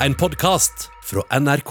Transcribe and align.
En 0.00 0.14
podkast 0.14 0.90
fra 1.04 1.38
NRK. 1.40 1.70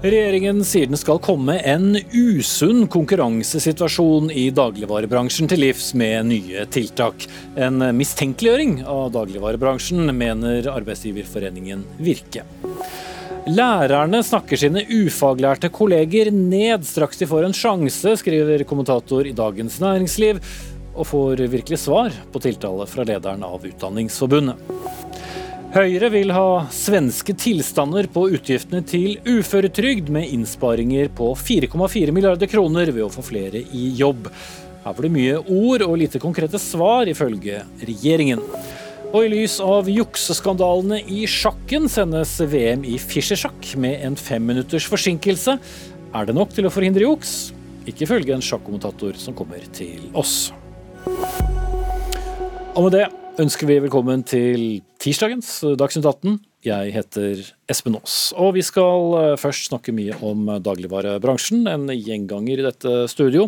Regjeringen 0.00 0.64
sier 0.64 0.88
den 0.88 0.96
skal 0.96 1.20
komme 1.20 1.58
en 1.60 1.92
usunn 2.16 2.86
konkurransesituasjon 2.88 4.32
i 4.32 4.46
dagligvarebransjen 4.48 5.52
til 5.52 5.60
livs 5.66 5.92
med 5.92 6.30
nye 6.32 6.64
tiltak. 6.72 7.28
En 7.60 7.84
mistenkeliggjøring 8.00 8.78
av 8.88 9.12
dagligvarebransjen, 9.18 10.08
mener 10.16 10.72
Arbeidsgiverforeningen 10.72 11.84
Virke. 12.00 12.48
Lærerne 13.48 14.20
snakker 14.20 14.58
sine 14.60 14.82
ufaglærte 14.84 15.70
kolleger 15.72 16.28
ned 16.34 16.84
straks 16.84 17.16
de 17.16 17.28
får 17.30 17.46
en 17.46 17.54
sjanse, 17.56 18.12
skriver 18.20 18.66
kommentator 18.68 19.24
i 19.24 19.32
Dagens 19.32 19.78
Næringsliv, 19.80 20.42
og 20.92 21.06
får 21.08 21.40
virkelig 21.48 21.78
svar 21.80 22.12
på 22.32 22.42
tiltale 22.44 22.84
fra 22.90 23.06
lederen 23.08 23.46
av 23.46 23.64
Utdanningsforbundet. 23.64 24.60
Høyre 25.72 26.10
vil 26.12 26.34
ha 26.34 26.66
svenske 26.74 27.32
tilstander 27.38 28.10
på 28.12 28.26
utgiftene 28.34 28.82
til 28.84 29.16
uføretrygd, 29.24 30.10
med 30.12 30.28
innsparinger 30.34 31.08
på 31.16 31.30
4,4 31.38 32.12
milliarder 32.12 32.50
kroner 32.50 32.92
ved 32.92 33.06
å 33.06 33.12
få 33.14 33.24
flere 33.24 33.62
i 33.62 33.86
jobb. 33.96 34.28
Her 34.84 34.96
var 34.96 35.06
det 35.06 35.14
mye 35.14 35.40
ord 35.40 35.86
og 35.86 35.96
lite 36.02 36.20
konkrete 36.20 36.60
svar, 36.60 37.08
ifølge 37.08 37.62
regjeringen. 37.86 38.44
Og 39.10 39.24
i 39.26 39.30
lys 39.32 39.56
av 39.58 39.88
jukseskandalene 39.90 41.00
i 41.10 41.24
sjakken 41.26 41.88
sendes 41.90 42.36
VM 42.46 42.84
i 42.86 42.94
Fischer-sjakk 42.94 43.72
med 43.82 44.04
en 44.06 44.14
femminutters 44.14 44.86
forsinkelse. 44.86 45.56
Er 46.14 46.28
det 46.28 46.36
nok 46.36 46.52
til 46.54 46.68
å 46.68 46.70
forhindre 46.70 47.08
juks? 47.08 47.50
Ikke 47.90 48.06
følge 48.06 48.36
en 48.36 48.44
sjakkommentator 48.44 49.18
som 49.18 49.34
kommer 49.34 49.64
til 49.74 50.04
oss. 50.14 50.52
Og 52.76 52.86
med 52.86 52.94
det 52.94 53.08
ønsker 53.42 53.66
vi 53.66 53.80
velkommen 53.82 54.22
til 54.22 54.78
tirsdagens 55.02 55.56
Dagsnytt 55.80 56.06
18. 56.06 56.38
Jeg 56.60 56.90
heter 56.92 57.38
Espen 57.72 57.94
Aas. 57.96 58.34
Og 58.36 58.52
vi 58.52 58.60
skal 58.60 59.14
eh, 59.16 59.36
først 59.40 59.70
snakke 59.70 59.94
mye 59.96 60.18
om 60.20 60.44
dagligvarebransjen, 60.60 61.62
en 61.70 61.86
gjenganger 61.94 62.60
i 62.60 62.66
dette 62.66 62.92
studio. 63.08 63.46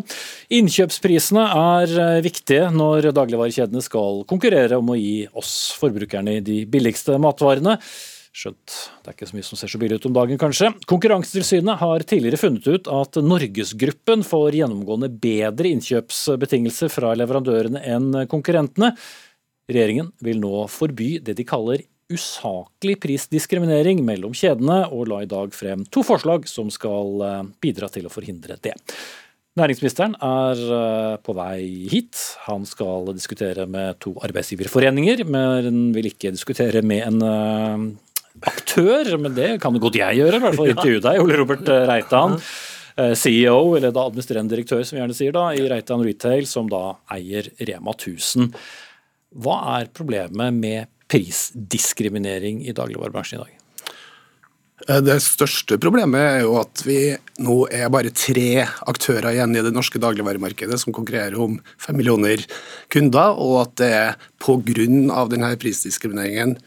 Innkjøpsprisene 0.49 1.43
er 1.59 1.93
eh, 1.93 2.23
viktige 2.25 2.71
når 2.73 3.11
dagligvarekjedene 3.13 3.85
skal 3.85 4.23
konkurrere 4.29 4.81
om 4.81 4.89
å 4.89 4.97
gi 4.97 5.27
oss 5.37 5.53
forbrukerne 5.77 6.39
de 6.41 6.63
billigste 6.65 7.19
matvarene. 7.21 7.77
Skjønt 8.33 8.79
det 9.03 9.11
er 9.11 9.13
ikke 9.13 9.29
så 9.29 9.37
mye 9.37 9.45
som 9.45 9.61
ser 9.61 9.69
så 9.69 9.83
billig 9.83 10.01
ut 10.01 10.09
om 10.09 10.17
dagen, 10.17 10.41
kanskje. 10.41 10.71
Konkurransetilsynet 10.89 11.83
har 11.83 12.09
tidligere 12.09 12.41
funnet 12.41 12.65
ut 12.65 12.89
at 12.97 13.21
Norgesgruppen 13.21 14.25
får 14.25 14.57
gjennomgående 14.57 15.13
bedre 15.21 15.69
innkjøpsbetingelser 15.75 16.89
fra 16.89 17.13
leverandørene 17.21 17.85
enn 17.93 18.23
konkurrentene. 18.31 18.95
Regjeringen 19.69 20.09
vil 20.25 20.41
nå 20.41 20.65
forby 20.65 21.19
det 21.21 21.37
de 21.37 21.45
kaller 21.45 21.85
usaklig 22.11 22.97
prisdiskriminering 23.03 24.03
mellom 24.05 24.35
kjedene, 24.35 24.83
og 24.91 25.09
la 25.11 25.23
i 25.23 25.29
dag 25.29 25.53
frem 25.55 25.85
to 25.93 26.03
forslag 26.05 26.47
som 26.49 26.71
skal 26.73 27.23
eh, 27.23 27.43
bidra 27.63 27.89
til 27.91 28.07
å 28.07 28.13
forhindre 28.13 28.57
det. 28.63 28.75
Næringsministeren 29.59 30.17
er 30.17 30.63
eh, 30.77 31.15
på 31.23 31.35
vei 31.37 31.61
hit. 31.91 32.19
Han 32.47 32.67
skal 32.69 33.11
diskutere 33.13 33.67
med 33.69 34.01
to 34.03 34.15
arbeidsgiverforeninger, 34.25 35.25
men 35.29 35.89
vil 35.95 36.11
ikke 36.11 36.33
diskutere 36.35 36.83
med 36.85 37.07
en 37.07 37.25
eh, 37.29 37.87
aktør. 38.51 39.15
Men 39.21 39.37
det 39.37 39.55
kan 39.63 39.79
godt 39.79 39.99
jeg 40.01 40.21
gjøre, 40.21 40.39
i 40.39 40.45
hvert 40.47 40.59
fall 40.59 40.71
intervjue 40.75 41.03
deg, 41.07 41.23
Ole 41.23 41.41
Robert 41.41 41.75
Reitan. 41.89 42.39
CEO, 42.93 43.71
eller 43.73 43.89
da 43.89 44.03
administrerende 44.05 44.53
direktør, 44.53 44.83
som 44.85 44.93
vi 44.93 44.99
gjerne 44.99 45.15
sier, 45.17 45.33
da, 45.33 45.47
i 45.57 45.63
Reitan 45.65 46.03
Retail, 46.05 46.45
som 46.45 46.67
da 46.69 46.91
eier 47.15 47.47
Rema 47.65 47.95
1000. 47.95 48.51
Hva 49.41 49.55
er 49.79 49.89
problemet 49.97 50.53
med 50.53 50.92
prisdiskriminering 51.13 52.63
i 52.65 52.73
dagligvarebransjen 52.75 53.39
i 53.39 53.43
dag? 53.43 53.59
Eh, 54.87 55.01
det 55.05 55.19
største 55.23 55.77
problemet 55.81 56.19
er 56.19 56.39
jo 56.43 56.57
at 56.61 56.83
vi 56.87 56.99
nå 57.43 57.57
er 57.71 57.91
bare 57.93 58.13
tre 58.15 58.65
aktører 58.89 59.31
igjen 59.33 59.55
i 59.55 59.63
det 59.65 59.73
norske 59.75 60.01
dagligvaremarkedet 60.01 60.79
som 60.81 60.95
konkurrerer 60.95 61.37
om 61.39 61.59
fem 61.81 61.97
millioner 61.99 62.43
kunder, 62.93 63.37
og 63.37 63.61
at 63.67 63.77
det 63.81 63.91
er 63.99 64.17
pga. 64.43 65.27
denne 65.31 65.53
prisdiskrimineringen 65.59 66.57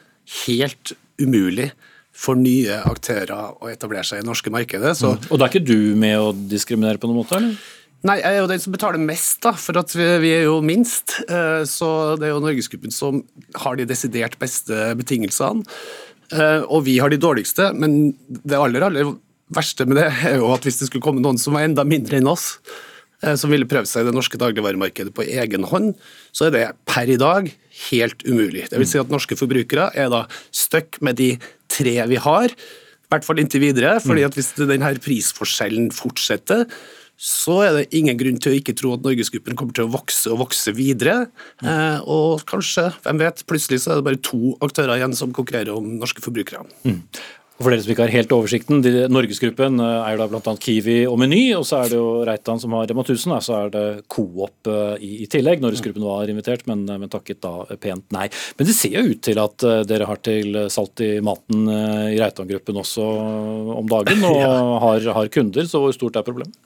helt 0.46 0.96
umulig 1.20 1.70
for 2.16 2.38
nye 2.38 2.78
aktører 2.88 3.60
å 3.60 3.68
etablere 3.68 4.04
seg 4.06 4.20
i 4.20 4.24
det 4.24 4.30
norske 4.30 4.52
markedet. 4.52 4.94
Så, 4.96 5.12
mm. 5.16 5.26
Og 5.30 5.38
da 5.38 5.46
er 5.46 5.52
ikke 5.52 5.68
du 5.68 5.96
med 6.00 6.16
å 6.16 6.32
diskriminere 6.32 7.00
på 7.00 7.10
noen 7.10 7.20
måte, 7.20 7.36
eller? 7.36 7.58
Nei, 8.04 8.18
jeg 8.20 8.36
er 8.36 8.42
jo 8.42 8.48
den 8.50 8.60
som 8.62 8.74
betaler 8.74 9.00
mest, 9.02 9.38
da, 9.42 9.54
for 9.58 9.78
at 9.80 9.94
vi, 9.96 10.30
er 10.34 10.44
jo 10.46 10.58
minst. 10.64 11.16
Eh, 11.26 11.62
så 11.68 11.88
det 12.20 12.28
er 12.28 12.34
jo 12.34 12.42
Norgesgruppen 12.44 12.92
som 12.94 13.22
har 13.62 13.78
de 13.78 13.86
desidert 13.88 14.36
beste 14.42 14.90
betingelsene. 14.98 15.64
Eh, 16.34 16.62
og 16.66 16.84
vi 16.86 16.98
har 16.98 17.12
de 17.12 17.20
dårligste, 17.22 17.70
men 17.78 18.14
det 18.28 18.58
aller, 18.58 18.84
aller 18.84 19.14
verste 19.54 19.86
med 19.86 20.00
det 20.00 20.08
er 20.10 20.40
jo 20.40 20.50
at 20.54 20.66
hvis 20.66 20.80
det 20.80 20.90
skulle 20.90 21.04
komme 21.04 21.22
noen 21.22 21.38
som 21.38 21.54
var 21.56 21.66
enda 21.66 21.86
mindre 21.86 22.18
enn 22.18 22.30
oss, 22.30 22.56
eh, 23.22 23.36
som 23.38 23.52
ville 23.52 23.68
prøve 23.70 23.88
seg 23.90 24.04
i 24.04 24.10
det 24.10 24.16
norske 24.16 24.40
dagligvaremarkedet 24.42 25.14
på 25.16 25.26
egen 25.26 25.66
hånd, 25.70 25.94
så 26.34 26.48
er 26.48 26.56
det 26.56 26.64
per 26.88 27.10
i 27.10 27.20
dag 27.20 27.50
helt 27.90 28.26
umulig. 28.26 28.66
Det 28.70 28.80
vil 28.82 28.90
si 28.90 29.00
at 29.02 29.12
norske 29.12 29.38
forbrukere 29.38 29.92
er 29.94 30.10
da 30.12 30.26
stuck 30.54 31.00
med 31.04 31.18
de 31.22 31.36
tre 31.72 31.98
vi 32.10 32.20
har, 32.22 32.50
i 32.50 33.14
hvert 33.14 33.26
fall 33.26 33.38
inntil 33.38 33.62
videre. 33.62 34.00
fordi 34.02 34.24
at 34.26 34.34
hvis 34.34 34.50
denne 34.58 34.96
prisforskjellen 34.98 35.92
fortsetter, 35.94 36.66
så 37.16 37.62
er 37.64 37.78
det 37.78 37.86
ingen 37.96 38.18
grunn 38.20 38.36
til 38.36 38.52
å 38.52 38.58
ikke 38.58 38.76
tro 38.76 38.92
at 38.96 39.04
Norgesgruppen 39.04 39.56
kommer 39.56 39.76
til 39.76 39.86
å 39.86 39.92
vokse 39.94 40.28
og 40.32 40.42
vokse 40.44 40.74
videre. 40.76 41.30
Eh, 41.64 41.98
og 42.04 42.44
kanskje, 42.48 42.90
hvem 43.06 43.24
vet, 43.24 43.40
plutselig 43.48 43.82
så 43.82 43.94
er 43.94 44.02
det 44.02 44.08
bare 44.10 44.20
to 44.20 44.52
aktører 44.64 44.98
igjen 44.98 45.16
som 45.16 45.32
konkurrerer 45.36 45.72
om 45.72 45.96
norske 45.96 46.24
forbrukere. 46.24 46.66
Mm. 46.84 47.00
For 47.56 47.72
dere 47.72 47.80
som 47.80 47.92
ikke 47.94 48.04
har 48.04 48.12
helt 48.12 48.32
oversikten, 48.36 48.82
Norgesgruppen 49.08 49.80
er 49.80 50.10
jo 50.12 50.18
da 50.20 50.26
bl.a. 50.28 50.52
Kiwi 50.60 50.96
og 51.08 51.16
Meny, 51.22 51.40
og 51.56 51.62
så 51.64 51.78
er 51.80 51.88
det 51.88 51.96
jo 51.96 52.10
Reitan 52.28 52.60
som 52.60 52.74
har 52.76 52.84
Rema 52.90 53.00
1000, 53.00 53.32
og 53.32 53.46
så 53.46 53.54
er 53.62 53.72
det 53.72 53.84
Coop 54.12 54.68
eh, 54.68 55.00
i, 55.00 55.10
i 55.24 55.30
tillegg. 55.32 55.64
Norgesgruppen 55.64 56.04
var 56.04 56.28
invitert, 56.28 56.66
men, 56.68 56.84
men, 56.84 57.08
takket 57.08 57.40
da 57.46 57.64
pent 57.80 58.12
nei. 58.12 58.26
Men 58.60 58.68
det 58.68 58.76
ser 58.76 58.98
jo 58.98 59.06
ut 59.08 59.24
til 59.24 59.40
at 59.40 59.66
dere 59.88 60.10
har 60.12 60.20
til 60.20 60.60
salt 60.68 61.00
i 61.00 61.14
maten 61.24 61.64
i 62.12 62.20
Reitan-gruppen 62.20 62.84
også 62.84 63.08
om 63.80 63.88
dagen, 63.88 64.28
og 64.34 64.78
har, 64.84 65.10
har 65.16 65.32
kunder, 65.32 65.64
så 65.64 65.80
hvor 65.80 65.96
stort 65.96 66.20
er 66.20 66.28
problemet? 66.28 66.60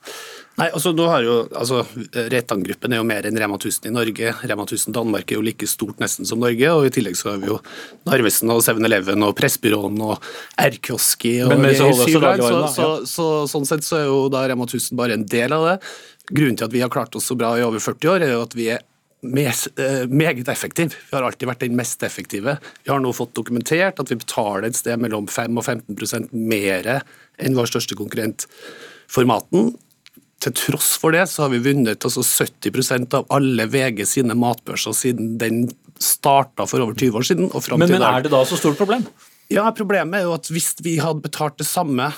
Nei, 0.61 0.67
altså 0.77 0.91
nå 0.93 1.07
har 1.09 1.25
jo, 1.25 1.35
altså 1.57 1.79
Reitan-gruppen 2.13 2.93
er 2.93 3.01
jo 3.01 3.05
mer 3.09 3.25
enn 3.25 3.39
Rema 3.41 3.57
1000 3.57 3.87
i 3.89 3.93
Norge. 3.95 4.33
Rema 4.45 4.67
1000 4.67 4.93
Danmark 4.93 5.33
er 5.33 5.39
jo 5.39 5.45
like 5.47 5.69
stort 5.71 6.03
nesten 6.03 6.29
som 6.29 6.43
Norge. 6.43 6.69
og 6.69 6.85
I 6.85 6.93
tillegg 6.93 7.17
så 7.17 7.31
har 7.31 7.41
vi 7.41 7.49
jo 7.49 7.57
Narvesen 8.09 8.53
og 8.53 8.61
7-Eleven 8.67 9.25
og 9.25 9.33
Pressbyråen 9.39 9.97
og 10.05 10.29
R-kioski. 10.61 11.39
Men, 11.49 11.65
men 11.65 11.79
så, 11.79 11.89
så, 11.97 12.05
så, 12.13 12.61
så, 12.77 12.91
så, 13.09 13.31
sånn 13.55 13.67
sett 13.73 13.89
så 13.89 14.03
er 14.03 14.07
jo 14.11 14.21
da 14.33 14.45
Rema 14.53 14.69
1000 14.69 15.01
bare 15.01 15.17
en 15.17 15.25
del 15.33 15.57
av 15.57 15.67
det. 15.71 15.75
Grunnen 16.29 16.61
til 16.61 16.69
at 16.69 16.77
vi 16.77 16.85
har 16.85 16.93
klart 16.93 17.17
oss 17.17 17.33
så 17.33 17.41
bra 17.41 17.57
i 17.57 17.65
over 17.65 17.81
40 17.81 18.13
år, 18.13 18.29
er 18.29 18.37
jo 18.37 18.45
at 18.45 18.61
vi 18.61 18.71
er 18.77 18.85
eh, 18.85 20.07
meget 20.13 20.49
effektive. 20.53 20.93
Vi 21.09 21.17
har 21.17 21.25
alltid 21.25 21.49
vært 21.49 21.65
den 21.65 21.77
mest 21.81 22.05
effektive. 22.05 22.61
Vi 22.85 22.93
har 22.93 23.01
nå 23.01 23.17
fått 23.17 23.33
dokumentert 23.39 24.05
at 24.05 24.13
vi 24.13 24.21
betaler 24.21 24.69
et 24.69 24.77
sted 24.77 25.01
mellom 25.01 25.25
5 25.25 25.57
og 25.57 25.65
15% 25.65 26.35
mer 26.37 26.99
enn 27.41 27.57
vår 27.57 27.73
største 27.73 27.97
konkurrent 27.97 28.51
for 29.11 29.25
maten 29.25 29.73
til 30.41 30.55
tross 30.57 30.95
for 31.01 31.13
det 31.15 31.27
så 31.29 31.45
har 31.45 31.53
vi 31.53 31.61
vunnet 31.65 32.07
altså 32.07 32.25
70% 32.25 33.17
av 33.19 33.27
alle 33.35 33.67
VG 33.69 34.07
sine 34.09 34.37
matbørser 34.39 34.97
siden 34.97 35.35
den 35.41 35.67
starta 36.01 36.65
for 36.69 36.81
over 36.81 36.97
20 36.97 37.19
år 37.21 37.27
siden. 37.29 37.51
og 37.53 37.67
men, 37.77 37.93
men 37.93 38.07
er 38.07 38.25
det 38.25 38.33
da 38.33 38.41
så 38.49 38.57
stort 38.57 38.81
problem? 38.81 39.05
Ja, 39.53 39.67
Problemet 39.77 40.21
er 40.21 40.29
jo 40.29 40.37
at 40.37 40.49
hvis 40.49 40.73
vi 40.85 40.97
hadde 41.03 41.25
betalt 41.25 41.59
det 41.61 41.67
samme 41.69 42.09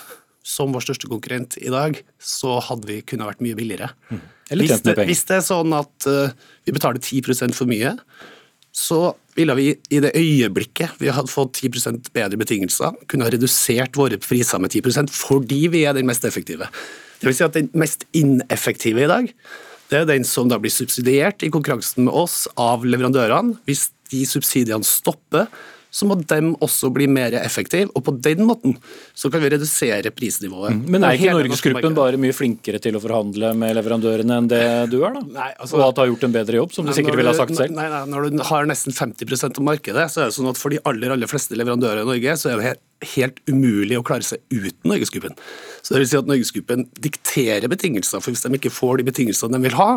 som 0.47 0.75
vår 0.75 0.85
største 0.85 1.09
konkurrent 1.11 1.57
i 1.63 1.71
dag, 1.73 1.99
så 2.19 2.59
hadde 2.63 2.89
vi 2.89 3.01
kunnet 3.07 3.31
vært 3.31 3.43
mye 3.45 3.59
billigere. 3.59 3.91
Mm. 4.11 4.23
Hvis, 4.53 4.83
det, 4.85 4.97
hvis, 5.09 5.25
det, 5.29 5.39
er 5.39 5.45
sånn 5.47 5.75
at 5.75 6.09
uh, 6.11 6.35
vi 6.67 6.75
betaler 6.75 7.01
10% 7.01 7.57
for 7.57 7.71
mye, 7.71 7.95
så 8.73 9.15
ville 9.37 9.55
vi 9.57 9.69
i 9.93 10.01
det 10.03 10.13
øyeblikket 10.19 10.99
vi 11.01 11.13
hadde 11.13 11.31
fått 11.31 11.61
10% 11.63 12.11
bedre 12.15 12.41
betingelser, 12.41 12.97
kunne 13.09 13.27
ha 13.27 13.33
redusert 13.33 13.97
våre 13.97 14.19
priser 14.21 14.61
med 14.61 14.75
10% 14.75 15.13
fordi 15.13 15.67
vi 15.73 15.87
er 15.89 15.97
den 15.97 16.09
mest 16.09 16.27
effektive. 16.29 16.69
Det 17.23 17.31
vil 17.31 17.39
si 17.39 17.47
at 17.47 17.55
Den 17.55 17.71
mest 17.79 18.07
ineffektive 18.19 19.05
i 19.05 19.11
dag, 19.11 19.29
det 19.93 20.01
er 20.01 20.09
den 20.09 20.25
som 20.27 20.49
da 20.51 20.59
blir 20.59 20.73
subsidiert 20.73 21.45
i 21.45 21.53
konkurransen 21.53 22.09
med 22.09 22.17
oss 22.17 22.47
av 22.59 22.87
leverandørene. 22.89 23.59
Hvis 23.69 23.91
de 24.11 24.25
subsidiene 24.29 24.87
stopper, 24.87 25.47
så 25.93 26.07
må 26.09 26.17
de 26.17 26.39
også 26.65 26.89
bli 26.95 27.07
mer 27.13 27.35
effektive. 27.37 27.91
Og 27.93 28.05
på 28.07 28.15
den 28.25 28.47
måten 28.49 28.79
så 29.13 29.29
kan 29.33 29.43
vi 29.45 29.51
redusere 29.53 30.11
prisnivået. 30.17 30.79
Mm. 30.79 30.87
Men 30.95 31.05
er 31.05 31.19
ikke 31.19 31.35
Norgesgruppen 31.37 31.97
bare 31.99 32.21
mye 32.21 32.37
flinkere 32.37 32.81
til 32.83 32.97
å 32.97 33.03
forhandle 33.03 33.53
med 33.61 33.77
leverandørene 33.77 34.39
enn 34.41 34.49
det 34.49 34.63
du 34.93 35.03
er, 35.03 35.19
da? 35.19 35.25
Nei, 35.39 35.51
altså, 35.53 35.77
og 35.77 35.91
at 35.91 35.99
du 35.99 36.03
har 36.05 36.11
gjort 36.15 36.25
en 36.31 36.37
bedre 36.39 36.61
jobb, 36.63 36.73
som 36.73 36.89
du 36.89 36.95
sikkert 36.97 37.21
ville 37.21 37.35
ha 37.35 37.37
sagt 37.37 37.55
selv? 37.59 37.77
Nei, 37.77 37.91
nei, 37.93 38.01
Når 38.15 38.31
du 38.33 38.47
har 38.49 38.71
nesten 38.71 38.97
50% 38.97 39.61
av 39.61 39.69
markedet, 39.69 40.09
så 40.15 40.25
er 40.25 40.33
det 40.33 40.39
sånn 40.39 40.49
at 40.51 40.61
for 40.61 40.73
de 40.73 40.81
aller, 40.89 41.13
aller 41.13 41.31
fleste 41.31 41.61
leverandører 41.61 42.07
i 42.07 42.09
Norge, 42.09 42.39
så 42.41 42.55
er 42.55 42.63
det 42.63 42.73
helt 43.15 43.41
umulig 43.51 43.99
å 43.99 44.05
klare 44.07 44.27
seg 44.27 44.43
uten 44.53 44.91
Norgesgruppen. 44.91 45.35
Så 45.83 45.95
det 45.95 46.03
vil 46.03 46.11
si 46.11 46.21
at 46.21 46.29
Norgesgruppen 46.31 46.87
dikterer 47.03 47.71
betingelser, 47.73 48.23
for 48.23 48.35
hvis 48.35 48.45
de 48.47 48.59
ikke 48.59 48.73
får 48.73 49.01
de 49.01 49.09
betingelsene 49.11 49.57
de 49.57 49.67
vil 49.67 49.79
ha, 49.79 49.91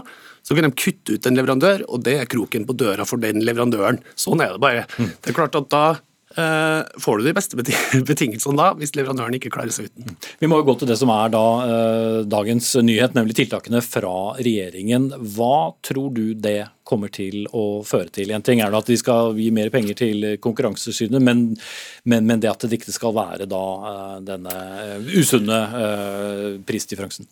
så 0.46 0.57
kan 0.57 0.68
de 0.68 0.74
kutte 0.78 1.18
ut 1.18 1.30
en 1.30 1.38
leverandør, 1.38 1.86
og 1.90 2.04
det 2.06 2.18
er 2.22 2.30
kroken 2.30 2.68
på 2.68 2.78
døra 2.78 3.07
for 3.07 3.22
den 3.22 3.42
leverandøren. 3.46 4.02
Sånn 4.19 4.44
er 4.44 4.56
det 4.56 4.63
bare. 4.63 4.86
Mm. 4.98 5.13
Det 5.16 5.31
er 5.31 5.38
klart 5.38 5.57
at 5.57 5.72
da 5.74 5.86
får 6.36 7.18
du 7.18 7.26
de 7.26 7.34
beste 7.36 7.58
betingelsene 8.10 8.58
da, 8.60 8.72
hvis 8.80 8.96
leverandøren 8.98 9.38
ikke 9.38 9.52
klarer 9.54 9.74
seg 9.74 9.90
uten. 9.90 10.16
Vi 10.42 10.50
må 10.52 10.60
jo 10.60 10.68
gå 10.68 10.78
til 10.82 10.92
det 10.92 10.98
som 11.00 11.12
er 11.14 11.32
da 11.34 11.44
eh, 11.66 12.20
dagens 12.30 12.74
nyhet, 12.84 13.16
nemlig 13.18 13.38
tiltakene 13.40 13.82
fra 13.86 14.16
regjeringen. 14.40 15.12
Hva 15.36 15.76
tror 15.86 16.12
du 16.16 16.34
det 16.34 16.72
kommer 16.86 17.10
til 17.14 17.48
å 17.56 17.82
føre 17.88 18.12
til? 18.14 18.34
En 18.36 18.46
ting 18.46 18.62
er 18.62 18.76
at 18.76 18.90
de 18.92 18.98
skal 19.00 19.38
gi 19.40 19.50
mer 19.56 19.72
penger 19.74 19.98
til 20.02 20.28
Konkurransesynet, 20.44 21.22
men, 21.24 21.48
men, 22.04 22.28
men, 22.28 22.44
det 22.44 22.52
at 22.52 22.68
det 22.68 22.80
ikke 22.80 22.96
skal 22.96 23.16
være 23.16 23.50
da 23.50 23.64
eh, 23.92 24.18
denne 24.34 24.58
usunne 25.16 25.62
prisdifferansen? 26.68 27.30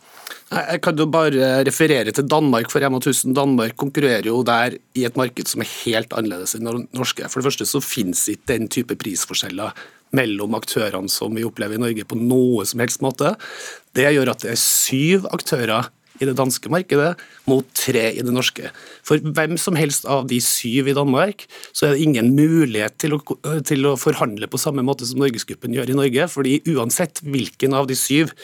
Jeg 0.53 0.81
kan 0.85 0.99
jo 0.99 1.07
bare 1.09 1.63
referere 1.65 2.11
til 2.13 2.27
Danmark, 2.29 2.69
for 2.69 2.83
Rema 2.83 2.99
1000 2.99 3.33
Danmark 3.35 3.75
konkurrerer 3.79 4.27
jo 4.27 4.43
der 4.45 4.75
i 4.93 5.05
et 5.07 5.17
marked 5.17 5.49
som 5.49 5.63
er 5.63 5.71
helt 5.83 6.13
annerledes 6.13 6.53
enn 6.57 6.67
det 6.67 6.75
norske. 6.93 7.25
For 7.31 7.41
det 7.41 7.47
første 7.47 7.67
så 7.69 7.81
finnes 7.81 8.21
ikke 8.29 8.51
den 8.51 8.69
type 8.69 8.97
prisforskjeller 9.01 9.73
mellom 10.13 10.53
aktørene 10.57 11.09
som 11.09 11.33
vi 11.33 11.45
opplever 11.47 11.79
i 11.79 11.81
Norge 11.81 12.05
på 12.05 12.19
noe 12.19 12.67
som 12.69 12.83
helst 12.83 13.01
måte. 13.01 13.33
Det 13.97 14.05
gjør 14.13 14.33
at 14.35 14.45
det 14.45 14.53
er 14.53 14.61
syv 14.61 15.25
aktører 15.33 15.89
i 16.21 16.27
det 16.29 16.35
danske 16.37 16.69
markedet 16.69 17.15
mot 17.49 17.65
tre 17.73 18.05
i 18.13 18.21
det 18.21 18.33
norske. 18.33 18.69
For 19.05 19.21
hvem 19.23 19.57
som 19.57 19.77
helst 19.79 20.05
av 20.05 20.27
de 20.29 20.37
syv 20.43 20.91
i 20.91 20.97
Danmark, 20.97 21.47
så 21.73 21.87
er 21.87 21.95
det 21.95 22.05
ingen 22.05 22.29
mulighet 22.37 22.99
til 23.01 23.17
å, 23.17 23.23
til 23.65 23.89
å 23.89 23.95
forhandle 23.97 24.49
på 24.51 24.61
samme 24.61 24.85
måte 24.85 25.09
som 25.09 25.23
Norgesgruppen 25.23 25.73
gjør 25.73 25.89
i 25.89 25.97
Norge. 25.97 26.29
fordi 26.29 26.59
uansett 26.69 27.23
hvilken 27.25 27.73
av 27.73 27.89
de 27.89 27.97
syv 27.97 28.35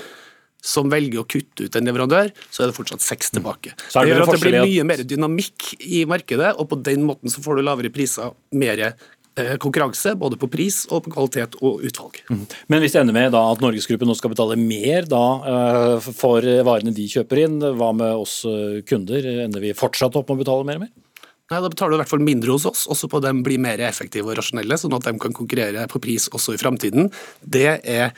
som 0.63 0.89
velger 0.91 1.21
å 1.21 1.27
kutte 1.29 1.67
ut 1.67 1.77
en 1.77 1.88
leverandør, 1.88 2.33
så 2.51 2.63
er 2.63 2.71
det 2.71 2.77
fortsatt 2.77 3.03
seks 3.03 3.31
mm. 3.31 3.38
tilbake. 3.38 3.75
Mm. 3.75 3.85
Det 3.94 4.09
gjør 4.09 4.25
at 4.25 4.33
det 4.33 4.41
blir 4.44 4.59
mye 4.59 4.89
mer 4.91 5.06
dynamikk 5.07 5.69
i 5.79 6.03
markedet, 6.09 6.51
og 6.57 6.69
på 6.71 6.81
den 6.83 7.07
måten 7.07 7.31
så 7.31 7.44
får 7.44 7.59
du 7.59 7.65
lavere 7.65 7.91
priser, 7.94 8.33
mer 8.59 8.83
eh, 8.83 9.56
konkurranse, 9.63 10.15
både 10.19 10.39
på 10.41 10.50
pris 10.51 10.81
og 10.89 11.06
på 11.06 11.13
kvalitet 11.15 11.59
og 11.63 11.83
utvalg. 11.88 12.21
Mm. 12.29 12.45
Men 12.71 12.83
hvis 12.83 12.95
det 12.95 13.03
ender 13.03 13.15
med 13.15 13.31
da, 13.35 13.45
at 13.53 13.63
Norgesgruppen 13.63 14.09
nå 14.09 14.17
skal 14.19 14.33
betale 14.35 14.59
mer 14.59 15.07
da, 15.09 15.25
eh, 15.53 16.09
for 16.11 16.45
varene 16.67 16.95
de 16.95 17.07
kjøper 17.11 17.45
inn, 17.45 17.61
hva 17.79 17.94
med 17.95 18.23
oss 18.25 18.41
eh, 18.50 18.81
kunder? 18.89 19.29
Ender 19.45 19.63
vi 19.63 19.77
fortsatt 19.77 20.19
opp 20.19 20.31
med 20.31 20.41
å 20.41 20.44
betale 20.44 20.67
mer 20.67 20.81
og 20.81 20.88
mer? 20.88 20.97
Nei, 21.50 21.61
Da 21.63 21.69
betaler 21.69 21.95
du 21.95 21.97
i 21.97 22.01
hvert 22.03 22.11
fall 22.11 22.21
mindre 22.21 22.53
hos 22.53 22.67
oss, 22.69 22.83
også 22.94 23.07
på 23.09 23.17
at 23.17 23.25
de 23.25 23.45
blir 23.45 23.61
mer 23.61 23.81
effektive 23.81 24.29
og 24.29 24.38
rasjonelle, 24.38 24.77
sånn 24.77 24.94
at 24.94 25.07
de 25.07 25.15
kan 25.21 25.33
konkurrere 25.33 25.88
på 25.89 26.01
pris 26.03 26.27
også 26.29 26.53
i 26.53 26.59
framtiden. 26.61 27.09
Det 27.41 27.79
er 27.79 28.11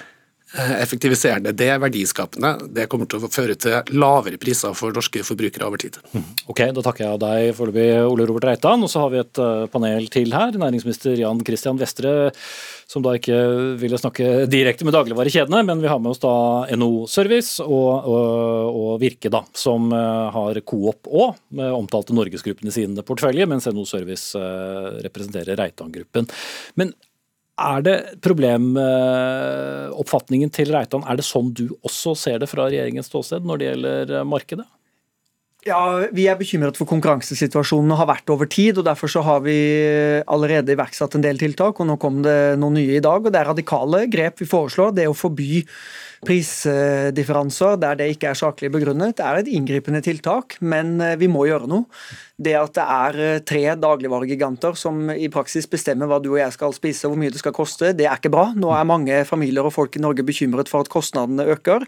effektiviserende, 0.52 1.54
det 1.56 1.70
er 1.72 1.80
verdiskapende. 1.80 2.52
Det 2.76 2.88
kommer 2.92 3.08
til 3.08 3.24
å 3.24 3.30
føre 3.32 3.56
til 3.56 3.94
lavere 3.96 4.40
priser 4.42 4.74
for 4.76 4.92
norske 4.96 5.24
forbrukere 5.24 5.68
over 5.68 5.80
tid. 5.80 5.98
Mhm. 6.12 6.26
Ok, 6.52 6.60
Da 6.72 6.82
takker 6.82 7.06
jeg 7.06 7.20
deg 7.20 7.56
foreløpig, 7.56 7.88
Ole 8.12 8.28
Robert 8.28 8.44
Reitan. 8.50 8.84
Og 8.84 8.90
så 8.90 9.00
har 9.00 9.10
vi 9.12 9.20
et 9.20 9.40
eh, 9.40 9.68
panel 9.72 10.08
til 10.12 10.32
her. 10.32 10.52
Næringsminister 10.52 11.16
Jan 11.18 11.40
Christian 11.46 11.80
Vestre, 11.80 12.34
som 12.88 13.02
da 13.02 13.16
ikke 13.16 13.78
ville 13.80 13.98
snakke 13.98 14.48
direkte 14.52 14.84
med 14.84 14.94
dagligvarekjedene, 14.94 15.64
men 15.66 15.80
vi 15.80 15.88
har 15.88 16.00
med 16.00 16.12
oss 16.12 16.20
da 16.20 16.68
NO 16.76 17.08
Service 17.08 17.64
og, 17.64 18.04
og, 18.04 18.76
og 18.76 19.00
Virke, 19.00 19.32
da, 19.32 19.46
som 19.56 19.92
eh, 19.96 20.32
har 20.36 20.60
Coop 20.68 21.08
òg, 21.08 21.40
omtalte 21.72 22.14
Norgesgruppen 22.14 22.68
i 22.68 22.76
sin 22.76 22.96
portefølje, 22.96 23.48
mens 23.48 23.70
NO 23.72 23.86
Service 23.88 24.36
representerer 25.02 25.56
Reitan-gruppen. 25.56 26.28
Men 26.76 26.92
er 27.62 27.82
det 27.86 28.18
problemoppfatningen 28.26 30.50
til 30.54 30.72
Reitan, 30.74 31.04
er 31.08 31.16
det 31.20 31.26
sånn 31.28 31.54
du 31.56 31.66
også 31.82 32.16
ser 32.18 32.40
det 32.42 32.50
fra 32.52 32.64
regjeringens 32.68 33.08
ståsted 33.12 33.42
når 33.48 33.56
det 33.58 33.66
gjelder 33.70 34.04
eh, 34.20 34.28
markedet? 34.28 34.68
Ja, 35.62 36.10
Vi 36.10 36.26
er 36.26 36.34
bekymret 36.40 36.74
for 36.78 36.86
konkurransesituasjonen 36.90 37.92
og 37.94 38.00
har 38.00 38.08
vært 38.10 38.30
over 38.34 38.48
tid. 38.50 38.78
og 38.82 38.86
Derfor 38.88 39.08
så 39.14 39.22
har 39.22 39.44
vi 39.46 39.54
allerede 40.26 40.74
iverksatt 40.74 41.14
en 41.16 41.22
del 41.22 41.38
tiltak, 41.38 41.78
og 41.78 41.86
nå 41.86 42.02
kom 42.02 42.24
det 42.26 42.58
noen 42.58 42.74
nye 42.80 42.98
i 42.98 43.04
dag. 43.04 43.22
og 43.22 43.32
Det 43.32 43.40
er 43.40 43.46
radikale 43.52 44.10
grep 44.10 44.42
vi 44.42 44.50
foreslår. 44.50 44.96
Det 44.98 45.06
å 45.06 45.14
forby 45.14 45.62
prisdifferanser 46.26 47.78
der 47.82 47.98
det 48.00 48.10
ikke 48.14 48.32
er 48.32 48.38
saklig 48.38 48.72
begrunnet, 48.74 49.22
er 49.24 49.40
et 49.40 49.50
inngripende 49.50 50.04
tiltak, 50.06 50.58
men 50.62 51.00
eh, 51.02 51.18
vi 51.22 51.30
må 51.32 51.48
gjøre 51.50 51.70
noe. 51.72 51.88
Det 52.42 52.54
at 52.58 52.76
det 52.78 52.86
er 52.86 53.20
eh, 53.26 53.42
tre 53.46 53.64
dagligvaregiganter 53.82 54.78
som 54.80 55.10
i 55.14 55.30
praksis 55.34 55.70
bestemmer 55.70 56.10
hva 56.10 56.22
du 56.22 56.32
og 56.34 56.42
jeg 56.42 56.56
skal 56.58 56.76
spise 56.78 57.08
og 57.08 57.16
hvor 57.16 57.22
mye 57.24 57.34
det 57.34 57.42
skal 57.42 57.56
koste, 57.58 57.94
det 57.98 58.08
er 58.08 58.20
ikke 58.20 58.34
bra. 58.34 58.50
Nå 58.54 58.74
er 58.76 58.90
mange 58.90 59.22
familier 59.30 59.66
og 59.66 59.76
folk 59.76 59.98
i 59.98 60.04
Norge 60.04 60.26
bekymret 60.28 60.72
for 60.72 60.86
at 60.86 60.92
kostnadene 60.94 61.48
øker. 61.56 61.88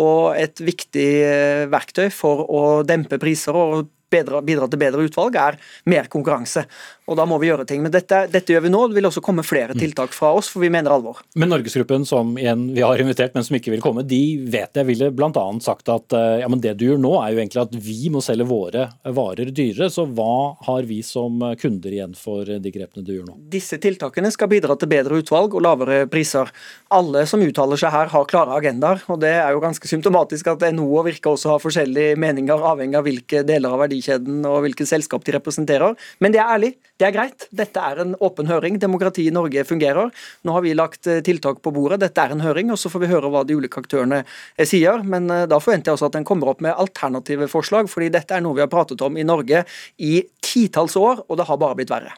Og 0.00 0.38
et 0.40 0.64
viktig 0.64 1.10
eh, 1.24 1.66
verktøy 1.72 2.08
for 2.14 2.46
å 2.48 2.64
dempe 2.88 3.20
priser 3.22 3.56
og 3.56 3.90
bidra 4.14 4.68
til 4.70 4.80
bedre 4.80 5.08
utvalg, 5.08 5.36
er 5.36 5.58
mer 5.90 6.10
konkurranse 6.12 6.64
og 7.04 7.18
da 7.18 7.26
må 7.28 7.36
vi 7.40 7.50
gjøre 7.50 7.66
ting. 7.68 7.82
Men 7.84 7.92
dette, 7.92 8.24
dette, 8.32 8.54
gjør 8.54 8.64
vi 8.64 8.72
nå. 8.72 8.80
Det 8.88 8.96
vil 8.96 9.08
også 9.10 9.22
komme 9.24 9.44
flere 9.44 9.74
mm. 9.76 9.80
tiltak 9.80 10.14
fra 10.16 10.30
oss, 10.38 10.48
for 10.52 10.64
vi 10.64 10.70
mener 10.72 10.94
alvor. 10.94 11.20
Men 11.36 11.50
Norgesgruppen, 11.52 12.06
som 12.08 12.32
igjen 12.40 12.70
vi 12.72 12.84
har 12.84 13.00
invitert, 13.00 13.34
men 13.36 13.44
som 13.44 13.58
ikke 13.58 13.74
vil 13.74 13.82
komme, 13.84 14.06
de 14.08 14.22
vet 14.50 14.80
jeg 14.80 14.88
ville 14.88 15.10
bl.a. 15.12 15.44
sagt 15.64 15.90
at 15.92 16.16
eh, 16.16 16.40
ja, 16.40 16.48
men 16.48 16.62
det 16.64 16.76
du 16.80 16.86
gjør 16.86 17.02
nå, 17.02 17.12
er 17.20 17.34
jo 17.34 17.42
egentlig 17.42 17.64
at 17.66 17.76
vi 17.76 18.08
må 18.12 18.22
selge 18.24 18.46
våre 18.48 18.86
varer 19.04 19.52
dyrere. 19.52 19.90
Så 19.92 20.06
hva 20.08 20.54
har 20.64 20.88
vi 20.88 21.02
som 21.04 21.44
kunder 21.60 21.92
igjen 21.92 22.16
for 22.16 22.48
de 22.48 22.72
grepene 22.72 23.04
du 23.04 23.12
gjør 23.18 23.28
nå? 23.28 23.36
Disse 23.52 23.76
tiltakene 23.82 24.32
skal 24.32 24.48
bidra 24.52 24.78
til 24.80 24.92
bedre 24.94 25.20
utvalg 25.20 25.58
og 25.58 25.64
lavere 25.66 26.00
priser. 26.08 26.48
Alle 26.94 27.26
som 27.28 27.44
uttaler 27.44 27.80
seg 27.80 27.92
her, 27.92 28.08
har 28.14 28.30
klare 28.30 28.56
agendaer. 28.56 29.04
og 29.12 29.20
Det 29.20 29.34
er 29.42 29.52
jo 29.52 29.60
ganske 29.64 29.92
symptomatisk 29.92 30.54
at 30.54 30.64
NHO 30.72 30.88
og 31.02 31.08
Virke 31.10 31.34
også 31.36 31.52
har 31.52 31.62
forskjellige 31.62 32.16
meninger, 32.20 32.64
avhengig 32.72 32.96
av 32.96 33.04
hvilke 33.04 33.44
deler 33.44 33.76
av 33.76 33.84
verdikjeden 34.04 34.44
og 34.46 34.62
hvilke 34.64 34.86
selskap 34.86 35.24
de 35.24 35.34
representerer. 35.36 35.96
Men 36.20 36.32
det 36.32 36.40
er 36.40 36.52
ærlig. 36.52 36.74
Det 36.98 37.06
er 37.08 37.14
greit. 37.14 37.46
Dette 37.50 37.80
er 37.80 38.02
en 38.02 38.14
åpen 38.20 38.46
høring. 38.46 38.78
Demokratiet 38.78 39.30
i 39.30 39.34
Norge 39.34 39.64
fungerer. 39.64 40.10
Nå 40.44 40.52
har 40.52 40.62
vi 40.62 40.74
lagt 40.74 41.06
eh, 41.06 41.22
tiltak 41.22 41.62
på 41.62 41.72
bordet. 41.74 42.00
Dette 42.00 42.20
er 42.20 42.34
en 42.34 42.44
høring, 42.44 42.70
og 42.70 42.78
så 42.78 42.90
får 42.90 43.04
vi 43.04 43.10
høre 43.10 43.30
hva 43.30 43.44
de 43.44 43.56
ulike 43.56 43.80
aktørene 43.80 44.22
eh, 44.24 44.66
sier. 44.66 45.02
Men 45.02 45.30
eh, 45.30 45.46
da 45.50 45.58
forventer 45.58 45.90
jeg 45.90 45.98
også 45.98 46.10
at 46.10 46.18
den 46.18 46.28
kommer 46.28 46.52
opp 46.52 46.62
med 46.64 46.74
alternative 46.74 47.48
forslag, 47.50 47.90
fordi 47.90 48.12
dette 48.14 48.36
er 48.36 48.44
noe 48.44 48.56
vi 48.56 48.64
har 48.64 48.72
pratet 48.72 49.02
om 49.04 49.16
i 49.16 49.26
Norge 49.26 49.64
i 49.98 50.20
titalls 50.44 50.96
år, 51.00 51.26
og 51.28 51.40
det 51.40 51.48
har 51.48 51.60
bare 51.60 51.80
blitt 51.80 51.92
verre. 51.92 52.14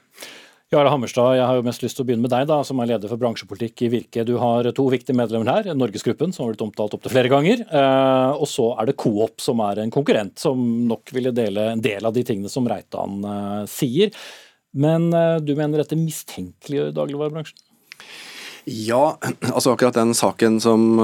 Jarle 0.74 0.90
Hammerstad, 0.90 1.36
jeg 1.38 1.46
har 1.46 1.60
jo 1.60 1.62
mest 1.62 1.82
lyst 1.84 1.94
til 1.94 2.02
å 2.02 2.06
begynne 2.08 2.26
med 2.26 2.32
deg, 2.32 2.48
da, 2.50 2.56
som 2.66 2.80
er 2.82 2.88
leder 2.90 3.10
for 3.12 3.20
bransjepolitikk 3.22 3.84
i 3.86 3.90
Virke. 3.92 4.24
Du 4.26 4.32
har 4.42 4.66
to 4.74 4.88
viktige 4.90 5.14
medlemmer 5.14 5.52
her. 5.52 5.68
Norgesgruppen, 5.78 6.34
som 6.34 6.42
har 6.42 6.56
blitt 6.56 6.64
omtalt 6.64 6.96
opptil 6.96 7.14
flere 7.14 7.30
ganger. 7.30 7.62
Eh, 7.62 8.32
og 8.34 8.50
så 8.50 8.72
er 8.74 8.90
det 8.90 8.96
Coop, 8.98 9.38
som 9.44 9.62
er 9.62 9.84
en 9.84 9.94
konkurrent, 9.94 10.34
som 10.42 10.58
nok 10.90 11.14
ville 11.14 11.30
dele 11.36 11.68
en 11.76 11.84
del 11.84 12.02
av 12.02 12.16
de 12.16 12.26
tingene 12.26 12.50
som 12.50 12.66
Reitan 12.66 13.22
eh, 13.22 13.62
sier. 13.70 14.10
Men 14.74 15.06
eh, 15.14 15.38
du 15.38 15.54
mener 15.54 15.84
dette 15.84 16.00
mistenkeliggjør 16.02 16.90
dagligvarebransjen? 16.98 17.62
Ja, 18.66 19.14
altså 19.52 19.76
akkurat 19.76 19.94
den 19.94 20.16
saken 20.18 20.58
som 20.58 20.98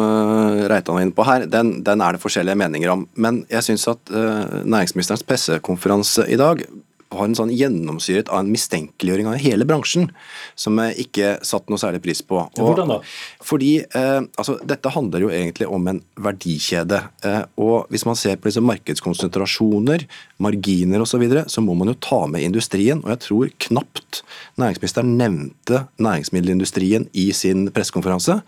Reitan 0.67 0.97
var 0.97 1.05
inne 1.05 1.15
på 1.15 1.23
her, 1.29 1.45
den, 1.47 1.77
den, 1.87 2.03
er 2.03 2.17
det 2.17 2.25
forskjellige 2.25 2.59
meninger 2.59 2.91
om. 2.91 3.07
Men 3.15 3.45
jeg 3.47 3.63
syns 3.69 3.87
at 3.93 4.11
næringsministerens 4.11 5.23
pressekonferanse 5.23 6.27
i 6.27 6.41
dag 6.41 6.65
har 7.15 7.29
en 7.29 7.37
sånn 7.39 7.53
gjennomsyret 7.55 8.31
av 8.33 8.43
en 8.43 8.51
mistenkeliggjøring 8.53 9.31
av 9.31 9.39
hele 9.43 9.67
bransjen, 9.69 10.11
som 10.59 10.79
jeg 10.83 11.07
ikke 11.07 11.33
satt 11.47 11.71
noe 11.71 11.81
særlig 11.81 12.03
pris 12.05 12.23
på. 12.27 12.41
Og, 12.43 12.61
Hvordan 12.61 12.95
da? 12.95 12.99
Fordi 13.45 13.73
eh, 13.85 14.21
altså, 14.39 14.59
Dette 14.67 14.93
handler 14.95 15.27
jo 15.27 15.33
egentlig 15.33 15.69
om 15.71 15.89
en 15.91 16.03
verdikjede. 16.23 17.03
Eh, 17.27 17.43
og 17.63 17.91
Hvis 17.93 18.07
man 18.09 18.19
ser 18.19 18.39
på 18.41 18.51
disse 18.51 18.65
markedskonsentrasjoner, 18.65 20.07
marginer 20.43 21.05
osv., 21.05 21.13
så, 21.13 21.21
videre, 21.21 21.43
så 21.53 21.61
må 21.61 21.75
man 21.77 21.91
jo 21.91 21.99
ta 22.01 22.23
med 22.31 22.41
industrien. 22.41 23.03
Og 23.05 23.13
jeg 23.13 23.23
tror 23.27 23.51
knapt 23.67 24.23
næringsministeren 24.61 25.13
nevnte 25.21 25.85
næringsmiddelindustrien 26.03 27.09
i 27.13 27.29
sin 27.37 27.67
pressekonferanse, 27.75 28.41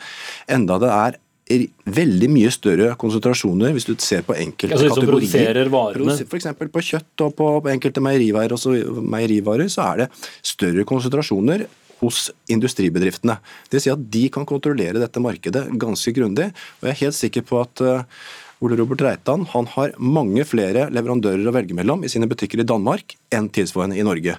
enda 0.49 0.79
det 0.81 0.91
er 0.95 1.21
veldig 1.45 2.29
mye 2.33 2.51
større 2.55 2.95
konsentrasjoner 3.01 3.75
hvis 3.77 3.85
du 3.85 3.95
ser 4.01 4.23
på 4.25 4.37
enkelte 4.37 4.79
altså, 4.79 4.95
kategorier. 4.97 5.61
F.eks. 6.25 6.47
på 6.57 6.85
kjøtt 6.89 7.25
og 7.27 7.35
på 7.37 7.49
enkelte 7.73 8.03
meierivarer, 8.05 8.57
så, 8.61 8.73
meierivarer 9.05 9.69
så 9.73 9.91
er 9.91 10.05
det 10.05 10.11
større 10.41 10.87
konsentrasjoner 10.89 11.67
hos 12.01 12.31
industribedriftene. 12.53 13.37
Det 13.69 13.79
vil 13.79 13.85
si 13.85 13.93
at 13.93 14.09
de 14.17 14.25
kan 14.33 14.49
kontrollere 14.49 15.01
dette 15.01 15.23
markedet 15.23 15.67
ganske 15.81 16.15
grundig. 16.17 16.49
Og 16.81 16.89
jeg 16.89 16.95
er 16.95 17.03
helt 17.05 17.19
sikker 17.19 17.45
på 17.47 17.61
at 17.61 17.85
uh, 17.85 18.25
Ole 18.65 18.79
Robert 18.81 19.05
Reitan 19.05 19.45
han 19.53 19.69
har 19.75 19.95
mange 20.01 20.47
flere 20.49 20.89
leverandører 20.95 21.49
å 21.49 21.55
velge 21.55 21.77
mellom 21.77 22.05
i 22.05 22.13
sine 22.13 22.29
butikker 22.31 22.63
i 22.63 22.69
Danmark 22.69 23.17
enn 23.35 23.51
tilsvarende 23.53 24.01
i 24.01 24.07
Norge. 24.07 24.39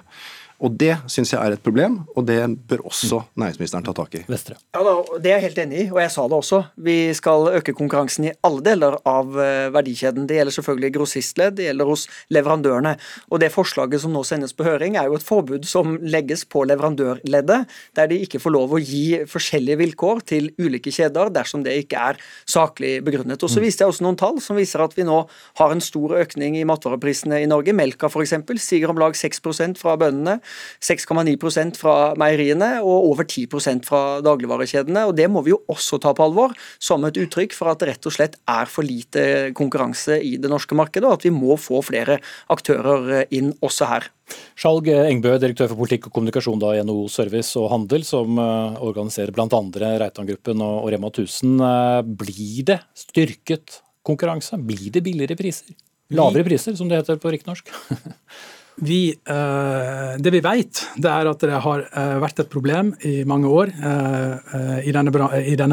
Og 0.64 0.76
Det 0.76 0.94
syns 1.12 1.32
jeg 1.34 1.40
er 1.40 1.56
et 1.56 1.62
problem, 1.62 1.98
og 2.16 2.26
det 2.28 2.38
bør 2.68 2.86
også 2.88 3.20
næringsministeren 3.36 3.84
ta 3.84 3.92
tak 3.96 4.14
i. 4.16 4.22
Vestre. 4.28 4.56
Ja, 4.74 4.82
da, 4.84 4.94
Det 5.20 5.30
er 5.30 5.36
jeg 5.36 5.46
helt 5.50 5.58
enig 5.58 5.80
i, 5.84 5.90
og 5.90 6.00
jeg 6.00 6.10
sa 6.10 6.26
det 6.28 6.36
også. 6.36 6.60
Vi 6.76 6.96
skal 7.14 7.48
øke 7.58 7.74
konkurransen 7.76 8.28
i 8.28 8.32
alle 8.46 8.62
deler 8.64 8.96
av 9.04 9.36
eh, 9.40 9.68
verdikjeden. 9.74 10.26
Det 10.26 10.38
gjelder 10.38 10.56
selvfølgelig 10.56 10.92
grossistledd, 10.96 11.56
det 11.56 11.68
gjelder 11.68 11.90
hos 11.90 12.06
leverandørene. 12.32 12.96
Og 13.30 13.40
Det 13.40 13.52
forslaget 13.52 14.00
som 14.00 14.12
nå 14.12 14.24
sendes 14.24 14.56
på 14.56 14.64
høring, 14.64 14.96
er 14.96 15.10
jo 15.10 15.18
et 15.18 15.26
forbud 15.26 15.66
som 15.68 15.98
legges 16.00 16.44
på 16.44 16.64
leverandørleddet, 16.64 17.68
der 17.96 18.06
de 18.06 18.20
ikke 18.24 18.40
får 18.40 18.54
lov 18.56 18.72
å 18.72 18.80
gi 18.80 19.24
forskjellige 19.28 19.80
vilkår 19.82 20.24
til 20.32 20.50
ulike 20.58 20.92
kjeder 20.92 21.30
dersom 21.34 21.64
det 21.66 21.76
ikke 21.84 22.00
er 22.12 22.20
saklig 22.48 23.04
begrunnet. 23.04 23.42
Og 23.42 23.50
Så 23.50 23.60
viste 23.60 23.84
jeg 23.84 23.92
også 23.92 24.06
noen 24.06 24.16
tall 24.16 24.40
som 24.40 24.56
viser 24.56 24.80
at 24.80 24.96
vi 24.96 25.04
nå 25.04 25.26
har 25.60 25.72
en 25.72 25.84
stor 25.84 26.16
økning 26.16 26.56
i 26.56 26.64
matvareprisene 26.64 27.42
i 27.42 27.50
Norge. 27.50 27.74
Melka 27.76 28.08
f.eks. 28.08 28.34
stiger 28.62 28.90
om 28.92 29.00
lag 29.00 29.12
6% 29.12 29.76
fra 29.80 29.96
bøndene. 30.00 30.40
6,9% 30.82 31.78
fra 31.80 31.96
meieriene 32.18 32.76
og 32.82 33.10
over 33.12 33.26
10% 33.26 33.86
fra 33.86 34.02
dagligvarekjedene. 34.24 35.06
og 35.08 35.16
Det 35.18 35.28
må 35.30 35.42
vi 35.46 35.54
jo 35.54 35.62
også 35.72 36.00
ta 36.02 36.14
på 36.16 36.26
alvor, 36.26 36.56
som 36.78 37.04
et 37.08 37.20
uttrykk 37.20 37.56
for 37.56 37.72
at 37.72 37.80
det 37.80 37.92
rett 37.92 38.10
og 38.10 38.16
slett 38.16 38.36
er 38.48 38.70
for 38.70 38.86
lite 38.86 39.52
konkurranse 39.56 40.18
i 40.22 40.36
det 40.40 40.50
norske 40.52 40.76
markedet, 40.78 41.06
og 41.08 41.18
at 41.18 41.26
vi 41.26 41.34
må 41.34 41.58
få 41.60 41.82
flere 41.86 42.20
aktører 42.52 43.26
inn 43.34 43.52
også 43.64 43.90
her. 43.90 44.10
Skjalg 44.58 44.88
Engbø, 44.90 45.36
direktør 45.38 45.70
for 45.70 45.84
politikk 45.84 46.08
og 46.08 46.16
kommunikasjon 46.16 46.60
da 46.62 46.72
i 46.74 46.82
NHO 46.82 47.06
Service 47.12 47.54
og 47.60 47.68
Handel, 47.70 48.02
som 48.06 48.38
eh, 48.42 48.78
organiserer 48.82 49.34
bl.a. 49.34 49.46
Reitan-gruppen 49.46 50.64
og 50.66 50.88
Rema 50.92 51.12
1000. 51.12 51.56
Eh, 51.62 52.00
blir 52.24 52.66
det 52.72 52.80
styrket 53.06 53.80
konkurranse? 54.06 54.58
Blir 54.58 54.90
det 54.94 55.04
billigere 55.06 55.38
priser? 55.38 55.76
Lavere 56.14 56.46
priser, 56.46 56.74
som 56.78 56.90
det 56.90 57.00
heter 57.00 57.18
på 57.18 57.32
riktig 57.34 57.54
Vi, 58.76 59.08
eh, 59.24 60.16
det 60.20 60.30
vi 60.30 60.40
vet, 60.44 60.82
det 61.00 61.08
er 61.08 61.28
at 61.30 61.40
det 61.40 61.60
har 61.64 61.84
eh, 61.86 62.16
vært 62.20 62.42
et 62.42 62.50
problem 62.52 62.90
i 63.08 63.22
mange 63.24 63.48
år 63.48 63.72
eh, 63.72 64.82
i 64.84 64.92
denne, 64.92 65.12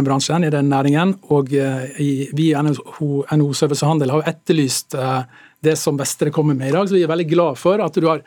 bransjen, 0.07 0.45
i 0.47 0.51
denne 0.53 0.71
næringen. 0.71 1.11
Og 1.35 1.51
vi 1.51 2.47
i 2.47 2.53
NHO 2.55 3.51
Service 3.51 3.83
og 3.83 3.91
Handel 3.91 4.13
har 4.15 4.31
etterlyst 4.31 4.95
det 5.63 5.75
som 5.79 5.99
Vestre 5.99 6.31
kommer 6.31 6.55
med 6.55 6.71
i 6.71 6.75
dag. 6.75 6.87
Så 6.87 6.95
vi 6.95 7.03
er 7.03 7.11
veldig 7.11 7.27
glad 7.27 7.59
for 7.59 7.83
at 7.83 7.99
du 7.99 8.07
har 8.07 8.23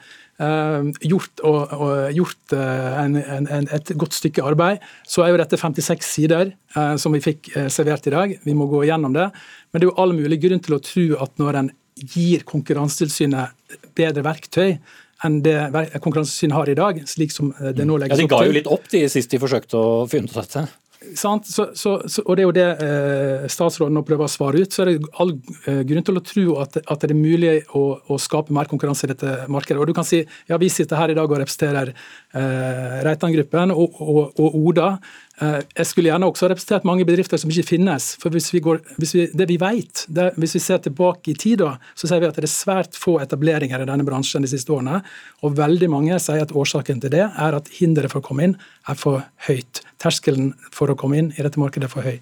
gjort, 1.00 1.40
og, 1.49 1.73
og 1.73 2.12
gjort 2.12 2.52
en, 2.52 3.16
en, 3.16 3.68
et 3.73 3.92
godt 3.97 4.12
stykke 4.12 4.45
arbeid. 4.45 4.85
Så 5.09 5.25
er 5.25 5.33
jo 5.33 5.40
dette 5.40 5.56
56 5.56 6.04
sider 6.04 6.52
som 7.00 7.16
vi 7.16 7.23
fikk 7.25 7.49
servert 7.73 8.09
i 8.09 8.12
dag. 8.12 8.37
Vi 8.45 8.56
må 8.56 8.68
gå 8.68 8.85
gjennom 8.85 9.16
det. 9.16 9.30
Men 9.73 9.80
det 9.80 9.88
er 9.88 9.90
jo 9.90 9.97
all 10.04 10.12
mulig 10.16 10.40
grunn 10.45 10.61
til 10.64 10.76
å 10.76 10.83
tro 10.85 11.06
at 11.25 11.40
når 11.40 11.61
en 11.62 11.73
gir 11.97 12.45
Konkurransetilsynet 12.45 13.66
bedre 13.97 14.25
verktøy 14.26 14.79
enn 15.25 15.38
det 15.41 15.57
Konkurransetilsynet 16.05 16.57
har 16.57 16.69
i 16.69 16.76
dag. 16.76 16.99
slik 17.09 17.33
som 17.33 17.55
det 17.57 17.87
nå 17.88 17.97
legges 17.97 18.19
opp 18.19 18.21
til. 18.21 18.26
Ja, 18.26 18.29
De 18.29 18.35
ga 18.35 18.49
jo 18.50 18.57
litt 18.59 18.69
opp 18.69 18.91
de 18.93 19.07
sist 19.09 19.33
de 19.33 19.41
forsøkte 19.41 19.81
å 19.81 20.03
finne 20.11 20.29
ut 20.29 20.37
dette. 20.37 20.67
Så, 21.15 21.41
så, 21.45 21.67
så, 21.75 22.23
og 22.25 22.37
Det 22.37 22.43
er 22.43 22.47
jo 22.47 22.55
det 22.57 22.67
eh, 22.83 23.45
statsråden 23.53 23.95
nå 23.95 24.03
prøver 24.07 24.26
å 24.26 24.33
svare 24.33 24.62
ut. 24.62 24.73
så 24.73 24.83
er 24.83 24.91
det 24.91 25.11
all 25.21 25.35
eh, 25.69 25.83
grunn 25.87 26.07
til 26.07 26.19
å 26.19 26.23
tro 26.25 26.57
at, 26.62 26.79
at 26.83 27.05
det 27.05 27.12
er 27.12 27.19
mulig 27.19 27.53
å, 27.76 27.85
å, 28.09 28.19
skape 28.21 28.55
mer 28.55 28.69
konkurranse 28.71 29.07
i 29.07 29.12
dette 29.12 29.35
markedet. 29.53 29.79
Og 29.81 29.91
du 29.91 29.95
kan 29.97 30.07
si 30.09 30.23
ja, 30.49 30.59
Vi 30.59 30.71
sitter 30.73 30.99
her 30.99 31.12
i 31.12 31.19
dag 31.19 31.31
og 31.31 31.43
representerer 31.43 31.93
eh, 31.93 32.97
Reitan-gruppen 33.07 33.75
og, 33.76 34.00
og, 34.00 34.41
og, 34.41 34.57
Oda. 34.57 34.88
Eh, 35.37 35.59
jeg 35.76 35.88
skulle 35.90 36.09
gjerne 36.09 36.28
også 36.31 36.49
representert 36.49 36.87
mange 36.88 37.05
bedrifter 37.05 37.37
som 37.40 37.50
ikke 37.52 37.69
finnes. 37.75 38.14
for 38.21 38.33
hvis 38.33 38.49
vi 38.55 38.61
går, 38.61 38.81
hvis 38.97 39.14
vi, 39.14 39.26
Det 39.26 39.49
vi 39.49 39.57
vet, 39.57 40.07
det, 40.09 40.33
hvis 40.37 40.55
vi 40.55 40.61
ser 40.61 40.78
tilbake 40.78 41.31
i 41.31 41.35
tid, 41.35 41.61
så 41.95 42.09
ser 42.09 42.21
vi 42.21 42.26
at 42.26 42.35
det 42.35 42.45
er 42.45 42.49
svært 42.49 42.97
få 42.97 43.21
etableringer 43.21 43.83
i 43.83 43.85
denne 43.85 44.05
bransjen 44.05 44.43
de 44.43 44.49
siste 44.49 44.73
årene. 44.73 45.02
Og 45.43 45.57
veldig 45.57 45.90
mange 45.90 46.19
sier 46.19 46.43
at 46.43 46.52
årsaken 46.52 47.00
til 47.00 47.11
det 47.11 47.28
er 47.28 47.55
at 47.55 47.69
hinderet 47.69 48.11
for 48.11 48.21
å 48.21 48.26
komme 48.26 48.45
inn 48.45 48.57
er 48.88 48.95
for 48.95 49.25
høyt. 49.47 49.83
Terskelen 49.99 50.55
for 50.73 50.88
å 50.88 50.97
komme 50.97 51.19
inn 51.19 51.33
i 51.37 51.43
dette 51.43 51.61
markedet 51.61 51.85
er 51.85 51.93
for 51.93 52.02
høy. 52.02 52.21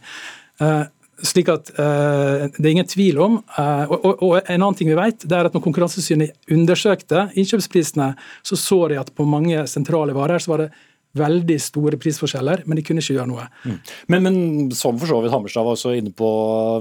Uh, 0.61 0.85
slik 1.23 1.49
at 1.49 1.71
uh, 1.79 2.51
Det 2.51 2.65
er 2.67 2.71
ingen 2.71 2.87
tvil 2.87 3.19
om 3.19 3.37
uh, 3.59 3.87
og, 3.91 4.05
og, 4.05 4.23
og, 4.23 4.35
En 4.49 4.63
annen 4.63 4.75
ting 4.75 4.89
vi 4.89 4.95
vet, 4.95 5.27
det 5.27 5.37
er 5.37 5.47
at 5.47 5.55
når 5.55 5.63
Konkurransetilsynet 5.63 6.51
undersøkte 6.51 7.29
innkjøpsprisene, 7.35 8.15
så 8.43 8.57
så 8.57 8.89
de 8.89 8.99
at 8.99 9.15
på 9.15 9.27
mange 9.27 9.67
sentrale 9.71 10.15
varer 10.15 10.39
så 10.39 10.51
var 10.51 10.65
det 10.65 10.71
veldig 11.19 11.57
store 11.63 11.99
prisforskjeller, 12.01 12.65
men 12.67 12.79
de 12.79 12.85
kunne 12.87 13.03
ikke 13.03 13.17
gjøre 13.17 13.31
noe. 13.31 13.47
Mm. 13.65 13.77
Men, 14.13 14.25
men, 14.27 14.39
som 14.77 14.99
for 15.01 15.11
så 15.11 15.21
vidt 15.23 15.35
Hammerstad 15.35 15.67
var 15.67 15.77
også 15.77 15.95
inne 15.99 16.13
på, 16.15 16.29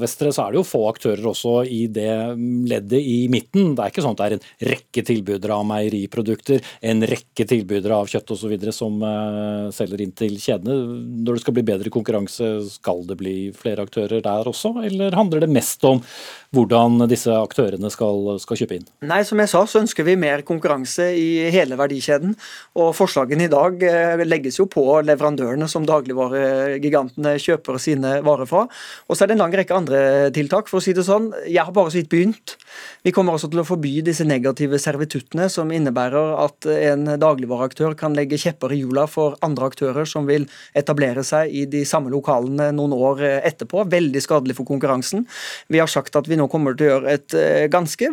Vestre, 0.01 0.33
så 0.33 0.45
er 0.45 0.53
det 0.53 0.61
jo 0.61 0.67
få 0.67 0.83
aktører 0.89 1.27
også 1.29 1.55
i 1.69 1.85
det 1.93 2.09
leddet 2.69 2.99
i 2.99 3.17
midten. 3.31 3.73
Det 3.77 3.83
er 3.85 3.93
ikke 3.93 4.05
sånn 4.05 4.17
at 4.17 4.23
det 4.23 4.27
er 4.27 4.37
en 4.37 4.73
rekke 4.73 5.05
tilbydere 5.09 5.57
av 5.57 5.67
meieriprodukter, 5.69 6.63
en 6.89 7.05
rekke 7.13 7.47
tilbydere 7.49 7.99
av 7.99 8.09
kjøtt 8.11 8.35
osv. 8.35 8.55
som 8.75 8.99
uh, 9.05 9.69
selger 9.75 10.05
inn 10.05 10.15
til 10.17 10.37
kjedene. 10.41 10.79
Når 11.23 11.37
det 11.37 11.45
skal 11.45 11.57
bli 11.57 11.67
bedre 11.67 11.93
konkurranse, 11.93 12.53
skal 12.73 13.05
det 13.09 13.19
bli 13.21 13.37
flere 13.57 13.85
aktører 13.85 14.23
der 14.23 14.49
også, 14.49 14.75
eller 14.87 15.17
handler 15.17 15.45
det 15.45 15.51
mest 15.53 15.83
om 15.87 16.01
hvordan 16.53 17.01
disse 17.09 17.33
aktørene 17.33 17.89
skal, 17.91 18.35
skal, 18.41 18.59
kjøpe 18.61 18.77
inn? 18.77 18.85
Nei, 19.09 19.21
Som 19.25 19.41
jeg 19.41 19.49
sa, 19.49 19.63
så 19.65 19.81
ønsker 19.81 20.05
vi 20.05 20.15
mer 20.19 20.43
konkurranse 20.45 21.07
i 21.17 21.49
hele 21.53 21.77
verdikjeden. 21.79 22.35
Og 22.77 22.91
Forslagene 22.97 23.47
i 23.47 23.51
dag 23.51 23.81
eh, 23.87 24.23
legges 24.27 24.59
jo 24.59 24.67
på 24.69 24.85
leverandørene 25.05 25.67
som 25.71 25.87
dagligvaregigantene 25.89 27.35
kjøper 27.41 27.79
sine 27.81 28.19
varer 28.25 28.49
fra. 28.49 28.67
Og 29.09 29.17
så 29.17 29.25
er 29.25 29.31
det 29.31 29.37
en 29.37 29.43
lang 29.45 29.55
rekke 29.57 29.77
andre 29.77 30.03
tiltak. 30.35 30.69
for 30.69 30.77
å 30.77 30.83
si 30.83 30.93
det 30.93 31.07
sånn. 31.07 31.31
Jeg 31.47 31.65
har 31.65 31.73
bare 31.73 31.91
så 31.91 32.01
vidt 32.01 32.11
begynt. 32.13 32.55
Vi 33.03 33.11
kommer 33.15 33.33
også 33.33 33.49
til 33.49 33.63
å 33.63 33.67
forby 33.67 33.95
disse 34.05 34.25
negative 34.27 34.77
servituttene, 34.81 35.49
som 35.49 35.71
innebærer 35.73 36.37
at 36.43 36.69
en 36.73 37.15
dagligvareaktør 37.19 37.97
kan 37.97 38.13
legge 38.17 38.37
kjepper 38.37 38.73
i 38.73 38.83
hjula 38.83 39.07
for 39.09 39.37
andre 39.45 39.71
aktører 39.71 40.07
som 40.09 40.29
vil 40.29 40.45
etablere 40.77 41.25
seg 41.25 41.49
i 41.49 41.65
de 41.69 41.83
samme 41.87 42.13
lokalene 42.13 42.69
noen 42.77 42.93
år 42.93 43.25
etterpå. 43.41 43.87
Veldig 43.89 44.21
skadelig 44.23 44.57
for 44.59 44.69
konkurransen. 44.69 45.25
Vi 45.73 45.81
har 45.81 45.89
sagt 45.89 46.15
at 46.15 46.29
vi 46.29 46.37
nå 46.39 46.42
nå 46.43 46.49
kommer 46.51 46.75
til 46.77 46.87
å 46.87 46.91
gjøre 46.91 47.13
et 47.15 47.35
eh, 47.37 47.65
ganske 47.71 48.09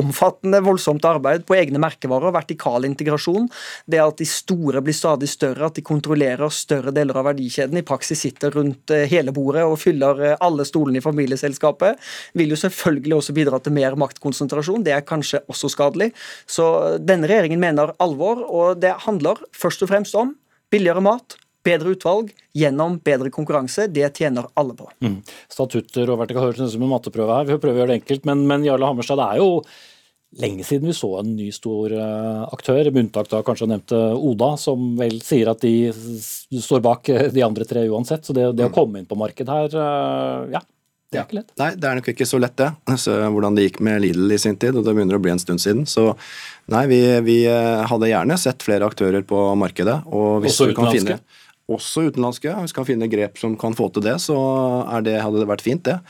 omfattende, 0.00 0.62
voldsomt 0.64 1.04
arbeid 1.08 1.44
på 1.48 1.56
egne 1.58 1.80
merkevarer. 1.82 2.34
Vertikal 2.34 2.86
integrasjon. 2.88 3.48
Det 3.90 4.00
at 4.02 4.20
de 4.20 4.28
store 4.28 4.82
blir 4.84 4.96
stadig 4.96 5.28
større, 5.30 5.68
at 5.68 5.78
de 5.78 5.84
kontrollerer 5.86 6.52
større 6.54 6.94
deler 6.94 7.20
av 7.20 7.28
verdikjeden, 7.30 7.78
i 7.80 7.86
praksis 7.86 8.24
sitter 8.24 8.54
rundt 8.54 8.94
eh, 8.94 9.06
hele 9.10 9.34
bordet 9.36 9.66
og 9.68 9.78
fyller 9.82 10.22
eh, 10.24 10.36
alle 10.44 10.66
stolene 10.68 11.00
i 11.00 11.04
familieselskapet, 11.04 12.00
vil 12.38 12.54
jo 12.54 12.60
selvfølgelig 12.60 13.18
også 13.20 13.36
bidra 13.36 13.60
til 13.62 13.76
mer 13.76 13.98
maktkonsentrasjon. 14.00 14.84
Det 14.86 14.96
er 14.96 15.06
kanskje 15.06 15.44
også 15.52 15.72
skadelig. 15.72 16.12
Så 16.46 16.66
denne 17.02 17.30
regjeringen 17.30 17.62
mener 17.62 17.94
alvor, 18.02 18.44
og 18.48 18.82
det 18.82 18.96
handler 19.06 19.40
først 19.54 19.84
og 19.84 19.92
fremst 19.92 20.16
om 20.18 20.34
billigere 20.72 21.02
mat, 21.04 21.36
bedre 21.64 21.94
utvalg 21.96 22.30
gjennom 22.54 22.98
bedre 23.04 23.32
konkurranse. 23.34 23.88
Det 23.92 24.10
tjener 24.18 24.46
alle 24.58 24.76
på. 24.78 24.90
Mm. 25.04 25.18
Statutter 25.50 26.12
og 26.12 26.20
vertikal 26.20 26.48
høres 26.48 26.62
ut 26.62 26.74
som 26.76 26.84
en 26.84 26.92
matteprøve 26.92 27.40
her. 27.40 27.48
Vi 27.48 27.56
får 27.56 27.64
prøve 27.64 27.78
å 27.78 27.82
gjøre 27.82 27.94
det 27.94 28.00
enkelt. 28.02 28.28
Men, 28.28 28.46
men 28.50 28.66
Jarle 28.68 28.90
Hammerstad, 28.90 29.20
det 29.20 29.28
er 29.32 29.42
jo 29.42 29.50
lenge 30.40 30.64
siden 30.66 30.90
vi 30.90 30.94
så 30.96 31.10
en 31.20 31.34
ny 31.36 31.48
stor 31.54 31.92
uh, 31.94 32.44
aktør, 32.54 32.90
med 32.90 33.06
unntak 33.06 33.30
da 33.30 33.42
kanskje 33.46 33.68
nevnte 33.70 33.98
Oda, 34.14 34.54
som 34.60 34.94
vel 34.98 35.20
sier 35.22 35.50
at 35.52 35.62
de 35.62 35.90
står 35.94 36.82
bak 36.84 37.10
eh, 37.12 37.28
de 37.34 37.44
andre 37.46 37.66
tre 37.68 37.84
uansett. 37.88 38.26
Så 38.26 38.36
det, 38.36 38.48
det 38.58 38.66
å 38.66 38.72
mm. 38.72 38.74
komme 38.74 39.00
inn 39.00 39.10
på 39.10 39.18
markedet 39.18 39.58
her, 39.60 39.76
uh, 39.78 40.54
ja. 40.54 40.64
Det 41.14 41.20
er 41.20 41.26
ikke 41.28 41.36
lett. 41.36 41.52
Nei, 41.60 41.68
det 41.78 41.86
er 41.86 41.98
nok 42.00 42.08
ikke 42.10 42.26
så 42.26 42.40
lett, 42.42 42.56
det. 42.58 42.96
Så 42.98 43.12
hvordan 43.30 43.54
det 43.54 43.68
gikk 43.68 43.76
med 43.86 44.00
Lidl 44.02 44.32
i 44.34 44.38
sin 44.40 44.56
tid, 44.58 44.74
og 44.74 44.82
det 44.82 44.96
begynner 44.96 45.14
å 45.14 45.22
bli 45.22 45.30
en 45.30 45.38
stund 45.38 45.62
siden. 45.62 45.84
Så 45.86 46.08
nei, 46.74 46.80
vi, 46.90 46.98
vi 47.22 47.36
hadde 47.46 48.08
gjerne 48.10 48.38
sett 48.40 48.66
flere 48.66 48.88
aktører 48.90 49.22
på 49.22 49.44
markedet. 49.60 50.00
Og 50.10 50.42
hvis 50.42 50.56
Også 50.56 50.72
utenlandske? 50.72 51.20
Finne, 51.20 51.43
også 51.72 52.08
utenlandske. 52.10 52.52
Hvis 52.60 52.74
vi 52.74 52.78
kan 52.80 52.88
finne 52.88 53.10
grep 53.12 53.40
som 53.40 53.56
kan 53.60 53.76
få 53.76 53.88
til 53.94 54.04
det, 54.04 54.18
så 54.26 54.36
det, 55.04 55.18
hadde 55.22 55.40
det 55.42 55.50
vært 55.50 55.64
fint, 55.64 55.84
det. 55.86 56.00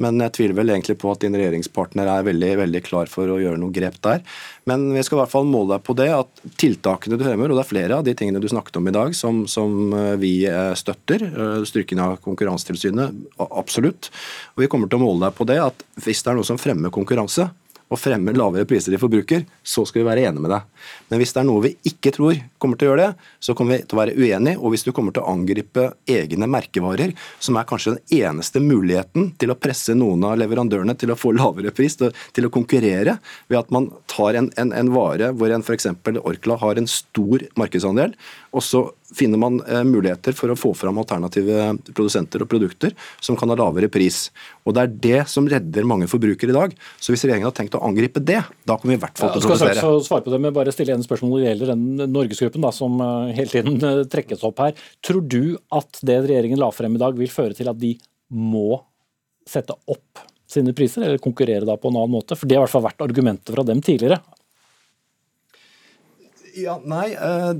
Men 0.00 0.16
jeg 0.24 0.32
tviler 0.38 0.56
vel 0.56 0.72
egentlig 0.72 0.96
på 1.02 1.10
at 1.12 1.20
din 1.22 1.34
regjeringspartner 1.36 2.08
er 2.08 2.24
veldig, 2.26 2.50
veldig 2.62 2.80
klar 2.86 3.10
for 3.12 3.28
å 3.28 3.36
gjøre 3.38 3.60
noen 3.60 3.74
grep 3.76 3.98
der. 4.04 4.22
Men 4.68 4.86
vi 4.94 5.02
skal 5.04 5.18
i 5.18 5.20
hvert 5.20 5.34
fall 5.34 5.48
måle 5.48 5.76
deg 5.76 5.84
på 5.86 5.96
det 5.98 6.08
at 6.14 6.42
tiltakene 6.60 7.18
du 7.20 7.24
fremmer, 7.26 7.52
og 7.52 7.58
det 7.58 7.64
er 7.66 7.70
flere 7.70 7.98
av 8.00 8.06
de 8.06 8.14
tingene 8.18 8.40
du 8.42 8.48
snakket 8.50 8.80
om 8.80 8.88
i 8.88 8.94
dag 8.94 9.14
som, 9.18 9.44
som 9.50 9.92
eh, 9.98 10.14
vi 10.22 10.32
eh, 10.48 10.72
støtter, 10.78 11.26
eh, 11.28 11.58
styrking 11.68 12.00
av 12.02 12.16
Konkurransetilsynet, 12.24 13.20
absolutt. 13.50 14.08
Og 14.56 14.64
vi 14.64 14.70
kommer 14.72 14.90
til 14.90 15.02
å 15.02 15.04
måle 15.04 15.28
deg 15.28 15.36
på 15.38 15.46
det 15.50 15.60
at 15.62 15.86
hvis 16.00 16.24
det 16.24 16.32
er 16.32 16.40
noe 16.40 16.48
som 16.48 16.60
fremmer 16.60 16.94
konkurranse, 16.94 17.50
og 17.92 18.00
fremmer 18.00 18.36
lavere 18.36 18.66
priser 18.68 18.94
til 18.94 19.00
forbruker, 19.02 19.44
så 19.62 19.84
skal 19.88 20.02
vi 20.02 20.08
være 20.08 20.24
enige 20.28 20.42
med 20.42 20.52
deg. 20.54 20.68
Men 21.10 21.20
hvis 21.20 21.34
det 21.34 21.42
er 21.42 21.48
noe 21.48 21.64
vi 21.66 21.72
ikke 21.92 22.12
tror 22.16 22.38
kommer 22.62 22.78
til 22.80 22.88
å 22.88 22.92
gjøre 22.92 23.08
det, 23.08 23.28
så 23.42 23.54
kommer 23.58 23.76
vi 23.76 23.84
til 23.84 23.98
å 23.98 24.00
være 24.00 24.16
uenige. 24.16 24.58
Og 24.60 24.72
hvis 24.72 24.86
du 24.86 24.92
kommer 24.96 25.14
til 25.14 25.24
å 25.24 25.32
angripe 25.32 25.88
egne 26.10 26.48
merkevarer, 26.50 27.12
som 27.42 27.58
er 27.60 27.68
kanskje 27.68 27.96
den 27.96 28.22
eneste 28.22 28.62
muligheten 28.64 29.32
til 29.40 29.52
å 29.52 29.58
presse 29.58 29.96
noen 29.98 30.24
av 30.28 30.38
leverandørene 30.40 30.96
til 30.98 31.12
å 31.12 31.18
få 31.18 31.34
lavere 31.36 31.74
pris, 31.74 31.98
til 31.98 32.48
å 32.48 32.52
konkurrere 32.52 33.18
ved 33.50 33.60
at 33.60 33.72
man 33.74 33.90
tar 34.10 34.38
en, 34.40 34.48
en, 34.60 34.72
en 34.72 34.92
vare 34.94 35.32
hvor 35.36 35.52
en 35.52 35.64
f.eks. 35.64 35.90
Orkla 36.22 36.58
har 36.62 36.80
en 36.80 36.88
stor 36.90 37.44
markedsandel, 37.60 38.16
og 38.52 38.60
så 38.64 38.82
finner 39.16 39.40
man 39.40 39.58
eh, 39.64 39.82
muligheter 39.84 40.34
for 40.36 40.52
å 40.52 40.56
få 40.58 40.72
fram 40.76 40.98
alternative 41.00 41.70
produsenter 41.92 42.44
og 42.44 42.50
produkter 42.52 42.92
som 43.20 43.36
kan 43.38 43.48
ha 43.52 43.56
lavere 43.56 43.88
pris. 43.92 44.26
Og 44.66 44.76
Det 44.76 44.82
er 44.82 44.92
det 45.06 45.20
som 45.32 45.48
redder 45.48 45.88
mange 45.88 46.08
forbrukere 46.10 46.52
i 46.52 46.56
dag. 46.56 46.74
Så 47.00 47.14
hvis 47.14 47.24
regjeringen 47.24 47.48
har 47.48 47.56
tenkt 47.56 47.76
å 47.78 47.82
angripe 47.86 48.20
det, 48.20 48.42
da 48.68 48.76
kommer 48.76 48.94
vi 48.94 49.00
i 49.00 49.02
hvert 49.04 49.22
fall 49.22 49.32
til 49.32 49.40
å 49.40 49.48
produsere. 49.48 49.72
Jeg 49.72 49.80
skal 49.80 50.04
svare 50.08 50.26
på 50.26 50.34
det 50.34 50.42
med 50.44 50.56
bare 50.56 50.74
stille 50.74 50.96
en 50.96 51.06
spørsmål 51.06 51.32
når 51.32 51.42
det 51.42 51.48
gjelder 51.50 51.72
den 51.72 52.12
Norgesgruppen 52.12 52.66
da, 52.68 52.74
som 52.76 53.00
eh, 53.00 53.32
hele 53.40 53.54
tiden 53.54 53.88
eh, 53.88 54.02
trekkes 54.12 54.44
opp 54.48 54.60
her. 54.66 54.84
Tror 55.04 55.24
du 55.24 55.56
at 55.72 56.02
det 56.04 56.20
regjeringen 56.26 56.60
la 56.60 56.68
frem 56.76 56.98
i 56.98 57.02
dag 57.02 57.16
vil 57.16 57.32
føre 57.32 57.56
til 57.56 57.72
at 57.72 57.80
de 57.80 57.96
må 58.32 58.82
sette 59.48 59.74
opp 59.90 60.28
sine 60.52 60.74
priser, 60.76 61.06
eller 61.06 61.20
konkurrere 61.22 61.64
da 61.64 61.78
på 61.80 61.88
en 61.88 61.96
annen 61.96 62.12
måte? 62.12 62.36
For 62.36 62.48
det 62.48 62.58
har 62.58 62.66
i 62.66 62.68
hvert 62.68 62.76
fall 62.76 62.88
vært 62.90 63.04
argumentet 63.08 63.56
fra 63.56 63.64
dem 63.64 63.80
tidligere. 63.84 64.20
Ja, 66.58 66.78
Nei, 66.84 67.12
eh, 67.14 67.52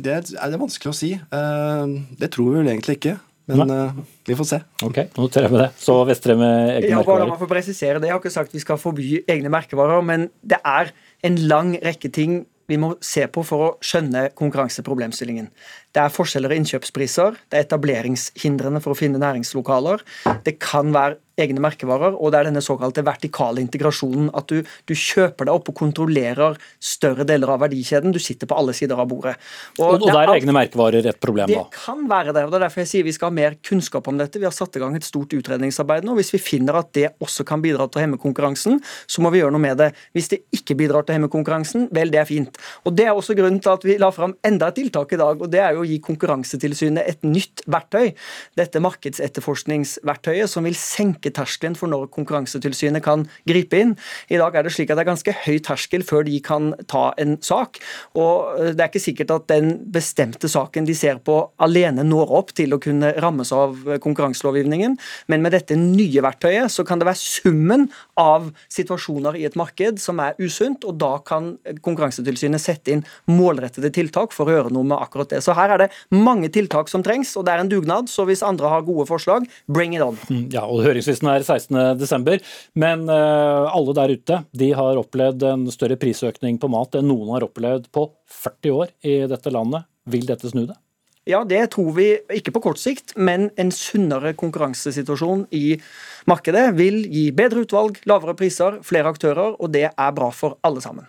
det 0.00 0.14
er 0.16 0.52
det 0.52 0.60
vanskelig 0.60 0.92
å 0.92 0.96
si. 0.96 1.12
Eh, 1.16 1.96
det 2.20 2.30
tror 2.34 2.52
vi 2.52 2.62
vel 2.62 2.72
egentlig 2.72 3.00
ikke. 3.00 3.18
Men 3.50 3.72
uh, 3.74 3.96
vi 4.28 4.36
får 4.38 4.46
se. 4.46 4.58
Ok, 4.86 5.00
noterer 5.16 5.48
jeg 5.48 5.54
med 5.56 5.62
det. 5.64 5.70
Så 5.80 5.96
Vestre 6.06 6.36
med 6.38 6.76
egne 6.76 6.92
ja, 6.92 7.00
merkevarer. 7.00 7.24
La 7.26 7.32
meg 7.32 7.40
få 7.40 7.48
presisere 7.50 7.98
det. 7.98 8.06
Jeg 8.06 8.14
har 8.14 8.22
ikke 8.22 8.30
sagt 8.30 8.54
vi 8.54 8.62
skal 8.62 8.78
forby 8.78 9.24
egne 9.30 9.50
merkevarer, 9.50 10.04
men 10.06 10.28
det 10.46 10.60
er 10.62 10.92
en 11.26 11.38
lang 11.50 11.74
rekke 11.82 12.12
ting 12.14 12.44
vi 12.70 12.78
må 12.78 12.92
se 13.02 13.24
på 13.26 13.42
for 13.46 13.64
å 13.64 13.70
skjønne 13.82 14.28
konkurranseproblemstillingen. 14.38 15.48
Det 15.90 16.04
er 16.04 16.12
forskjeller 16.14 16.54
i 16.54 16.60
innkjøpspriser, 16.60 17.40
det 17.50 17.58
er 17.58 17.66
etableringshindrene 17.66 18.82
for 18.84 18.94
å 18.94 18.98
finne 18.98 19.18
næringslokaler. 19.18 20.04
Det 20.46 20.54
kan 20.62 20.94
være 20.94 21.18
egne 21.40 21.62
merkevarer, 21.62 22.16
og 22.16 22.32
det 22.32 22.40
er 22.40 22.48
denne 22.50 22.62
såkalte 22.64 23.04
vertikale 23.06 23.62
integrasjonen. 23.62 24.30
At 24.36 24.50
du, 24.50 24.64
du, 24.88 24.94
kjøper 24.94 25.48
deg 25.48 25.54
opp 25.54 25.70
og 25.72 25.76
kontrollerer 25.78 26.58
større 26.82 27.26
deler 27.28 27.54
av 27.54 27.62
verdikjeden. 27.64 28.14
Du 28.14 28.20
sitter 28.22 28.50
på 28.50 28.58
alle 28.58 28.74
sider 28.76 28.98
av 29.00 29.08
bordet. 29.10 29.36
Og, 29.78 29.84
og, 29.86 29.94
og 30.02 30.10
der 30.10 30.22
er 30.22 30.34
egne 30.36 30.54
merkevarer 30.56 31.10
et 31.12 31.20
problem, 31.22 31.50
da? 31.50 31.64
Det 31.64 31.80
kan 31.84 32.04
være 32.10 32.34
det. 32.36 32.44
og 32.44 32.52
Det 32.52 32.60
er 32.60 32.66
derfor 32.66 32.84
jeg 32.84 32.92
sier 32.92 33.06
vi 33.06 33.14
skal 33.16 33.30
ha 33.30 33.36
mer 33.40 33.56
kunnskap 33.66 34.10
om 34.10 34.20
dette. 34.20 34.40
Vi 34.40 34.48
har 34.48 34.54
satt 34.56 34.76
i 34.76 34.82
gang 34.82 34.96
et 34.98 35.06
stort 35.06 35.32
utredningsarbeid 35.36 36.08
nå. 36.08 36.16
Hvis 36.18 36.34
vi 36.36 36.42
finner 36.42 36.80
at 36.82 36.92
det 36.96 37.08
også 37.22 37.46
kan 37.48 37.62
bidra 37.64 37.88
til 37.88 38.00
å 38.00 38.04
hemme 38.04 38.20
konkurransen, 38.20 38.80
så 39.10 39.24
må 39.24 39.32
vi 39.34 39.42
gjøre 39.42 39.54
noe 39.56 39.64
med 39.64 39.80
det. 39.80 39.90
Hvis 40.16 40.30
det 40.34 40.42
ikke 40.56 40.76
bidrar 40.78 41.06
til 41.06 41.14
å 41.14 41.18
hemme 41.20 41.32
konkurransen, 41.32 41.88
vel, 41.94 42.12
det 42.12 42.22
er 42.22 42.28
fint. 42.28 42.60
Og 42.84 42.96
Det 43.00 43.06
er 43.08 43.16
også 43.16 43.36
grunnen 43.38 43.62
til 43.62 43.72
at 43.72 43.84
vi 43.86 43.96
la 44.00 44.10
fram 44.12 44.34
enda 44.46 44.68
et 44.70 44.80
tiltak 44.80 45.14
i 45.14 45.20
dag. 45.20 45.40
og 45.40 45.50
det 45.50 45.60
er 45.62 45.76
jo 45.76 45.84
å 45.84 45.88
gi 45.88 45.98
Konkurransetilsynet 46.04 47.06
et 47.06 47.26
nytt 47.26 47.62
verktøy. 47.70 48.12
Dette 48.58 48.82
markedsetterforskningsverktøyet 48.82 50.50
som 50.50 50.66
vil 50.66 50.76
senke 50.78 51.29
terskelen 51.34 51.76
for 51.78 51.90
når 51.90 52.08
Konkurransetilsynet 52.14 53.04
kan 53.04 53.26
gripe 53.48 53.78
inn. 53.80 53.96
I 54.30 54.40
dag 54.40 54.56
er 54.56 54.66
det 54.66 54.74
slik 54.74 54.90
at 54.90 54.98
det 54.98 55.04
er 55.04 55.10
ganske 55.12 55.36
høy 55.44 55.58
terskel 55.64 56.04
før 56.06 56.26
de 56.28 56.38
kan 56.44 56.72
ta 56.90 57.10
en 57.20 57.36
sak. 57.44 57.80
og 58.14 58.58
Det 58.74 58.80
er 58.80 58.88
ikke 58.90 59.02
sikkert 59.02 59.34
at 59.34 59.48
den 59.52 59.72
bestemte 59.92 60.50
saken 60.50 60.88
de 60.88 60.96
ser 60.96 61.20
på 61.24 61.38
alene 61.62 62.04
når 62.06 62.34
opp 62.40 62.54
til 62.56 62.74
å 62.74 62.80
kunne 62.82 63.12
rammes 63.20 63.52
av 63.54 63.76
konkurranselovgivningen, 64.02 64.96
men 65.28 65.42
med 65.44 65.54
dette 65.54 65.76
nye 65.78 66.24
verktøyet 66.24 66.72
så 66.72 66.84
kan 66.86 67.00
det 67.00 67.08
være 67.08 67.20
summen 67.20 67.88
av 68.20 68.50
situasjoner 68.72 69.38
i 69.38 69.46
et 69.48 69.58
marked 69.58 70.00
som 70.02 70.20
er 70.22 70.38
usunt, 70.40 70.84
og 70.84 70.98
da 71.00 71.16
kan 71.26 71.52
Konkurransetilsynet 71.84 72.60
sette 72.62 72.92
inn 72.92 73.02
målrettede 73.30 73.90
tiltak 73.94 74.34
for 74.34 74.48
å 74.48 74.56
gjøre 74.56 74.72
noe 74.74 74.86
med 74.86 74.98
akkurat 75.00 75.30
det. 75.32 75.40
Så 75.44 75.54
her 75.56 75.74
er 75.74 75.84
det 75.84 75.90
mange 76.12 76.50
tiltak 76.52 76.90
som 76.92 77.04
trengs, 77.06 77.32
og 77.38 77.46
det 77.46 77.54
er 77.54 77.64
en 77.64 77.70
dugnad. 77.70 78.10
Så 78.10 78.26
hvis 78.28 78.44
andre 78.46 78.70
har 78.72 78.84
gode 78.86 79.06
forslag, 79.08 79.46
bring 79.70 79.94
it 79.96 80.04
on. 80.04 80.18
Ja, 80.52 80.66
og 80.66 80.82
Høringsfristen 81.10 81.78
er 81.80 81.96
16.12. 81.98 82.44
Men 82.80 83.06
uh, 83.10 83.70
alle 83.70 83.96
der 83.98 84.14
ute 84.16 84.42
de 84.56 84.70
har 84.76 85.00
opplevd 85.00 85.46
en 85.48 85.66
større 85.74 85.98
prisøkning 86.00 86.60
på 86.60 86.70
mat 86.72 86.94
enn 86.98 87.10
noen 87.10 87.34
har 87.34 87.46
opplevd 87.46 87.90
på 87.94 88.06
40 88.42 88.76
år 88.76 88.94
i 89.06 89.20
dette 89.30 89.52
landet. 89.54 89.88
Vil 90.10 90.24
dette 90.28 90.50
snu 90.50 90.64
det? 90.66 90.78
Ja, 91.28 91.42
det 91.44 91.60
tror 91.74 91.92
vi 91.94 92.08
ikke 92.32 92.54
på 92.56 92.62
kort 92.64 92.80
sikt, 92.80 93.12
men 93.20 93.50
en 93.60 93.70
sunnere 93.74 94.32
konkurransesituasjon 94.40 95.44
i 95.54 95.76
markedet 96.30 96.70
vil 96.78 97.02
gi 97.12 97.26
bedre 97.36 97.66
utvalg, 97.66 98.00
lavere 98.08 98.34
priser, 98.38 98.80
flere 98.86 99.12
aktører, 99.12 99.54
og 99.60 99.70
det 99.74 99.90
er 99.90 100.16
bra 100.16 100.30
for 100.34 100.56
alle 100.66 100.82
sammen. 100.82 101.06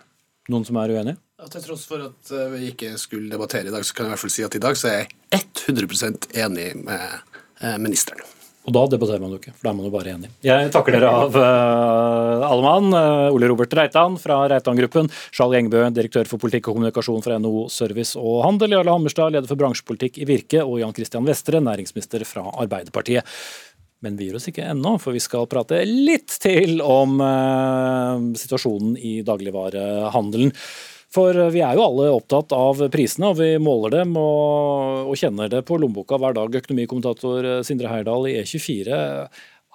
Noen 0.52 0.68
som 0.68 0.78
er 0.82 0.92
uenig? 0.92 1.16
Til 1.50 1.64
tross 1.64 1.88
for 1.88 2.04
at 2.04 2.30
eh, 2.36 2.52
vi 2.52 2.68
ikke 2.70 2.92
skulle 3.00 3.32
debattere 3.32 3.72
i 3.72 3.74
dag, 3.74 3.82
så 3.82 3.96
kan 3.96 4.06
jeg 4.06 4.12
i 4.12 4.14
hvert 4.14 4.22
fall 4.22 4.34
si 4.36 4.46
at 4.46 4.58
i 4.58 4.62
dag 4.62 4.78
så 4.78 4.92
er 4.92 5.00
jeg 5.00 5.48
100% 5.64 6.28
enig 6.44 6.68
med 6.84 7.02
eh, 7.64 7.78
ministeren. 7.82 8.22
Og 8.62 8.74
da 8.76 8.82
debatterer 8.92 9.18
man 9.18 9.32
jo 9.34 9.40
ikke, 9.40 9.52
for 9.56 9.66
da 9.66 9.70
er 9.72 9.74
man 9.74 9.86
jo 9.88 9.90
bare 9.90 10.12
enig. 10.12 10.28
Jeg 10.46 10.68
takker 10.74 10.94
dere 10.94 11.08
av 11.10 11.34
uh, 11.34 12.44
alle 12.46 12.62
mann. 12.62 12.94
Uh, 12.94 13.34
Ole 13.34 13.48
Robert 13.50 13.74
Reitan 13.74 14.14
fra 14.22 14.36
Reitan-gruppen. 14.52 15.10
Sjal 15.34 15.56
Gjengbø, 15.56 15.82
direktør 15.96 16.30
for 16.30 16.42
politikk 16.42 16.70
og 16.70 16.78
kommunikasjon 16.78 17.24
fra 17.24 17.40
NHO 17.42 17.64
Service 17.74 18.14
og 18.20 18.44
Handel. 18.46 18.76
Jarle 18.76 18.94
Hammerstad, 18.94 19.34
leder 19.34 19.50
for 19.50 19.58
bransjepolitikk 19.58 20.22
i 20.22 20.28
Virke. 20.30 20.62
Og 20.62 20.78
Jan 20.78 20.94
Christian 20.94 21.26
Vestre, 21.26 21.58
næringsminister 21.64 22.22
fra 22.28 22.46
Arbeiderpartiet. 22.52 23.26
Men 24.02 24.14
vi 24.18 24.28
gir 24.28 24.38
oss 24.38 24.46
ikke 24.50 24.68
ennå, 24.70 24.94
for 25.02 25.14
vi 25.14 25.22
skal 25.22 25.50
prate 25.50 25.82
litt 25.86 26.38
til 26.42 26.78
om 26.86 27.18
uh, 27.18 28.14
situasjonen 28.38 28.94
i 28.94 29.18
dagligvarehandelen. 29.26 30.54
For 31.12 31.36
vi 31.52 31.60
er 31.60 31.76
jo 31.76 31.84
alle 31.84 32.10
opptatt 32.14 32.54
av 32.56 32.80
prisene, 32.92 33.32
og 33.32 33.40
vi 33.42 33.54
måler 33.60 33.98
dem 33.98 34.14
og, 34.16 35.10
og 35.12 35.18
kjenner 35.20 35.50
det 35.52 35.60
på 35.68 35.76
lommeboka 35.80 36.16
hver 36.20 36.36
dag. 36.38 36.60
Økonomikommentator 36.62 37.48
Sindre 37.68 37.90
Heyerdahl 37.92 38.30
i 38.30 38.38
E24. 38.40 39.00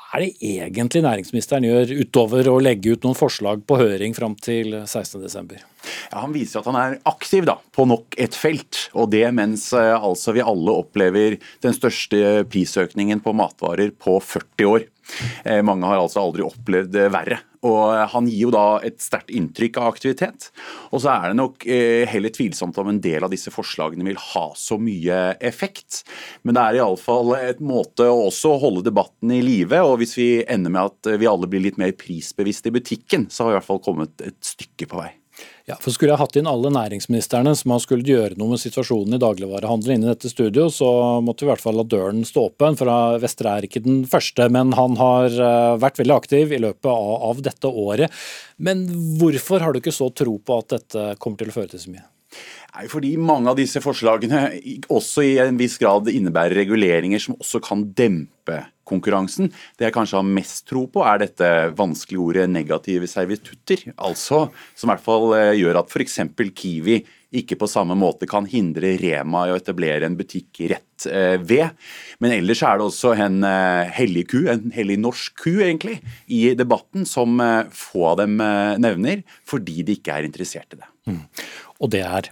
Hva 0.07 0.21
er 0.21 0.23
det 0.23 0.51
egentlig 0.55 1.01
næringsministeren 1.03 1.65
gjør, 1.67 1.89
utover 1.99 2.47
å 2.47 2.59
legge 2.63 2.93
ut 2.95 3.03
noen 3.03 3.17
forslag 3.17 3.65
på 3.67 3.75
høring 3.75 4.13
fram 4.15 4.37
til 4.39 4.71
16.12.? 4.85 5.57
Ja, 5.59 6.21
Han 6.21 6.31
viser 6.31 6.61
at 6.61 6.69
han 6.71 6.77
er 6.79 6.95
aktiv 7.11 7.43
da, 7.49 7.57
på 7.75 7.83
nok 7.91 8.15
et 8.15 8.37
felt. 8.37 8.87
og 8.95 9.11
Det 9.11 9.25
mens 9.35 9.67
eh, 9.75 9.91
altså, 9.93 10.31
vi 10.31 10.45
alle 10.45 10.77
opplever 10.79 11.35
den 11.65 11.75
største 11.75 12.45
prisøkningen 12.47 13.19
på 13.19 13.35
matvarer 13.35 13.91
på 13.91 14.15
40 14.23 14.71
år. 14.71 14.87
Eh, 15.43 15.61
mange 15.65 15.87
har 15.87 15.99
altså 16.01 16.23
aldri 16.23 16.45
opplevd 16.45 16.91
det 16.95 17.07
verre. 17.13 17.41
Og 17.67 18.11
Han 18.13 18.27
gir 18.29 18.45
jo 18.45 18.51
da 18.53 18.79
et 18.85 18.99
sterkt 19.01 19.31
inntrykk 19.33 19.79
av 19.81 19.89
aktivitet. 19.91 20.49
Og 20.91 21.01
så 21.03 21.11
er 21.15 21.31
det 21.31 21.39
nok 21.39 21.65
eh, 21.67 22.05
heller 22.09 22.33
tvilsomt 22.33 22.77
om 22.79 22.91
en 22.91 23.01
del 23.03 23.25
av 23.25 23.33
disse 23.33 23.51
forslagene 23.53 24.05
vil 24.07 24.19
ha 24.21 24.45
så 24.55 24.77
mye 24.79 25.19
effekt. 25.41 26.03
Men 26.43 26.57
det 26.57 26.63
er 26.63 26.79
iallfall 26.81 27.33
et 27.39 27.63
måte 27.63 28.07
å 28.07 28.27
også 28.27 28.55
holde 28.61 28.85
debatten 28.87 29.33
i 29.35 29.43
live. 29.45 29.81
Og 29.83 29.99
hvis 30.03 30.17
vi 30.19 30.29
ender 30.45 30.73
med 30.73 30.93
at 30.93 31.13
vi 31.19 31.29
alle 31.29 31.49
blir 31.49 31.65
litt 31.65 31.81
mer 31.81 31.95
prisbevisste 31.97 32.71
i 32.71 32.77
butikken, 32.77 33.27
så 33.31 33.43
har 33.43 33.51
vi 33.51 33.57
i 33.57 33.59
hvert 33.61 33.71
fall 33.71 33.85
kommet 33.89 34.27
et 34.27 34.39
stykke 34.45 34.89
på 34.91 35.01
vei. 35.01 35.11
Ja, 35.67 35.75
for 35.83 35.91
Skulle 35.91 36.13
jeg 36.13 36.21
hatt 36.21 36.37
inn 36.39 36.47
alle 36.47 36.69
næringsministrene 36.71 37.51
som 37.59 37.73
har 37.73 37.81
skulle 37.83 38.07
gjøre 38.07 38.37
noe 38.39 38.53
med 38.53 38.61
situasjonen 38.61 39.17
i 39.17 39.19
dagligvarehandelen 39.19 39.97
inn 39.97 40.05
i 40.05 40.11
dette 40.13 40.31
studio, 40.31 40.69
så 40.71 40.87
måtte 41.19 41.43
vi 41.43 41.49
i 41.49 41.51
hvert 41.51 41.63
fall 41.65 41.75
la 41.75 41.83
døren 41.83 42.23
stå 42.27 42.45
åpen. 42.53 42.77
For 42.79 43.19
Vestre 43.19 43.51
er 43.51 43.67
ikke 43.67 43.83
den 43.83 44.05
første, 44.07 44.47
men 44.53 44.71
han 44.79 44.95
har 44.95 45.27
eh, 45.27 45.73
vært 45.83 45.99
veldig 45.99 46.15
aktiv 46.15 46.55
i 46.55 46.61
løpet 46.63 46.87
av, 46.87 47.41
dette 47.43 47.67
året. 47.67 48.15
Men 48.63 48.87
hvorfor 49.19 49.59
har 49.65 49.75
du 49.75 49.81
ikke 49.81 49.91
så 49.91 50.07
tro 50.15 50.37
på 50.39 50.61
at 50.61 50.77
dette 50.77 51.09
kommer 51.19 51.43
til 51.43 51.51
å 51.51 51.57
føre 51.59 51.75
til 51.75 51.83
så 51.83 51.91
mye? 51.97 52.07
Nei, 52.77 52.85
fordi 52.91 53.15
mange 53.17 53.49
av 53.49 53.57
disse 53.57 53.81
forslagene 53.81 54.51
også 54.93 55.23
i 55.25 55.37
en 55.41 55.57
viss 55.57 55.79
grad 55.81 56.11
innebærer 56.11 56.59
reguleringer 56.59 57.23
som 57.23 57.33
også 57.39 57.61
kan 57.65 57.87
dempe 57.97 58.59
konkurransen. 58.87 59.49
Det 59.79 59.87
jeg 59.87 59.95
kanskje 59.95 60.19
har 60.19 60.27
mest 60.29 60.67
tro 60.69 60.83
på, 60.93 61.01
er 61.01 61.23
dette 61.23 61.49
vanskelige 61.77 62.21
ordet 62.21 62.45
negative 62.53 63.09
servitutter. 63.09 63.81
Altså 63.97 64.45
som 64.77 64.87
i 64.87 64.93
hvert 64.93 65.05
fall 65.07 65.33
eh, 65.39 65.55
gjør 65.57 65.81
at 65.81 65.89
f.eks. 65.89 66.21
Kiwi 66.53 67.01
ikke 67.41 67.57
på 67.59 67.67
samme 67.67 67.97
måte 67.97 68.29
kan 68.29 68.45
hindre 68.47 68.93
Rema 69.01 69.47
i 69.47 69.51
å 69.51 69.57
etablere 69.57 70.05
en 70.05 70.15
butikk 70.19 70.61
rett 70.69 71.09
eh, 71.09 71.41
ved. 71.41 71.73
Men 72.21 72.37
ellers 72.37 72.61
er 72.61 72.77
det 72.77 72.91
også 72.91 73.17
en 73.17 73.41
eh, 73.41 73.89
hellig 73.97 74.27
ku, 74.35 74.39
en 74.53 74.69
hellig 74.77 75.01
norsk 75.01 75.47
ku 75.47 75.55
egentlig, 75.57 75.97
i 76.29 76.51
debatten 76.53 77.09
som 77.09 77.41
få 77.73 78.11
av 78.13 78.21
dem 78.21 78.37
nevner, 78.37 79.25
fordi 79.49 79.81
de 79.81 79.97
ikke 79.97 80.21
er 80.21 80.29
interessert 80.29 80.77
i 80.77 80.85
det. 80.85 80.91
Mm. 81.09 81.23
Og 81.81 81.97
det 81.97 82.05
er 82.05 82.29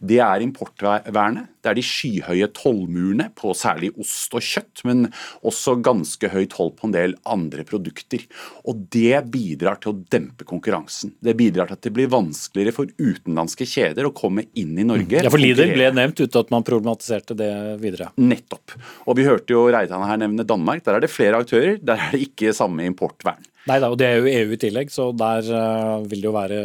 det 0.00 0.20
er 0.22 0.44
importvernet. 0.44 1.50
Det 1.64 1.70
er 1.70 1.78
de 1.78 1.84
skyhøye 1.86 2.48
tollmurene 2.52 3.30
på 3.38 3.54
særlig 3.56 3.90
ost 4.00 4.34
og 4.36 4.44
kjøtt, 4.44 4.82
men 4.84 5.06
også 5.46 5.78
ganske 5.84 6.28
høy 6.28 6.44
toll 6.52 6.74
på 6.76 6.88
en 6.88 6.94
del 6.96 7.16
andre 7.24 7.64
produkter. 7.68 8.26
Og 8.68 8.84
det 8.92 9.22
bidrar 9.32 9.80
til 9.80 9.94
å 9.94 9.96
dempe 10.12 10.44
konkurransen. 10.48 11.14
Det 11.24 11.36
bidrar 11.38 11.70
til 11.70 11.78
at 11.78 11.86
det 11.88 11.94
blir 11.96 12.12
vanskeligere 12.12 12.76
for 12.76 12.92
utenlandske 13.00 13.68
kjeder 13.68 14.10
å 14.10 14.12
komme 14.16 14.44
inn 14.60 14.76
i 14.76 14.86
Norge. 14.86 15.24
Ja, 15.24 15.32
for 15.32 15.40
Lider 15.40 15.72
ble 15.72 15.88
nevnt 15.96 16.20
uten 16.20 16.42
at 16.42 16.52
man 16.52 16.66
problematiserte 16.66 17.36
det 17.38 17.50
videre. 17.80 18.10
Nettopp. 18.20 18.76
Og 19.08 19.16
vi 19.18 19.26
hørte 19.28 19.56
jo 19.56 19.64
Reitan 19.72 20.04
her 20.04 20.20
nevne 20.20 20.44
Danmark. 20.44 20.84
Der 20.84 20.98
er 20.98 21.04
det 21.04 21.12
flere 21.12 21.40
aktører. 21.40 21.80
Der 21.80 21.96
er 21.96 22.12
det 22.12 22.26
ikke 22.28 22.52
samme 22.56 22.84
importvern. 22.84 23.40
Nei 23.64 23.78
da, 23.80 23.88
og 23.88 23.96
det 23.96 24.06
er 24.06 24.18
jo 24.20 24.28
EU 24.28 24.52
i 24.52 24.58
tillegg, 24.60 24.90
så 24.92 25.06
der 25.16 25.46
uh, 25.48 26.04
vil 26.04 26.20
det 26.20 26.28
jo 26.28 26.34
være 26.34 26.58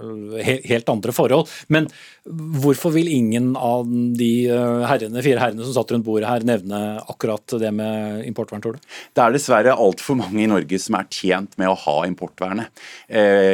uh, 0.00 0.36
helt 0.40 0.88
andre 0.88 1.12
forhold. 1.12 1.50
Men 1.72 1.88
hvorfor 2.24 2.94
vil 2.94 3.10
ingen 3.12 3.50
av 3.60 3.84
de 4.16 4.30
uh, 4.48 4.86
herrene, 4.88 5.20
fire 5.24 5.42
herrene 5.42 5.66
som 5.66 5.76
satt 5.76 5.92
rundt 5.92 6.06
bordet 6.06 6.30
her, 6.30 6.46
nevne 6.48 6.80
akkurat 7.04 7.58
det 7.60 7.72
med 7.76 8.24
importvern, 8.30 8.64
tror 8.64 8.78
du? 8.78 8.86
Det 9.12 9.24
er 9.24 9.36
dessverre 9.36 9.76
altfor 9.76 10.16
mange 10.22 10.46
i 10.46 10.48
Norge 10.48 10.80
som 10.80 10.96
er 10.96 11.10
tjent 11.12 11.58
med 11.60 11.72
å 11.72 11.76
ha 11.86 11.98
importvernet. 12.08 12.72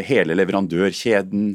hele 0.07 0.35
leverandørkjeden, 0.37 1.51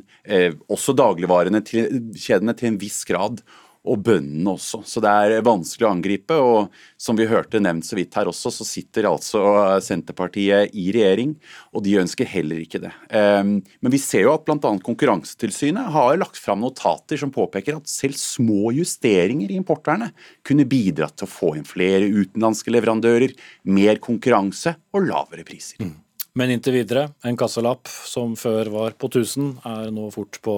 også 0.71 0.93
dagligvarene 0.97 1.61
til, 1.65 1.87
kjedene 2.17 2.55
til 2.57 2.71
en 2.71 2.79
viss 2.81 2.99
grad. 3.07 3.41
Og 3.87 4.03
bøndene 4.05 4.53
også. 4.53 4.81
Så 4.87 5.01
det 5.03 5.11
er 5.11 5.45
vanskelig 5.45 5.87
å 5.87 5.91
angripe. 5.93 6.37
Og 6.37 6.73
som 6.99 7.17
vi 7.17 7.27
hørte 7.29 7.61
nevnt 7.63 7.87
så 7.87 7.97
vidt 7.97 8.15
her 8.17 8.29
også, 8.29 8.51
så 8.53 8.67
sitter 8.67 9.09
altså 9.09 9.41
Senterpartiet 9.83 10.73
i 10.77 10.89
regjering, 10.95 11.35
og 11.73 11.85
de 11.85 11.97
ønsker 12.01 12.29
heller 12.29 12.61
ikke 12.63 12.81
det. 12.83 12.93
Ehm, 13.15 13.59
men 13.81 13.93
vi 13.93 14.01
ser 14.01 14.25
jo 14.27 14.33
at 14.35 14.45
bl.a. 14.47 14.73
Konkurransetilsynet 14.87 15.91
har 15.95 16.17
lagt 16.19 16.39
fram 16.41 16.63
notater 16.63 17.19
som 17.21 17.33
påpeker 17.33 17.79
at 17.79 17.91
selv 17.91 18.17
små 18.19 18.73
justeringer 18.75 19.53
i 19.53 19.59
importvernet 19.59 20.27
kunne 20.47 20.67
bidratt 20.69 21.17
til 21.19 21.29
å 21.29 21.31
få 21.31 21.53
inn 21.57 21.67
flere 21.67 22.09
utenlandske 22.09 22.73
leverandører, 22.73 23.35
mer 23.71 24.03
konkurranse 24.03 24.77
og 24.95 25.07
lavere 25.07 25.47
priser. 25.47 25.79
Mm. 25.83 25.95
Men 26.37 26.51
inntil 26.53 26.75
videre, 26.75 27.07
en 27.25 27.37
kassalapp 27.39 27.89
som 27.89 28.35
før 28.37 28.69
var 28.69 28.97
på 28.99 29.09
1000, 29.09 29.55
er 29.65 29.89
nå 29.93 30.11
fort 30.13 30.37
på 30.45 30.57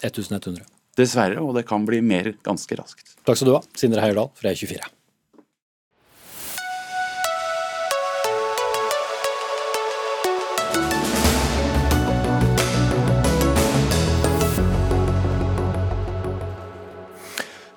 1100. 0.00 0.64
Dessverre, 0.98 1.40
og 1.40 1.54
det 1.56 1.64
kan 1.68 1.86
bli 1.88 2.02
mer 2.04 2.34
ganske 2.44 2.76
raskt. 2.76 3.14
Takk 3.24 3.38
skal 3.38 3.48
du 3.48 3.54
ha, 3.56 3.62
Sindre 3.78 4.02
Heierdal 4.04 4.28
fra 4.36 4.52
E24. 4.52 4.90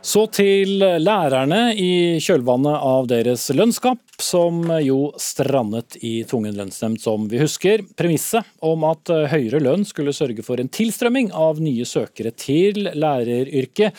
Så 0.05 0.27
til 0.29 0.83
lærerne 1.01 1.71
i 1.81 2.19
kjølvannet 2.21 2.75
av 2.77 3.07
deres 3.09 3.47
lønnskamp, 3.57 4.03
som 4.21 4.61
jo 4.85 4.99
strandet 5.17 5.97
i 6.05 6.19
tvungen 6.29 6.53
lønnsnemnd, 6.59 7.01
som 7.01 7.25
vi 7.31 7.39
husker. 7.41 7.81
Premisset 7.97 8.45
om 8.61 8.85
at 8.85 9.09
høyere 9.31 9.63
lønn 9.65 9.87
skulle 9.89 10.13
sørge 10.13 10.45
for 10.45 10.61
en 10.61 10.69
tilstrømming 10.69 11.33
av 11.33 11.57
nye 11.63 11.89
søkere 11.89 12.35
til 12.37 12.85
læreryrket, 12.93 13.97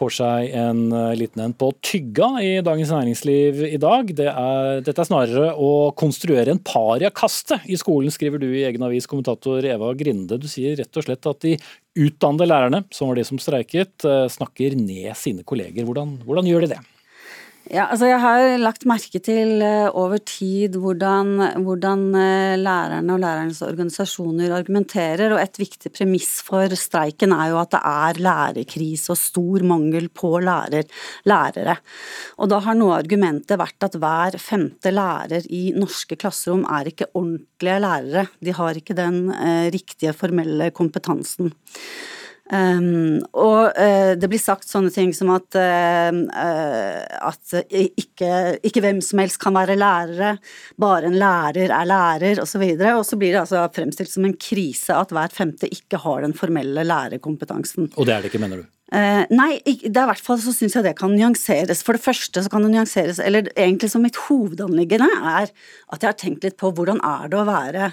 får 0.00 0.14
seg 0.16 0.52
en 0.56 0.82
eh, 0.94 1.12
liten 1.18 1.42
en 1.44 1.54
på 1.56 1.70
tygga 1.84 2.28
i 2.44 2.50
Dagens 2.64 2.92
Næringsliv 2.94 3.60
i 3.66 3.80
dag. 3.80 4.12
Det 4.16 4.28
er, 4.30 4.82
dette 4.86 5.02
er 5.02 5.08
snarere 5.08 5.50
å 5.58 5.90
konstruere 5.98 6.54
en 6.54 6.62
pariakaste 6.62 7.60
i 7.66 7.78
skolen, 7.80 8.12
skriver 8.14 8.40
du 8.40 8.48
i 8.48 8.64
egen 8.68 8.86
avis, 8.86 9.08
kommentator 9.10 9.66
Eva 9.66 9.92
Grinde. 9.98 10.38
Du 10.40 10.48
sier 10.50 10.78
rett 10.80 11.00
og 11.00 11.06
slett 11.06 11.30
at 11.30 11.42
de 11.44 11.56
utdannede 12.00 12.48
lærerne, 12.48 12.82
som 12.94 13.10
var 13.10 13.18
de 13.18 13.26
som 13.28 13.40
streiket, 13.40 13.92
eh, 14.08 14.26
snakker 14.32 14.76
ned 14.78 15.12
sine 15.18 15.44
kolleger. 15.46 15.84
Hvordan, 15.84 16.16
hvordan 16.24 16.48
gjør 16.48 16.66
de 16.66 16.74
det? 16.74 16.80
Ja, 17.68 17.84
altså 17.92 18.08
jeg 18.08 18.18
har 18.18 18.56
lagt 18.58 18.86
merke 18.88 19.20
til 19.22 19.60
uh, 19.62 19.92
over 19.94 20.18
tid 20.26 20.74
hvordan, 20.80 21.60
hvordan 21.62 22.00
uh, 22.16 22.56
lærerne 22.58 23.14
og 23.14 23.20
lærernes 23.22 23.60
organisasjoner 23.62 24.54
argumenterer, 24.56 25.34
og 25.36 25.42
et 25.42 25.60
viktig 25.60 25.92
premiss 25.94 26.40
for 26.46 26.72
streiken 26.74 27.34
er 27.36 27.52
jo 27.52 27.60
at 27.60 27.70
det 27.76 27.82
er 27.92 28.20
lærerkrise 28.26 29.12
og 29.14 29.20
stor 29.20 29.66
mangel 29.70 30.08
på 30.10 30.32
lærer, 30.42 30.88
lærere. 31.30 31.76
Og 32.40 32.50
da 32.50 32.58
har 32.64 32.78
noe 32.78 32.96
av 32.96 33.04
argumentet 33.04 33.60
vært 33.60 33.86
at 33.86 33.98
hver 34.02 34.40
femte 34.42 34.90
lærer 34.90 35.46
i 35.46 35.68
norske 35.76 36.18
klasserom 36.18 36.64
er 36.64 36.90
ikke 36.90 37.12
ordentlige 37.12 37.82
lærere. 37.84 38.24
De 38.40 38.56
har 38.56 38.80
ikke 38.82 38.98
den 38.98 39.28
uh, 39.30 39.68
riktige 39.70 40.16
formelle 40.16 40.72
kompetansen. 40.74 41.52
Um, 42.50 43.20
og 43.38 43.76
uh, 43.78 44.16
det 44.18 44.26
blir 44.26 44.40
sagt 44.42 44.66
sånne 44.66 44.90
ting 44.90 45.12
som 45.14 45.28
at, 45.36 45.54
uh, 45.54 46.10
at 47.30 47.54
ikke, 47.70 48.58
ikke, 48.66 48.82
hvem 48.82 48.98
som 49.04 49.22
helst 49.22 49.38
kan 49.42 49.54
være 49.54 49.78
lærere, 49.78 50.32
bare 50.80 51.06
en 51.06 51.18
lærer 51.20 51.70
er 51.70 51.86
lærer, 51.86 52.42
osv. 52.42 52.64
Og, 52.66 52.82
så 52.82 52.96
og 52.96 53.06
så 53.06 53.20
blir 53.20 53.36
det 53.36 53.44
altså 53.44 53.62
fremstilt 53.76 54.10
som 54.10 54.26
en 54.26 54.34
krise 54.34 54.96
at 54.96 55.14
hver 55.14 55.30
femte 55.34 55.70
ikke 55.70 56.02
har 56.02 56.26
den 56.26 56.34
formelle 56.34 56.82
lærerkompetansen. 56.86 57.92
Og 57.94 58.08
det 58.08 58.16
er 58.16 58.24
det 58.24 58.32
ikke, 58.32 58.42
mener 58.42 58.64
du? 58.64 58.68
Uh, 58.90 59.22
nei, 59.30 59.60
det 59.62 59.94
er 59.94 60.08
i 60.08 60.10
hvert 60.10 60.24
fall 60.24 60.40
så 60.42 60.50
syns 60.50 60.74
jeg 60.74 60.88
det 60.88 60.96
kan 60.98 61.14
nyanseres. 61.14 61.84
For 61.86 61.94
det 61.94 62.02
første 62.02 62.42
så 62.42 62.50
kan 62.50 62.66
det 62.66 62.72
nyanseres, 62.74 63.22
eller 63.22 63.46
egentlig 63.54 63.92
som 63.92 64.02
mitt 64.02 64.18
hovedanliggende 64.26 65.06
er 65.20 65.46
at 65.46 66.02
jeg 66.02 66.08
har 66.08 66.18
tenkt 66.18 66.48
litt 66.48 66.58
på 66.58 66.72
hvordan 66.74 66.98
er 67.06 67.30
det 67.30 67.38
å 67.38 67.46
være 67.46 67.92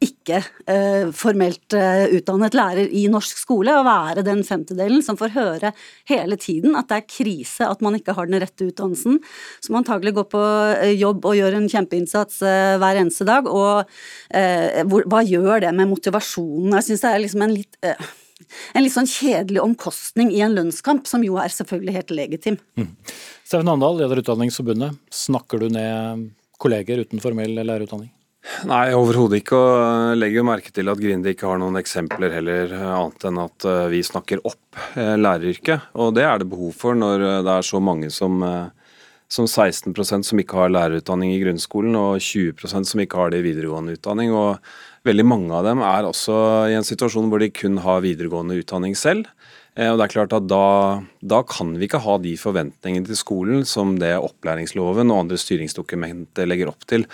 ikke 0.00 0.38
eh, 0.70 1.10
formelt 1.16 1.74
eh, 1.76 2.06
utdannet 2.16 2.54
lærer 2.56 2.88
i 2.96 3.04
norsk 3.12 3.40
skole, 3.42 3.74
å 3.76 3.84
være 3.84 4.24
den 4.24 4.40
femtedelen 4.46 5.02
som 5.04 5.18
får 5.20 5.34
høre 5.34 5.72
hele 6.08 6.38
tiden 6.40 6.76
at 6.78 6.88
det 6.88 7.00
er 7.00 7.08
krise 7.10 7.68
at 7.68 7.82
man 7.84 7.98
ikke 7.98 8.14
har 8.16 8.30
den 8.30 8.40
rette 8.40 8.70
utdannelsen, 8.70 9.18
som 9.60 9.76
antagelig 9.76 10.14
går 10.16 10.28
på 10.32 10.44
eh, 10.78 10.94
jobb 10.96 11.28
og 11.28 11.36
gjør 11.36 11.58
en 11.58 11.68
kjempeinnsats 11.70 12.40
hver 12.40 13.00
eneste 13.00 13.26
dag. 13.28 13.48
Og 13.50 13.84
hva 15.10 15.20
gjør 15.26 15.64
det 15.66 15.72
med 15.76 15.90
motivasjonen? 15.90 16.74
Jeg 16.78 16.86
syns 16.88 17.04
det 17.04 17.10
er 17.12 17.22
liksom 17.24 17.44
en 17.44 17.54
litt 17.54 17.78
en 18.74 18.82
litt 18.82 18.94
sånn 18.94 19.08
kjedelig 19.08 19.60
omkostning 19.62 20.30
i 20.34 20.40
en 20.44 20.54
lønnskamp, 20.56 21.04
som 21.06 21.22
jo 21.24 21.36
er 21.38 21.52
selvfølgelig 21.52 21.96
helt 21.98 22.14
legitim. 22.16 22.56
Mm. 22.80 22.88
Steffen 23.44 23.68
Andal, 23.70 24.00
leder 24.00 24.22
Utdanningsforbundet. 24.22 24.96
Snakker 25.12 25.60
du 25.60 25.68
ned 25.76 26.30
kolleger 26.60 27.04
uten 27.04 27.22
formell 27.22 27.60
lærerutdanning? 27.60 28.10
Nei, 28.68 28.90
overhodet 28.96 29.42
ikke. 29.42 29.58
Og 29.58 30.18
legger 30.18 30.40
jo 30.40 30.46
merke 30.48 30.72
til 30.74 30.90
at 30.90 31.00
Grinde 31.00 31.32
ikke 31.34 31.48
har 31.48 31.60
noen 31.60 31.78
eksempler 31.80 32.32
heller, 32.38 32.72
annet 32.72 33.26
enn 33.28 33.40
at 33.42 33.66
eh, 33.68 33.86
vi 33.92 34.00
snakker 34.06 34.42
opp 34.48 34.80
eh, 34.96 35.16
læreryrket. 35.20 35.90
Og 36.00 36.14
det 36.16 36.24
er 36.24 36.40
det 36.40 36.48
behov 36.50 36.72
for 36.76 36.96
når 36.96 37.26
eh, 37.26 37.40
det 37.46 37.56
er 37.56 37.68
så 37.68 37.82
mange 37.84 38.08
som, 38.14 38.40
som 39.28 39.48
16% 39.48 40.30
som 40.30 40.42
ikke 40.42 40.56
har 40.56 40.72
lærerutdanning 40.72 41.34
i 41.34 41.42
grunnskolen, 41.42 41.96
og 42.00 42.24
20% 42.24 42.92
som 42.92 43.04
ikke 43.04 43.20
har 43.20 43.34
det 43.34 43.42
i 43.42 43.46
videregående 43.50 43.98
utdanning. 43.98 44.32
Og 44.32 44.56
veldig 45.08 45.28
mange 45.28 45.54
av 45.56 45.68
dem 45.68 45.84
er 45.84 46.08
også 46.08 46.40
i 46.72 46.78
en 46.78 46.86
situasjon 46.86 47.28
hvor 47.30 47.44
de 47.44 47.52
kun 47.52 47.80
har 47.84 48.04
videregående 48.06 48.56
utdanning 48.64 48.96
selv. 48.98 49.28
Eh, 49.80 49.88
og 49.88 49.96
det 49.96 50.06
er 50.06 50.12
klart 50.12 50.34
at 50.36 50.46
da, 50.50 50.64
da, 51.24 51.40
kan 51.48 51.72
vi 51.78 51.86
ikke 51.88 52.02
ha 52.04 52.16
de 52.20 52.34
forventningene 52.40 53.08
til 53.08 53.18
skolen 53.18 53.64
som 53.68 53.94
det 54.00 54.12
opplæringsloven 54.18 55.12
og 55.12 55.22
andre 55.24 55.38
styringsdokumenter 55.40 56.48
legger 56.48 56.72
opp 56.72 56.84
til. 56.90 57.06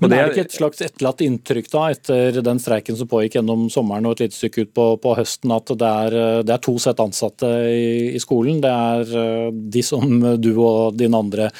Men 0.00 0.12
det 0.12 0.18
er 0.18 0.30
det 0.30 0.36
ikke 0.36 0.46
et 0.48 0.56
slags 0.56 0.84
etterlatt 0.86 1.20
inntrykk 1.26 1.68
da, 1.74 1.84
etter 1.92 2.40
den 2.46 2.62
streiken 2.62 2.98
som 2.98 3.10
pågikk 3.10 3.38
gjennom 3.38 3.68
sommeren 3.72 4.08
og 4.08 4.16
et 4.16 4.26
lite 4.26 4.38
stykke 4.38 4.64
ut 4.64 4.72
på, 4.78 4.88
på 5.04 5.14
høsten, 5.20 5.52
at 5.54 5.74
det 5.74 5.92
er, 6.06 6.18
det 6.46 6.56
er, 6.56 6.64
to 6.64 6.78
sett 6.80 7.02
ansatte 7.04 7.50
i, 7.68 8.14
i, 8.14 8.22
skolen? 8.22 8.62
Det 8.64 8.72
er 8.72 9.14
eh, 9.20 9.52
de 9.76 9.84
som 9.84 10.16
du 10.40 10.52
og 10.54 10.96
dine 10.96 11.20
andre 11.20 11.50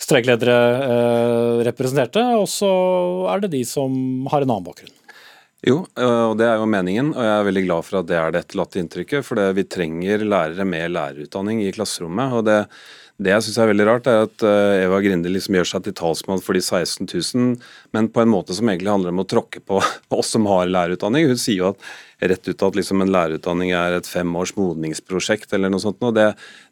streikledere 0.00 0.56
eh, 0.86 1.58
representerte, 1.66 2.22
og 2.38 2.46
så 2.48 2.70
er 3.34 3.42
det 3.42 3.54
de 3.58 3.66
som 3.68 3.92
har 4.30 4.46
en 4.46 4.54
annen 4.54 4.70
bakgrunn? 4.70 4.99
Jo, 5.66 5.82
og 5.84 6.38
det 6.40 6.46
er 6.48 6.56
jo 6.56 6.68
meningen, 6.72 7.10
og 7.12 7.20
jeg 7.20 7.32
er 7.36 7.46
veldig 7.50 7.62
glad 7.66 7.84
for 7.84 8.00
at 8.00 8.06
det 8.08 8.16
er 8.16 8.32
det 8.32 8.40
etterlatte 8.46 8.80
inntrykket. 8.80 9.26
For 9.26 9.40
vi 9.56 9.66
trenger 9.68 10.24
lærere 10.24 10.64
med 10.64 10.94
lærerutdanning 10.94 11.60
i 11.66 11.72
klasserommet. 11.76 12.32
og 12.32 12.46
det 12.48 12.60
det 13.20 13.34
jeg 13.34 13.44
syns 13.46 13.58
er 13.60 13.70
veldig 13.70 13.86
rart, 13.88 14.06
er 14.08 14.22
at 14.24 14.44
Eva 14.80 15.00
Grinde 15.04 15.28
liksom 15.28 15.58
gjør 15.58 15.68
seg 15.74 15.84
til 15.84 15.96
talsmann 15.98 16.40
for 16.40 16.56
de 16.56 16.62
16 16.64 17.04
000, 17.04 17.56
men 17.92 18.08
på 18.08 18.22
en 18.22 18.32
måte 18.32 18.56
som 18.56 18.70
egentlig 18.72 18.94
handler 18.94 19.12
om 19.12 19.20
å 19.20 19.28
tråkke 19.28 19.60
på 19.60 19.82
oss 20.16 20.32
som 20.32 20.48
har 20.48 20.70
lærerutdanning. 20.72 21.28
Hun 21.28 21.40
sier 21.40 21.60
jo 21.60 21.72
at 21.74 21.90
rett 22.28 22.48
ut 22.48 22.62
at 22.62 22.76
liksom 22.76 23.00
en 23.02 23.12
lærerutdanning 23.12 23.72
er 23.76 23.96
et 23.96 24.08
fem 24.08 24.28
års 24.36 24.52
modningsprosjekt 24.56 25.54
eller 25.56 25.72
noe 25.72 25.82
sånt. 25.82 26.02
og 26.04 26.14
det, 26.16 26.28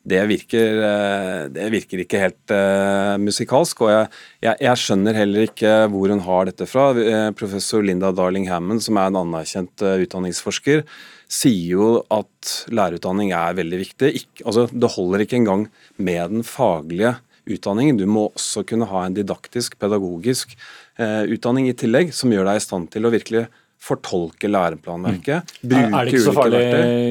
det, 0.09 0.21
virker, 0.29 0.81
eh, 0.89 1.43
det 1.53 1.69
virker, 1.73 2.03
ikke 2.05 2.23
helt 2.23 2.55
uh, 2.55 3.17
musikalsk. 3.23 3.85
Og 3.87 3.93
jeg, 3.93 4.11
jeg, 4.45 4.61
jeg, 4.67 4.83
skjønner 4.85 5.21
heller 5.23 5.49
ikke 5.49 5.77
hvor 5.93 6.13
hun 6.13 6.25
har 6.27 6.51
dette 6.51 6.69
fra. 6.69 6.91
Eh, 6.93 7.31
professor 7.39 7.85
Linda 7.85 8.13
Darling 8.13 8.49
Hammond, 8.53 8.85
som 8.85 9.01
er 9.01 9.09
en 9.11 9.23
anerkjent 9.25 9.87
utdanningsforsker, 9.89 10.85
sier 11.29 11.77
jo 11.77 11.89
at 12.15 12.53
lærerutdanning 12.73 13.33
er 13.37 13.57
veldig 13.59 13.81
viktig. 13.83 14.13
Ikke, 14.23 14.45
altså, 14.47 14.67
det 14.73 14.93
holder 14.97 15.25
ikke 15.25 15.39
engang 15.43 15.67
med 16.01 16.35
den 16.35 16.45
faglige 16.47 17.17
utdanningen. 17.49 18.01
Du 18.01 18.07
må 18.09 18.29
også 18.31 18.65
kunne 18.69 18.89
ha 18.89 19.05
en 19.05 19.17
didaktisk, 19.17 19.79
pedagogisk 19.81 20.57
eh, 21.01 21.25
utdanning 21.29 21.69
i 21.69 21.77
tillegg, 21.77 22.13
som 22.17 22.33
gjør 22.33 22.49
deg 22.51 22.61
i 22.61 22.65
stand 22.65 22.91
til 22.95 23.09
å 23.09 23.13
virkelig 23.15 23.47
fortolke 23.79 24.51
læreplanverket. 24.51 25.55
Mm. 25.63 25.77
Er 25.79 25.99
det 26.01 26.13
ikke 26.13 26.27
så 26.27 26.37
farlig, 26.37 26.63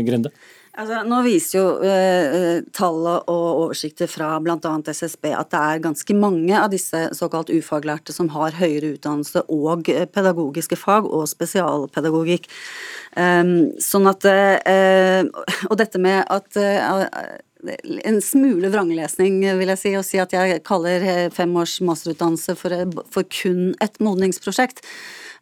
Grinde? 0.10 0.34
Altså, 0.78 1.00
nå 1.10 1.24
viser 1.26 1.58
jo 1.58 1.64
eh, 1.82 2.60
tallet 2.76 3.30
og 3.34 3.46
oversikter 3.64 4.10
fra 4.12 4.36
bl.a. 4.44 4.58
SSB 4.86 5.32
at 5.34 5.50
det 5.50 5.62
er 5.62 5.82
ganske 5.88 6.18
mange 6.18 6.54
av 6.54 6.70
disse 6.70 7.02
såkalt 7.18 7.50
ufaglærte 7.50 8.14
som 8.14 8.30
har 8.36 8.54
høyere 8.60 8.94
utdannelse 8.94 9.48
og 9.50 9.90
eh, 9.90 10.06
pedagogiske 10.06 10.78
fag 10.78 11.10
og 11.10 11.26
spesialpedagogikk. 11.32 12.46
Um, 13.18 13.74
sånn 13.82 14.06
at 14.06 14.28
eh, 14.30 15.26
Og 15.72 15.78
dette 15.80 15.98
med 15.98 16.22
at 16.30 16.60
eh, 16.62 17.40
en 18.06 18.22
smule 18.22 18.70
vranglesning, 18.70 19.40
vil 19.42 19.72
jeg 19.74 19.82
si, 19.82 19.94
å 19.98 20.06
si 20.06 20.20
at 20.22 20.34
jeg 20.36 20.62
kaller 20.68 21.04
eh, 21.04 21.24
fem 21.34 21.54
års 21.58 21.80
masterutdannelse 21.86 22.58
for, 22.60 22.74
eh, 22.74 23.00
for 23.14 23.28
kun 23.34 23.74
et 23.82 23.98
modningsprosjekt. 24.04 24.84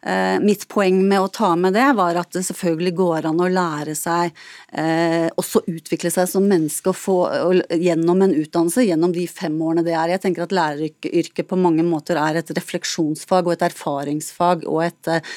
Eh, 0.02 0.36
mitt 0.40 0.66
poeng 0.68 0.98
med 1.08 1.20
å 1.20 1.28
ta 1.32 1.54
med 1.56 1.74
det, 1.76 1.86
var 1.96 2.18
at 2.20 2.34
det 2.36 2.44
selvfølgelig 2.46 2.92
går 2.98 3.28
an 3.30 3.40
å 3.42 3.48
lære 3.50 3.94
seg 3.96 4.34
eh, 4.76 5.26
også 5.40 5.64
utvikle 5.70 6.12
seg 6.12 6.28
som 6.30 6.46
menneske 6.46 6.92
og 6.92 6.98
få 6.98 7.16
og, 7.26 7.62
gjennom 7.72 8.22
en 8.26 8.34
utdannelse, 8.36 8.84
gjennom 8.86 9.14
de 9.14 9.26
fem 9.30 9.56
årene 9.62 9.84
det 9.86 9.94
er. 9.96 10.12
Jeg 10.14 10.24
tenker 10.26 10.44
at 10.44 10.54
læreryrket 10.56 11.48
på 11.48 11.58
mange 11.60 11.84
måter 11.86 12.20
er 12.20 12.40
et 12.40 12.52
refleksjonsfag 12.58 13.48
og 13.48 13.56
et 13.56 13.66
erfaringsfag 13.70 14.66
og 14.68 14.82
et, 14.84 15.12
eh, 15.14 15.34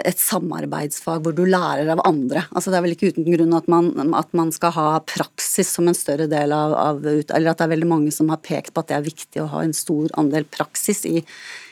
et 0.00 0.20
samarbeidsfag 0.20 1.24
hvor 1.24 1.36
du 1.36 1.44
lærer 1.46 1.92
av 1.94 2.04
andre. 2.08 2.44
Altså 2.50 2.70
Det 2.70 2.80
er 2.80 2.86
vel 2.88 2.96
ikke 2.96 3.14
uten 3.14 3.28
grunn 3.30 3.56
at 3.56 3.70
man, 3.70 4.14
at 4.18 4.34
man 4.36 4.52
skal 4.54 4.74
ha 4.76 4.88
praksis 5.06 5.70
som 5.76 5.88
en 5.88 5.96
større 5.96 6.28
del 6.30 6.52
av, 6.52 6.74
av 6.74 7.06
Eller 7.06 7.50
at 7.50 7.58
det 7.58 7.66
er 7.66 7.74
veldig 7.76 7.88
mange 7.88 8.12
som 8.14 8.28
har 8.32 8.42
pekt 8.42 8.74
på 8.74 8.82
at 8.82 8.90
det 8.90 8.98
er 8.98 9.06
viktig 9.06 9.42
å 9.42 9.50
ha 9.54 9.64
en 9.64 9.76
stor 9.76 10.10
andel 10.20 10.46
praksis 10.50 11.04
i 11.08 11.20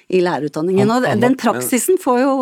i 0.08 0.22
lærerutdanningen. 0.24 0.90
Og 0.90 1.06
den 1.20 1.36
praksisen 1.38 1.98
jo, 2.00 2.34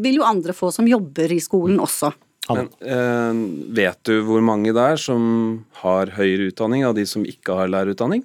vil 0.00 0.20
jo 0.20 0.26
andre 0.26 0.56
få 0.56 0.72
som 0.74 0.88
jobber 0.88 1.32
i 1.32 1.40
skolen 1.42 1.80
også. 1.82 2.12
Men, 2.50 2.68
eh, 2.82 3.40
vet 3.76 3.98
du 4.08 4.22
hvor 4.26 4.42
mange 4.42 4.72
det 4.74 4.82
er 4.94 4.98
som 4.98 5.64
har 5.84 6.14
høyere 6.16 6.50
utdanning 6.50 6.84
av 6.88 6.96
de 6.96 7.04
som 7.06 7.26
ikke 7.28 7.54
har 7.54 7.70
lærerutdanning? 7.70 8.24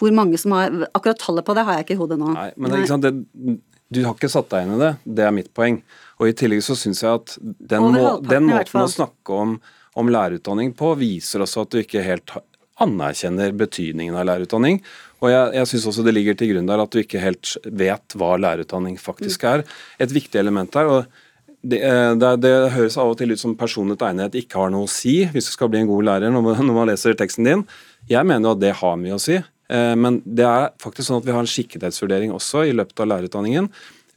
Hvor 0.00 0.14
mange 0.16 0.38
som 0.40 0.56
har 0.56 0.88
Akkurat 0.96 1.20
tallet 1.20 1.44
på 1.44 1.54
det 1.54 1.66
har 1.66 1.78
jeg 1.78 1.86
ikke 1.86 1.98
i 1.98 2.00
hodet 2.00 2.18
nå. 2.18 2.32
Nei, 2.34 2.50
men 2.56 2.72
Nei. 2.72 3.00
Det, 3.04 3.58
du 3.90 4.04
har 4.06 4.16
ikke 4.16 4.32
satt 4.32 4.48
deg 4.52 4.66
inn 4.66 4.76
i 4.78 4.80
det, 4.80 4.92
det 5.04 5.26
er 5.26 5.34
mitt 5.34 5.52
poeng. 5.54 5.80
Og 6.18 6.30
i 6.30 6.36
tillegg 6.36 6.64
så 6.64 6.76
syns 6.78 7.02
jeg 7.04 7.20
at 7.20 7.36
den, 7.42 7.90
må, 7.92 8.16
den 8.24 8.48
måten 8.48 8.82
å 8.82 8.88
snakke 8.90 9.36
om, 9.44 9.58
om 9.98 10.12
lærerutdanning 10.12 10.72
på, 10.78 10.94
viser 11.00 11.44
også 11.44 11.66
at 11.66 11.74
du 11.74 11.82
ikke 11.82 12.04
helt 12.06 12.34
anerkjenner 12.80 13.52
betydningen 13.60 14.16
av 14.16 14.28
lærerutdanning. 14.28 14.80
Og 15.20 15.28
jeg, 15.28 15.52
jeg 15.58 15.68
synes 15.68 15.88
også 15.90 16.04
det 16.06 16.14
ligger 16.16 16.36
til 16.38 16.54
grunn 16.54 16.68
der 16.68 16.82
at 16.82 16.92
du 16.92 17.00
ikke 17.02 17.20
helt 17.22 17.56
vet 17.64 18.16
hva 18.16 18.36
lærerutdanning 18.40 18.96
faktisk 19.00 19.44
er. 19.48 19.64
Et 20.00 20.12
viktig 20.12 20.40
element 20.40 20.74
her. 20.78 20.88
og 20.88 21.20
det, 21.60 21.82
eh, 21.84 22.14
det, 22.16 22.30
det, 22.40 22.54
høres 22.72 22.96
av 22.96 23.12
og 23.12 23.18
til 23.20 23.34
ut 23.34 23.40
som 23.40 23.56
personlig 23.58 23.98
egnethet 24.00 24.38
ikke 24.40 24.62
har 24.62 24.70
noe 24.72 24.88
å 24.88 24.90
si 24.90 25.18
hvis 25.28 25.50
du 25.50 25.52
skal 25.52 25.68
bli 25.72 25.82
en 25.82 25.90
god 25.90 26.06
lærer 26.08 26.32
når 26.32 26.44
man, 26.46 26.60
når 26.64 26.76
man 26.78 26.88
leser 26.88 27.16
teksten 27.18 27.48
din. 27.48 27.64
Jeg 28.08 28.24
mener 28.24 28.48
jo 28.48 28.54
at 28.56 28.62
det 28.62 28.76
har 28.80 29.00
mye 29.00 29.18
å 29.18 29.22
si. 29.22 29.36
Eh, 29.36 29.94
men 30.00 30.20
det 30.24 30.46
er 30.48 30.70
faktisk 30.82 31.10
sånn 31.10 31.20
at 31.20 31.28
vi 31.28 31.34
har 31.36 31.44
en 31.44 31.54
skikkethetsvurdering 31.54 32.32
også 32.36 32.64
i 32.68 32.76
løpet 32.76 33.04
av 33.04 33.12
lærerutdanningen. 33.12 33.68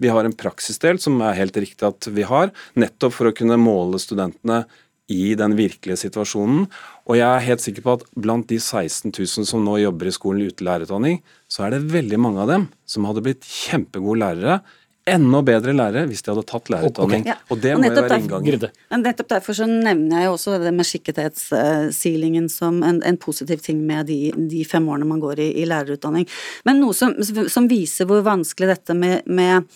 Vi 0.01 0.11
har 0.11 0.25
en 0.25 0.35
praksisdel 0.35 0.97
som 1.03 1.19
er 1.23 1.37
helt 1.37 1.57
riktig 1.59 1.85
at 1.87 2.07
vi 2.11 2.25
har, 2.27 2.51
nettopp 2.79 3.13
for 3.15 3.29
å 3.29 3.35
kunne 3.35 3.59
måle 3.61 3.99
studentene 4.01 4.63
i 5.11 5.33
den 5.39 5.55
virkelige 5.57 5.99
situasjonen. 6.05 6.67
Og 7.09 7.17
jeg 7.19 7.27
er 7.27 7.47
helt 7.47 7.63
sikker 7.63 7.83
på 7.85 7.95
at 7.97 8.05
blant 8.15 8.47
de 8.49 8.59
16 8.59 9.11
000 9.11 9.47
som 9.49 9.65
nå 9.65 9.79
jobber 9.81 10.09
i 10.09 10.15
skolen 10.15 10.47
uten 10.47 10.67
lærerutdanning, 10.67 11.19
så 11.51 11.65
er 11.65 11.75
det 11.75 11.91
veldig 11.91 12.19
mange 12.21 12.43
av 12.43 12.51
dem 12.51 12.69
som 12.87 13.07
hadde 13.09 13.25
blitt 13.25 13.43
kjempegode 13.43 14.21
lærere 14.23 14.61
enda 15.09 15.41
bedre 15.43 15.73
lærere 15.75 16.07
hvis 16.07 16.23
de 16.23 16.31
hadde 16.31 16.45
tatt 16.47 16.69
lærerutdanning. 16.71 17.25
Okay. 17.25 17.33
Ja. 17.33 17.51
Og 17.51 17.59
det 17.59 17.73
og 17.75 17.81
må 17.81 17.89
jo 17.89 18.03
være 18.05 18.19
inngangen. 18.21 18.65
Nettopp 19.03 19.31
derfor 19.33 19.57
så 19.57 19.67
nevner 19.67 20.21
jeg 20.21 20.29
jo 20.29 20.35
også 20.37 20.55
det 20.61 20.71
med 20.75 20.87
skikkethetssilingen 20.87 22.47
som 22.51 22.79
en, 22.87 23.01
en, 23.03 23.17
positiv 23.23 23.59
ting 23.63 23.81
med 23.87 24.07
de, 24.07 24.31
de, 24.51 24.63
fem 24.67 24.87
årene 24.91 25.07
man 25.07 25.21
går 25.23 25.41
i, 25.43 25.49
i 25.59 25.65
lærerutdanning. 25.67 26.27
Men 26.67 26.79
noe 26.83 26.95
som, 26.95 27.15
som, 27.23 27.67
viser 27.71 28.07
hvor 28.07 28.23
vanskelig 28.25 28.69
dette 28.71 28.95
med, 28.97 29.27
med, 29.27 29.67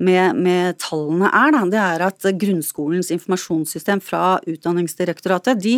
med, 0.00 0.40
med 0.40 0.80
tallene 0.80 1.28
er, 1.28 1.54
da, 1.56 1.62
det 1.72 1.80
er 1.82 2.06
at 2.08 2.28
grunnskolens 2.40 3.12
informasjonssystem 3.14 4.02
fra 4.04 4.38
Utdanningsdirektoratet, 4.48 5.60
de, 5.60 5.76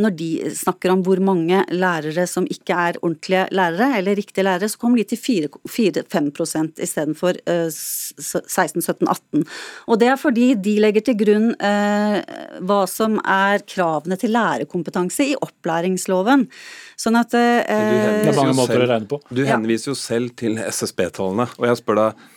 når 0.00 0.16
de 0.18 0.30
snakker 0.56 0.92
om 0.92 1.04
hvor 1.04 1.20
mange 1.24 1.64
lærere 1.72 2.26
som 2.28 2.48
ikke 2.48 2.76
er 2.88 3.00
ordentlige 3.00 3.46
lærere, 3.52 3.92
eller 3.98 4.18
riktige 4.18 4.44
lærere, 4.44 4.68
så 4.68 4.80
kommer 4.80 5.00
de 5.00 5.08
til 5.12 5.48
4-5% 5.68 6.82
istedenfor 6.84 7.40
uh, 7.48 8.41
16, 8.46 8.82
17, 8.82 9.08
18. 9.08 9.46
Og 9.88 10.00
det 10.02 10.10
er 10.12 10.20
fordi 10.20 10.48
de 10.58 10.76
legger 10.82 11.06
til 11.06 11.18
grunn 11.22 11.48
eh, 11.56 12.18
hva 12.66 12.82
som 12.90 13.18
er 13.22 13.64
kravene 13.68 14.18
til 14.20 14.34
lærerkompetanse 14.34 15.30
i 15.32 15.38
opplæringsloven. 15.38 16.46
Sånn 17.00 17.18
at 17.20 17.34
eh, 17.38 17.62
Det 17.64 18.32
er 18.34 18.38
mange 18.38 18.58
måter 18.58 18.84
å 18.84 18.90
regne 18.90 19.10
på. 19.10 19.22
Du 19.30 19.42
henviser 19.48 19.92
jo 19.92 19.98
selv 19.98 20.36
til 20.38 20.60
SSB-tallene, 20.60 21.48
og 21.58 21.68
jeg 21.70 21.82
spør 21.82 22.00
deg 22.02 22.30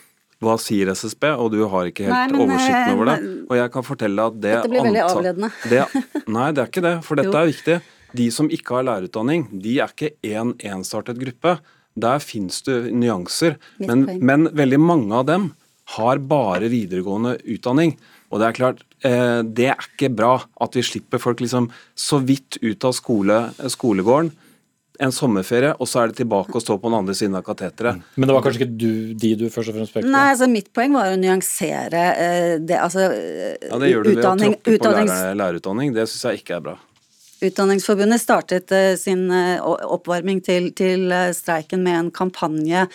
hva 0.44 0.56
sier 0.60 0.90
SSB, 0.92 1.30
og 1.40 1.52
du 1.54 1.62
har 1.70 1.88
ikke 1.88 2.06
helt 2.06 2.12
nei, 2.12 2.24
men, 2.32 2.42
oversikten 2.44 2.96
over 2.96 3.08
det. 3.08 3.16
Eh, 3.16 3.36
og 3.46 3.60
jeg 3.60 3.72
kan 3.72 3.86
fortelle 3.86 4.26
at 4.30 4.40
det 4.40 4.52
Dette 4.52 4.72
blir 4.72 4.84
veldig 4.84 5.04
avledende. 5.06 5.52
Det, 5.72 5.84
nei, 6.28 6.48
det 6.52 6.62
er 6.62 6.72
ikke 6.72 6.84
det, 6.84 6.96
for 7.06 7.20
dette 7.20 7.40
er 7.40 7.48
viktig. 7.52 7.78
De 8.16 8.26
som 8.32 8.50
ikke 8.52 8.76
har 8.78 8.86
lærerutdanning, 8.86 9.46
de 9.64 9.78
er 9.80 9.92
ikke 9.92 10.12
én 10.24 10.52
en 10.52 10.78
ensartet 10.78 11.18
gruppe. 11.20 11.56
Der 11.96 12.20
finnes 12.20 12.60
det 12.66 12.76
nyanser, 12.92 13.56
men, 13.80 14.04
men, 14.20 14.50
veldig 14.56 14.80
mange 14.82 15.16
av 15.16 15.24
dem 15.30 15.48
har 15.94 16.18
bare 16.18 16.70
videregående 16.72 17.36
utdanning. 17.44 17.94
Og 18.32 18.42
det 18.42 18.48
er 18.48 18.56
klart, 18.58 18.82
eh, 19.06 19.42
det 19.42 19.70
er 19.70 19.86
ikke 19.86 20.10
bra 20.14 20.32
at 20.60 20.74
vi 20.74 20.82
slipper 20.82 21.22
folk 21.22 21.40
liksom 21.44 21.70
så 21.94 22.18
vidt 22.18 22.58
ut 22.62 22.84
av 22.84 22.96
skole, 22.96 23.38
skolegården 23.70 24.32
en 25.02 25.12
sommerferie, 25.12 25.72
og 25.76 25.88
så 25.88 26.02
er 26.02 26.10
det 26.10 26.20
tilbake 26.20 26.54
og 26.56 26.62
stå 26.62 26.76
på 26.80 26.90
den 26.90 26.98
andre 26.98 27.14
siden 27.16 27.36
av 27.38 27.44
kateteret. 27.46 27.98
Mm. 27.98 28.16
Men 28.16 28.28
det 28.28 28.36
var 28.36 28.44
kanskje 28.46 28.62
ikke 28.62 28.78
du, 28.80 28.90
de 29.24 29.32
du 29.42 29.46
først 29.52 29.72
og 29.72 29.78
fremst 29.78 29.94
pekte 29.94 30.06
på? 30.06 30.12
Nei, 30.14 30.24
altså 30.32 30.48
mitt 30.50 30.70
poeng 30.76 30.96
var 30.96 31.12
å 31.12 31.20
nyansere 31.20 32.04
eh, 32.14 32.52
det, 32.62 32.78
altså 32.80 33.06
Ja, 33.10 33.80
det 33.82 33.92
gjør 33.92 34.06
du 34.06 34.12
ved 34.12 34.22
å 34.22 34.34
tråkke 34.40 34.76
på 34.80 34.92
lærerutdanning, 35.42 35.94
det 35.96 36.08
syns 36.10 36.28
jeg 36.30 36.42
ikke 36.42 36.58
er 36.58 36.68
bra. 36.70 36.76
Utdanningsforbundet 37.40 38.22
startet 38.22 38.72
eh, 38.72 38.94
sin 38.96 39.26
eh, 39.30 39.60
oppvarming 39.60 40.38
til, 40.44 40.70
til, 40.76 41.10
eh, 41.12 41.34
streiken 41.36 41.82
med 41.84 41.98
en 41.98 42.10
kampanje 42.14 42.86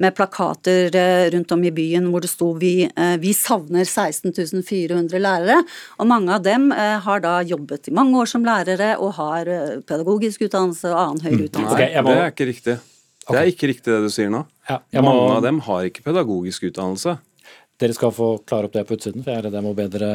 med 0.00 0.14
plakater 0.16 0.96
rundt 1.34 1.52
om 1.52 1.64
i 1.68 1.72
byen 1.74 2.08
hvor 2.08 2.24
det 2.24 2.30
sto 2.32 2.52
vi, 2.56 2.88
vi 3.20 3.32
savner 3.36 3.84
16 3.84 4.32
400 4.64 5.20
lærere. 5.20 5.58
Og 6.00 6.08
mange 6.08 6.32
av 6.32 6.44
dem 6.44 6.70
har 6.72 7.20
da 7.20 7.40
jobbet 7.44 7.90
i 7.90 7.94
mange 7.94 8.16
år 8.22 8.30
som 8.30 8.44
lærere 8.46 8.94
og 8.98 9.14
har 9.18 9.50
pedagogisk 9.88 10.46
utdannelse 10.48 10.88
og 10.94 11.00
annen 11.02 11.24
høyere 11.26 11.42
mm. 11.42 11.48
utdannelse. 11.50 11.76
Okay, 11.76 12.00
må... 12.00 12.14
Det 12.14 12.22
er 12.24 12.32
ikke 12.32 12.48
riktig. 12.50 12.76
Det 13.30 13.38
er 13.38 13.52
ikke 13.52 13.70
riktig 13.70 13.92
det 13.92 14.00
du 14.06 14.12
sier 14.12 14.32
nå. 14.32 14.44
Ja, 14.70 14.80
må... 15.04 15.12
Mange 15.12 15.36
av 15.36 15.44
dem 15.44 15.60
har 15.68 15.90
ikke 15.90 16.06
pedagogisk 16.08 16.70
utdannelse. 16.70 17.18
Dere 17.80 17.94
skal 17.96 18.10
få 18.12 18.26
klare 18.44 18.68
opp 18.68 18.74
det 18.76 18.82
på 18.84 18.96
utsiden, 18.98 19.22
for 19.24 19.32
jeg 19.32 19.40
er 19.40 19.46
redd 19.46 19.54
jeg 19.56 19.64
må 19.64 19.70
bedre 19.76 20.08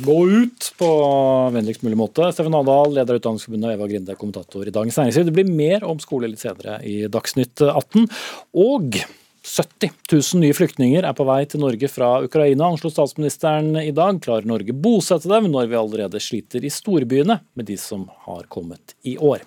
gå 0.00 0.18
ut 0.32 0.68
på 0.80 0.92
vennligst 1.52 1.82
mulig 1.84 1.98
måte. 2.00 2.30
Steffen 2.32 2.56
Adal, 2.56 2.94
leder 2.96 3.18
av 3.18 3.20
Utdanningsforbundet, 3.20 3.68
og 3.68 3.74
Eva 3.76 3.88
Grinde, 3.90 4.16
kommentator 4.16 4.64
i 4.64 4.72
Dagens 4.72 4.96
Næringsliv. 4.96 5.26
Det 5.28 5.34
blir 5.36 5.50
mer 5.52 5.84
om 5.84 6.00
skole 6.00 6.30
litt 6.32 6.40
senere 6.40 6.78
i 6.88 7.02
Dagsnytt 7.12 7.60
18. 7.66 8.08
Og 8.64 8.96
70 9.44 9.92
000 10.08 10.40
nye 10.40 10.56
flyktninger 10.56 11.04
er 11.04 11.16
på 11.18 11.28
vei 11.28 11.42
til 11.50 11.60
Norge 11.60 11.92
fra 11.92 12.14
Ukraina, 12.24 12.70
anslo 12.70 12.88
statsministeren 12.94 13.74
i 13.82 13.92
dag. 13.92 14.16
Klarer 14.24 14.48
Norge 14.48 14.72
bosette 14.72 15.28
dem 15.28 15.50
når 15.52 15.68
vi 15.68 15.80
allerede 15.82 16.22
sliter 16.22 16.64
i 16.64 16.72
storbyene 16.72 17.42
med 17.52 17.68
de 17.68 17.76
som 17.76 18.08
har 18.24 18.48
kommet 18.48 18.96
i 19.04 19.18
år? 19.20 19.44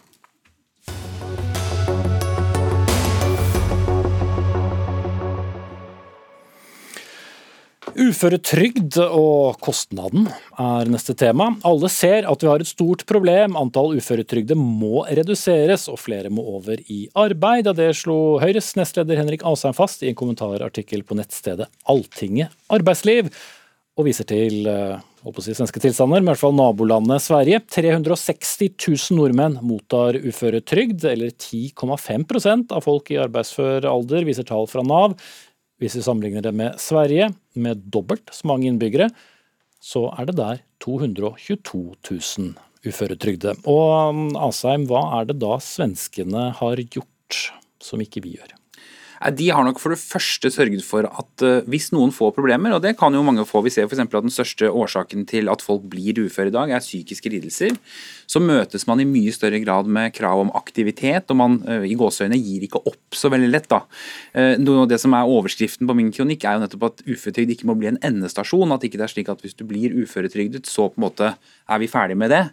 Uføretrygd 7.95 8.97
og 9.05 9.55
kostnaden 9.63 10.25
er 10.59 10.89
neste 10.91 11.13
tema. 11.15 11.53
Alle 11.63 11.87
ser 11.87 12.27
at 12.27 12.41
vi 12.43 12.49
har 12.49 12.59
et 12.59 12.67
stort 12.67 13.05
problem. 13.07 13.55
Antall 13.55 13.95
uføretrygde 13.95 14.57
må 14.59 15.05
reduseres, 15.07 15.85
og 15.87 16.01
flere 16.03 16.27
må 16.27 16.43
over 16.57 16.81
i 16.91 17.05
arbeid. 17.15 17.69
Det 17.79 17.93
slo 17.95 18.35
Høyres 18.43 18.73
nestleder 18.75 19.21
Henrik 19.21 19.47
Asheim 19.47 19.77
fast 19.77 20.03
i 20.03 20.11
en 20.11 20.19
kommentarartikkel 20.19 21.05
på 21.07 21.15
nettstedet 21.15 21.69
Alltinget 21.87 22.51
arbeidsliv, 22.67 23.31
og 23.95 24.09
viser 24.09 24.27
til 24.27 24.67
eh, 24.67 24.99
si, 25.39 25.55
svenske 25.55 25.79
tilstander, 25.79 26.19
men 26.19 26.27
i 26.27 26.33
hvert 26.33 26.43
fall 26.43 26.59
nabolandet 26.59 27.23
Sverige. 27.23 27.63
360 27.79 28.75
000 28.75 29.21
nordmenn 29.21 29.59
mottar 29.63 30.19
uføretrygd, 30.19 31.07
eller 31.15 31.31
10,5% 31.31 32.75
av 32.75 32.83
folk 32.83 33.15
i 33.15 33.23
arbeidsfør 33.23 33.87
alder, 33.87 34.27
viser 34.27 34.51
tall 34.51 34.67
fra 34.67 34.83
Nav. 34.83 35.15
Hvis 35.81 35.97
vi 35.97 36.03
sammenligner 36.05 36.43
det 36.45 36.53
med 36.55 36.77
Sverige, 36.79 37.33
med 37.59 37.83
dobbelt 37.91 38.31
så 38.31 38.47
mange 38.47 38.69
innbyggere, 38.69 39.09
så 39.83 40.07
er 40.15 40.29
det 40.29 40.37
der 40.39 40.61
222 40.83 41.81
000 42.09 42.53
uføretrygde. 42.85 43.55
Og 43.69 44.37
Asheim, 44.47 44.85
hva 44.89 45.03
er 45.19 45.29
det 45.29 45.39
da 45.43 45.57
svenskene 45.63 46.49
har 46.59 46.81
gjort 46.85 47.41
som 47.83 48.01
ikke 48.01 48.23
vi 48.23 48.37
gjør? 48.37 48.55
De 49.33 49.47
har 49.49 49.65
nok 49.65 49.79
for 49.81 49.93
det 49.93 50.01
første 50.01 50.51
sørget 50.53 50.83
for 50.85 51.07
at 51.07 51.43
uh, 51.45 51.65
hvis 51.71 51.89
noen 51.95 52.11
får 52.13 52.33
problemer, 52.35 52.75
og 52.75 52.83
det 52.83 52.95
kan 52.99 53.13
jo 53.15 53.23
mange 53.25 53.45
få, 53.47 53.63
vi 53.65 53.73
ser 53.73 53.87
f.eks. 53.87 54.03
at 54.03 54.13
den 54.13 54.33
største 54.33 54.69
årsaken 54.69 55.25
til 55.29 55.49
at 55.49 55.63
folk 55.65 55.87
blir 55.89 56.19
uføre 56.21 56.51
i 56.51 56.53
dag, 56.53 56.73
er 56.75 56.83
psykiske 56.83 57.31
lidelser, 57.33 57.73
så 58.29 58.41
møtes 58.43 58.85
man 58.89 59.01
i 59.01 59.07
mye 59.09 59.33
større 59.33 59.61
grad 59.63 59.89
med 59.89 60.13
krav 60.13 60.43
om 60.43 60.53
aktivitet, 60.57 61.31
og 61.33 61.39
man 61.41 61.57
uh, 61.65 61.81
i 61.87 61.97
gåseøyne 61.97 62.37
gir 62.37 62.67
ikke 62.67 62.83
opp 62.85 63.17
så 63.17 63.31
veldig 63.33 63.49
lett. 63.49 63.69
da. 63.71 63.81
Uh, 64.35 64.53
noe 64.61 64.85
av 64.85 64.91
det 64.91 65.01
som 65.01 65.15
er 65.17 65.33
Overskriften 65.35 65.89
på 65.89 65.97
min 65.97 66.13
kronikk 66.13 66.45
er 66.45 66.57
jo 66.57 66.65
nettopp 66.65 66.87
at 66.91 67.03
uføretrygd 67.07 67.55
ikke 67.55 67.69
må 67.69 67.77
bli 67.79 67.89
en 67.89 68.01
endestasjon. 68.05 68.75
At 68.75 68.85
ikke 68.85 69.01
det 69.01 69.07
er 69.07 69.15
slik 69.15 69.31
at 69.33 69.41
hvis 69.43 69.57
du 69.57 69.65
blir 69.67 69.95
uføretrygdet, 70.03 70.69
så 70.69 70.89
på 70.91 70.99
en 70.99 71.07
måte 71.07 71.33
er 71.65 71.81
vi 71.81 71.89
ferdig 71.89 72.17
med 72.19 72.29
det. 72.29 72.43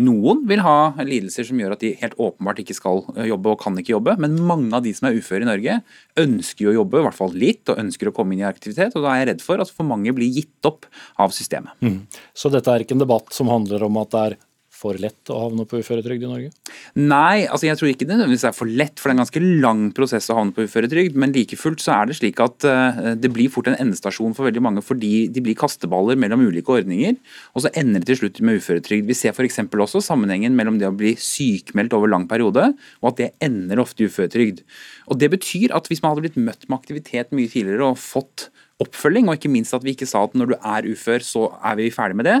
Noen 0.00 0.44
vil 0.48 0.62
ha 0.62 0.92
lidelser 1.02 1.48
som 1.48 1.58
gjør 1.58 1.74
at 1.74 1.82
de 1.82 1.92
helt 2.00 2.14
åpenbart 2.20 2.62
ikke 2.62 2.76
skal 2.76 3.02
jobbe 3.26 3.52
og 3.52 3.60
kan 3.62 3.76
ikke 3.80 3.96
jobbe, 3.96 4.14
men 4.22 4.38
mange 4.46 4.70
av 4.76 4.84
de 4.84 4.92
som 4.96 5.08
er 5.08 5.18
uføre 5.18 5.44
i 5.44 5.48
Norge, 5.48 5.80
ønsker 6.22 6.66
jo 6.66 6.72
å 6.72 6.78
jobbe, 6.80 7.00
i 7.00 7.06
hvert 7.06 7.18
fall 7.18 7.34
litt, 7.36 7.64
og 7.70 7.80
ønsker 7.82 8.10
å 8.10 8.14
komme 8.16 8.36
inn 8.36 8.44
i 8.44 8.48
aktivitet. 8.48 8.96
og 8.96 9.04
Da 9.04 9.14
er 9.14 9.22
jeg 9.22 9.30
redd 9.32 9.44
for 9.44 9.62
at 9.62 9.72
for 9.72 9.88
mange 9.88 10.14
blir 10.16 10.30
gitt 10.32 10.68
opp 10.68 10.88
av 11.20 11.34
systemet. 11.36 11.74
Mm. 11.84 12.02
Så 12.34 12.52
dette 12.52 12.72
er 12.72 12.84
ikke 12.84 12.96
en 12.98 13.04
debatt 13.04 13.34
som 13.36 13.50
handler 13.52 13.84
om 13.86 14.00
at 14.02 14.14
det 14.14 14.24
er 14.26 14.38
for 14.80 14.96
lett 15.00 15.30
å 15.32 15.38
havne 15.42 15.66
på 15.68 15.80
uføretrygd 15.82 16.24
i 16.24 16.30
Norge? 16.30 16.50
Nei, 16.96 17.44
altså 17.44 17.68
jeg 17.68 17.78
tror 17.78 17.90
ikke 17.90 18.06
det 18.06 18.16
nødvendigvis 18.16 18.46
er 18.48 18.56
for 18.56 18.70
lett, 18.80 18.96
for 18.96 19.08
det 19.08 19.12
er 19.12 19.18
en 19.18 19.22
ganske 19.22 19.42
lang 19.64 19.82
prosess 19.96 20.30
å 20.32 20.38
havne 20.38 20.54
på 20.56 20.64
uføretrygd. 20.64 21.18
Men 21.20 21.34
like 21.36 21.58
fullt 21.60 21.84
så 21.84 21.98
er 21.98 22.10
det 22.10 22.16
slik 22.18 22.40
at 22.42 22.66
uh, 22.68 23.12
det 23.20 23.32
blir 23.34 23.52
fort 23.52 23.68
en 23.70 23.78
endestasjon 23.80 24.36
for 24.36 24.48
veldig 24.48 24.64
mange 24.64 24.84
fordi 24.84 25.28
de 25.32 25.44
blir 25.44 25.58
kasteballer 25.58 26.18
mellom 26.20 26.46
ulike 26.48 26.72
ordninger, 26.74 27.18
og 27.54 27.66
så 27.66 27.72
ender 27.78 28.02
det 28.02 28.12
til 28.12 28.22
slutt 28.22 28.40
med 28.46 28.62
uføretrygd. 28.62 29.08
Vi 29.10 29.18
ser 29.18 29.36
f.eks. 29.36 29.60
også 29.68 30.02
sammenhengen 30.04 30.56
mellom 30.56 30.80
det 30.80 30.88
å 30.88 30.96
bli 30.96 31.14
sykmeldt 31.20 31.96
over 31.96 32.10
lang 32.12 32.26
periode, 32.30 32.70
og 33.02 33.12
at 33.12 33.20
det 33.20 33.30
ender 33.44 33.82
ofte 33.82 34.04
i 34.04 34.10
uføretrygd. 34.10 34.64
Og 35.10 35.20
Det 35.20 35.30
betyr 35.32 35.76
at 35.76 35.90
hvis 35.90 36.00
man 36.02 36.14
hadde 36.14 36.24
blitt 36.28 36.40
møtt 36.40 36.66
med 36.68 36.80
aktivitet 36.80 37.34
mye 37.36 37.50
tidligere 37.50 37.92
og 37.92 38.00
fått 38.00 38.48
oppfølging, 38.82 39.28
og 39.28 39.38
ikke 39.38 39.52
minst 39.52 39.76
at 39.76 39.86
vi 39.86 39.94
ikke 39.94 40.08
sa 40.08 40.24
at 40.26 40.36
når 40.38 40.52
du 40.52 40.58
er 40.58 40.90
ufør, 40.90 41.24
så 41.24 41.46
er 41.60 41.80
vi 41.80 41.92
ferdig 41.94 42.18
med 42.20 42.28
det, 42.28 42.36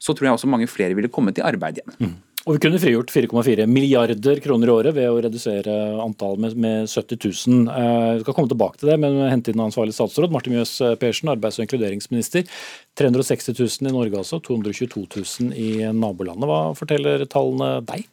så 0.00 0.14
tror 0.14 0.30
jeg 0.30 0.38
også 0.38 0.50
mange 0.50 0.70
flere 0.70 0.96
ville 0.96 1.12
kommet 1.12 1.40
i 1.40 1.46
arbeid 1.46 1.80
igjen. 1.80 1.96
Mm. 2.00 2.18
Og 2.48 2.54
Vi 2.56 2.60
kunne 2.64 2.78
frigjort 2.80 3.10
4,4 3.12 3.66
milliarder 3.68 4.38
kroner 4.40 4.70
i 4.70 4.72
året 4.72 4.94
ved 4.96 5.10
å 5.10 5.18
redusere 5.20 5.74
antallet 6.00 6.40
med, 6.40 6.54
med 6.56 6.88
70 6.88 7.18
000. 7.20 7.66
Eh, 7.68 8.12
vi 8.16 8.22
skal 8.22 8.36
komme 8.38 8.48
tilbake 8.48 8.80
til 8.80 8.88
det, 8.88 8.96
men 9.02 9.18
hente 9.28 9.52
inn 9.52 9.60
ansvarlig 9.60 9.92
statsråd 9.92 10.32
Martin 10.32 10.56
Mjøs 10.56 10.72
Persen, 11.02 11.28
arbeids- 11.34 11.60
og 11.60 11.66
inkluderingsminister. 11.66 12.48
360 12.96 13.52
000 13.60 13.90
i 13.90 13.92
Norge 13.92 14.22
altså, 14.22 14.40
222 14.40 15.04
000 15.20 15.52
i 15.52 15.92
nabolandet. 15.92 16.48
Hva 16.48 16.62
forteller 16.80 17.26
tallene 17.28 17.74
deg? 17.92 18.08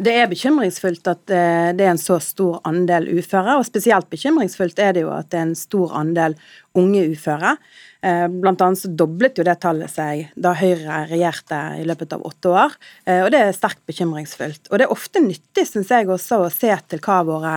Det 0.00 0.12
er 0.16 0.30
bekymringsfullt 0.30 1.08
at 1.10 1.32
eh, 1.34 1.70
det 1.76 1.84
er 1.84 1.92
en 1.92 2.00
så 2.00 2.16
stor 2.24 2.62
andel 2.68 3.08
uføre, 3.18 3.58
og 3.58 3.66
spesielt 3.68 4.08
bekymringsfullt 4.08 4.78
er 4.80 4.94
det 4.96 5.04
jo 5.04 5.12
at 5.12 5.28
det 5.32 5.40
er 5.40 5.48
en 5.50 5.58
stor 5.58 5.92
andel 5.98 6.36
unge 6.78 7.02
uføre. 7.12 7.56
Eh, 8.02 8.28
blant 8.28 8.60
annet 8.64 8.80
så 8.80 8.88
doblet 8.96 9.36
jo 9.36 9.44
det 9.44 9.58
tallet 9.60 9.92
seg 9.92 10.30
da 10.40 10.54
Høyre 10.56 11.02
regjerte 11.10 11.58
i 11.76 11.84
løpet 11.84 12.14
av 12.16 12.22
åtte 12.24 12.48
år, 12.48 12.76
eh, 13.04 13.20
og 13.26 13.28
det 13.34 13.42
er 13.44 13.52
sterkt 13.52 13.82
bekymringsfullt. 13.90 14.70
Og 14.70 14.80
det 14.80 14.86
er 14.86 14.94
ofte 14.94 15.20
nyttig, 15.20 15.66
syns 15.68 15.92
jeg 15.92 16.08
også, 16.08 16.38
å 16.46 16.48
se 16.54 16.72
til 16.88 17.02
hva 17.04 17.18
våre 17.28 17.54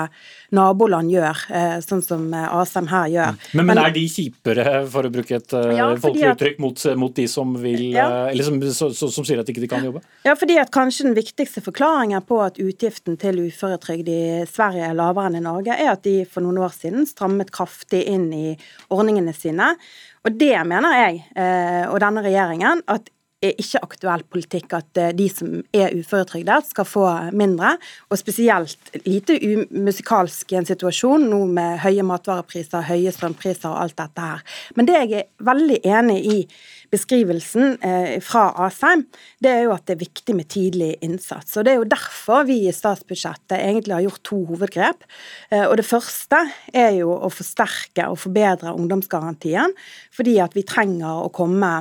naboland 0.54 1.14
gjør, 1.14 1.46
eh, 1.48 1.78
sånn 1.86 2.04
som 2.04 2.28
Asheim 2.36 2.92
her 2.92 3.08
gjør. 3.14 3.40
Men, 3.56 3.70
men, 3.72 3.82
er 3.86 3.96
de 3.96 4.04
kjipere, 4.12 4.84
for 4.92 5.08
å 5.08 5.14
bruke 5.16 5.40
et 5.40 5.56
ja, 5.80 5.88
folkelig 6.04 6.36
uttrykk, 6.36 6.60
mot, 6.60 6.86
mot, 7.00 7.16
de 7.16 7.30
som 7.32 7.56
vil 7.64 7.94
ja. 7.94 8.10
Eller 8.34 8.44
som, 8.44 8.60
som, 8.92 9.12
som, 9.16 9.24
sier 9.24 9.40
at 9.40 9.48
ikke 9.50 9.64
de 9.64 9.72
kan 9.72 9.86
jobbe? 9.86 10.04
Ja, 10.28 10.36
fordi 10.40 10.60
at 10.60 10.74
kanskje 10.76 11.08
den 11.08 11.16
viktigste 11.16 11.64
forklaringen 11.64 12.20
på 12.28 12.42
at 12.44 12.60
utgiften 12.60 13.16
til 13.22 13.46
uføretrygd 13.48 14.12
i 14.12 14.24
Sverige 14.50 14.92
er 14.92 14.98
lavere 14.98 15.32
enn 15.32 15.40
i 15.40 15.46
Norge, 15.46 15.78
er 15.78 15.96
at 15.96 16.04
de 16.04 16.24
for 16.28 16.44
noen 16.44 16.60
år 16.66 16.76
siden 16.76 17.08
strammet 17.08 17.54
kraftig 17.56 18.04
inn 18.12 18.28
i 18.36 18.48
ordningene 18.92 19.32
sine. 19.38 19.76
Og 20.24 20.40
det 20.40 20.56
mener 20.68 20.96
jeg, 20.96 21.24
eh, 21.36 21.84
og 21.90 22.00
denne 22.04 22.24
regjeringen, 22.24 22.84
at 22.88 23.10
er 23.44 23.60
ikke 23.62 23.82
aktuell 23.84 24.24
politikk 24.32 24.76
at 24.78 25.00
eh, 25.02 25.14
de 25.16 25.28
som 25.32 25.56
er 25.76 25.96
uføretrygdet, 25.98 26.70
skal 26.72 26.88
få 26.88 27.06
mindre. 27.36 27.76
Og 28.10 28.20
spesielt 28.22 28.94
lite 29.06 29.38
umusikalsk 29.44 30.54
i 30.54 30.62
en 30.62 30.70
situasjon 30.70 31.28
nå 31.32 31.44
med 31.54 31.82
høye 31.84 32.06
matvarepriser, 32.08 32.88
høye 32.88 33.14
strømpriser 33.14 33.70
og 33.72 33.82
alt 33.86 34.00
dette 34.00 34.30
her. 34.30 34.46
Men 34.78 34.90
det 34.90 35.00
jeg 35.02 35.20
er 35.20 35.30
veldig 35.44 35.82
enig 35.84 36.20
i 36.24 36.38
beskrivelsen 36.94 37.78
eh, 37.82 38.18
fra 38.24 38.50
Asheim, 38.68 39.06
det 39.42 39.52
er 39.52 39.64
jo 39.66 39.74
at 39.76 39.86
det 39.88 39.96
er 39.96 40.04
viktig 40.04 40.36
med 40.38 40.50
tidlig 40.54 40.92
innsats. 41.06 41.58
Og 41.58 41.66
Det 41.66 41.74
er 41.74 41.82
jo 41.82 41.90
derfor 41.90 42.46
vi 42.50 42.60
i 42.68 42.76
statsbudsjettet 42.76 43.58
egentlig 43.58 43.98
har 43.98 44.06
gjort 44.06 44.24
to 44.30 44.44
hovedgrep. 44.52 45.08
Eh, 45.50 45.66
og 45.66 45.78
Det 45.78 45.88
første 45.88 46.44
er 46.74 46.94
jo 47.00 47.16
å 47.16 47.32
forsterke 47.34 48.08
og 48.12 48.22
forbedre 48.22 48.76
ungdomsgarantien, 48.78 49.74
fordi 50.14 50.38
at 50.44 50.56
vi 50.58 50.66
trenger 50.68 51.26
å 51.26 51.34
komme 51.34 51.74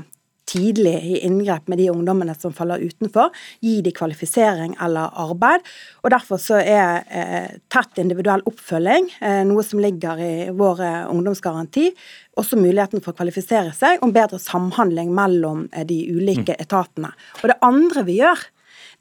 tidlig 0.49 0.95
i 1.05 1.19
inngrep 1.27 1.69
med 1.71 1.79
de 1.79 1.89
ungdommene 1.93 2.35
som 2.39 2.55
faller 2.55 2.83
utenfor. 2.83 3.31
Gi 3.65 3.81
de 3.85 3.93
kvalifisering 3.95 4.75
eller 4.83 5.13
arbeid. 5.25 5.65
og 6.03 6.11
Derfor 6.15 6.41
så 6.43 6.61
er 6.61 7.05
eh, 7.09 7.59
tett 7.73 8.01
individuell 8.03 8.45
oppfølging 8.49 9.11
eh, 9.21 9.43
noe 9.49 9.65
som 9.67 9.83
ligger 9.83 10.23
i 10.23 10.33
vår 10.57 10.83
eh, 10.87 11.05
ungdomsgaranti. 11.13 11.91
Også 12.41 12.59
muligheten 12.61 13.05
for 13.05 13.13
å 13.13 13.21
kvalifisere 13.21 13.75
seg, 13.77 14.01
og 14.03 14.15
bedre 14.17 14.41
samhandling 14.43 15.13
mellom 15.15 15.69
eh, 15.73 15.87
de 15.89 16.03
ulike 16.13 16.57
mm. 16.57 16.65
etatene. 16.67 17.15
Og 17.43 17.53
Det 17.53 17.61
andre 17.65 18.07
vi 18.09 18.19
gjør, 18.21 18.47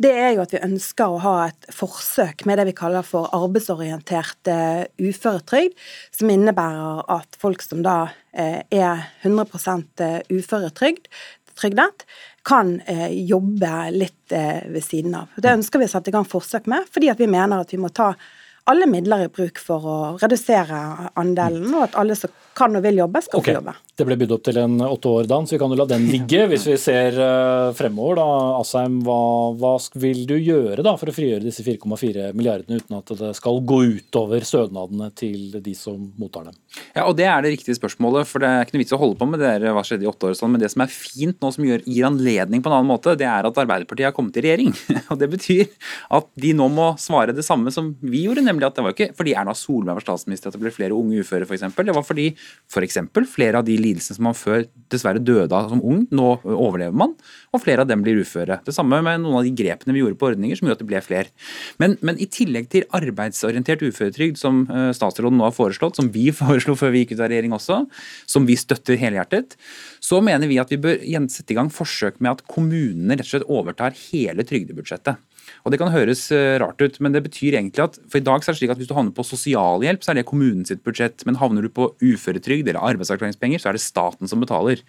det 0.01 0.11
er 0.17 0.31
jo 0.35 0.43
at 0.43 0.53
vi 0.55 0.63
ønsker 0.65 1.11
å 1.13 1.19
ha 1.23 1.35
et 1.49 1.67
forsøk 1.75 2.45
med 2.49 2.57
det 2.59 2.67
vi 2.71 2.77
kaller 2.77 3.05
for 3.05 3.29
arbeidsorientert 3.35 4.49
uh, 4.49 4.83
uføretrygd, 5.01 5.77
som 6.15 6.31
innebærer 6.33 7.03
at 7.13 7.37
folk 7.41 7.63
som 7.65 7.83
da 7.85 7.97
uh, 8.09 8.59
er 8.71 9.05
100% 9.23 10.01
uføretrygd, 10.31 11.11
trygdet, 11.61 12.05
kan 12.47 12.79
eh, 12.89 13.11
jobbe 13.27 13.73
litt 13.93 14.33
eh, 14.33 14.63
ved 14.71 14.83
siden 14.85 15.15
av. 15.17 15.33
Det 15.37 15.53
ønsker 15.53 15.81
vi 15.81 15.89
å 15.89 15.91
sette 15.91 16.11
i 16.11 16.15
gang 16.15 16.27
forsøk 16.27 16.69
med, 16.71 16.87
fordi 16.91 17.11
vi 17.19 17.29
mener 17.29 17.61
at 17.61 17.73
vi 17.73 17.81
må 17.81 17.91
ta 17.93 18.13
alle 18.69 18.87
midler 18.89 19.25
i 19.25 19.31
bruk 19.33 19.59
for 19.61 19.85
å 19.85 19.97
redusere 20.21 20.79
andelen, 21.19 21.69
og 21.73 21.87
at 21.89 21.97
alle 22.01 22.17
som 22.17 22.33
kan 22.57 22.75
og 22.77 22.83
vil 22.83 23.01
jobbe, 23.01 23.21
skal 23.23 23.39
okay. 23.39 23.53
få 23.53 23.61
jobbe. 23.61 23.73
Det 24.01 24.07
ble 24.07 24.17
bydd 24.17 24.33
opp 24.33 24.43
til 24.47 24.57
en 24.61 24.75
åtte 24.85 25.11
år, 25.11 25.27
Dan, 25.29 25.45
så 25.47 25.55
vi 25.55 25.59
kan 25.61 25.73
jo 25.73 25.77
la 25.77 25.85
den 25.89 26.07
ligge. 26.09 26.45
Hvis 26.51 26.65
vi 26.69 26.77
ser 26.81 27.17
uh, 27.19 27.71
fremover, 27.77 28.17
da, 28.21 28.27
Asheim, 28.59 28.99
hva, 29.05 29.19
hva, 29.59 29.73
vil 30.01 30.23
du 30.29 30.35
gjøre 30.37 30.85
da 30.85 30.95
for 30.99 31.11
å 31.11 31.15
frigjøre 31.15 31.45
disse 31.45 31.65
4,4 31.65 32.31
milliardene 32.37 32.81
uten 32.81 32.97
at 32.97 33.13
det 33.19 33.31
skal 33.37 33.61
gå 33.67 33.81
utover 33.97 34.45
stønadene 34.47 35.11
til 35.17 35.59
de 35.61 35.75
som 35.77 35.99
mottar 36.19 36.49
dem? 36.49 36.57
Ja, 36.95 37.05
og 37.05 37.15
Det 37.19 37.27
er 37.29 37.43
det 37.43 37.53
riktige 37.55 37.77
spørsmålet. 37.77 38.27
for 38.27 38.43
Det 38.43 38.49
er 38.49 38.65
ikke 38.65 38.77
noe 38.77 38.83
vits 38.83 38.95
å 38.95 39.01
holde 39.01 39.19
på 39.19 39.29
med 39.29 39.43
det 39.43 39.71
hva 39.75 39.83
skjedde 39.85 40.07
i 40.07 40.11
åtte 40.11 40.31
år. 40.31 40.37
Sånn, 40.39 40.51
men 40.55 40.63
det 40.63 40.71
som 40.73 40.83
er 40.85 40.91
fint 40.91 41.37
nå, 41.37 41.51
som 41.53 41.67
gjør, 41.67 41.85
gir 41.85 42.07
anledning 42.09 42.63
på 42.63 42.71
en 42.71 42.77
annen 42.79 42.91
måte, 42.91 43.15
det 43.19 43.27
er 43.27 43.47
at 43.47 43.61
Arbeiderpartiet 43.63 44.09
har 44.09 44.15
kommet 44.17 44.39
i 44.39 44.45
regjering. 44.47 44.73
og 45.11 45.21
Det 45.21 45.29
betyr 45.31 45.67
at 46.17 46.31
de 46.41 46.55
nå 46.57 46.67
må 46.71 46.91
svare 47.01 47.35
det 47.35 47.45
samme 47.47 47.73
som 47.73 47.93
vi 48.01 48.25
gjorde, 48.25 48.45
nemlig 48.45 48.67
at 48.67 48.77
det 48.77 48.85
var 48.85 48.95
ikke 48.95 49.11
fordi 49.17 49.35
Erna 49.37 49.55
Solberg 49.57 49.99
var 49.99 50.05
statsminister 50.05 50.49
at 50.49 50.57
det 50.57 50.63
ble 50.63 50.73
flere 50.73 50.97
unge 50.97 51.21
uføre, 51.21 51.47
f.eks. 51.47 51.67
Det 51.81 51.95
var 51.95 52.05
fordi 52.07 52.31
f.eks. 52.71 52.97
flere 53.27 53.59
av 53.59 53.65
de 53.67 53.75
lidelsene 53.75 54.15
som 54.15 54.27
man 54.29 54.37
før 54.37 54.63
dessverre 54.91 55.19
døde 55.23 55.55
av 55.55 55.71
som 55.71 55.81
ung, 55.83 56.05
nå 56.11 56.27
overlever 56.45 56.95
man, 56.95 57.13
og 57.51 57.63
flere 57.63 57.83
av 57.83 57.89
dem 57.89 58.03
blir 58.05 58.21
uføre. 58.23 58.59
Det 58.65 58.75
samme 58.75 59.01
med 59.03 59.23
noen 59.23 59.41
av 59.41 59.47
de 59.47 59.53
grepene 59.55 59.95
vi 59.95 60.03
gjorde 60.03 60.19
på 60.19 60.29
ordninger 60.31 60.59
som 60.59 60.67
gjorde 60.67 60.79
at 60.79 60.83
det 60.83 60.89
ble 60.91 61.01
flere. 61.03 61.31
Men, 61.81 61.97
men 62.05 62.19
i 62.21 62.29
tillegg 62.31 62.69
til 62.71 62.87
arbeidsorientert 62.95 63.83
uføretrygd, 63.83 64.39
som 64.39 64.63
eh, 64.71 64.91
statsråden 64.95 65.39
nå 65.39 65.47
har 65.49 65.55
foreslått, 65.55 65.99
som 65.99 66.11
vi 66.13 66.29
foreslo 66.41 66.77
før 66.79 66.95
vi 66.95 67.03
gikk 67.03 67.17
ut 67.17 67.25
av 67.25 67.31
regjering 67.33 67.57
også, 67.57 67.81
som 68.29 68.47
vi 68.47 68.57
støtter 68.59 68.99
helhjertet, 69.01 69.57
så 70.03 70.21
mener 70.23 70.51
vi 70.51 70.61
at 70.61 70.71
vi 70.71 70.79
bør 70.81 71.01
sette 71.31 71.53
i 71.53 71.59
gang 71.59 71.71
forsøk 71.73 72.21
med 72.23 72.37
at 72.37 72.45
kommunene 72.49 73.17
rett 73.17 73.27
og 73.27 73.33
slett 73.33 73.51
overtar 73.51 73.97
hele 74.09 74.47
trygdebudsjettet. 74.47 75.19
Og 75.63 75.73
Det 75.73 75.79
kan 75.81 75.91
høres 75.93 76.23
eh, 76.33 76.57
rart 76.61 76.81
ut, 76.81 76.97
men 77.03 77.13
det 77.13 77.23
betyr 77.25 77.57
egentlig 77.59 77.83
at 77.83 77.99
for 78.09 78.19
i 78.19 78.25
dag 78.25 78.41
så 78.41 78.51
er 78.51 78.55
det 78.55 78.61
slik 78.61 78.73
at 78.73 78.81
hvis 78.81 78.89
du 78.89 78.95
havner 78.97 79.13
på 79.15 79.25
sosialhjelp, 79.25 80.03
så 80.03 80.13
er 80.13 80.19
det 80.19 80.27
kommunen 80.29 80.65
sitt 80.67 80.81
budsjett. 80.85 81.25
Men 81.27 81.37
havner 81.41 81.65
du 81.65 81.69
på 81.73 81.91
uføretrygd 82.01 82.67
eller 82.67 82.81
arbeidsavklaringspenger, 82.81 83.61
så 83.61 83.71
er 83.71 83.77
det 83.77 83.83
staten 83.83 84.29
som 84.31 84.41
betaler. 84.41 84.81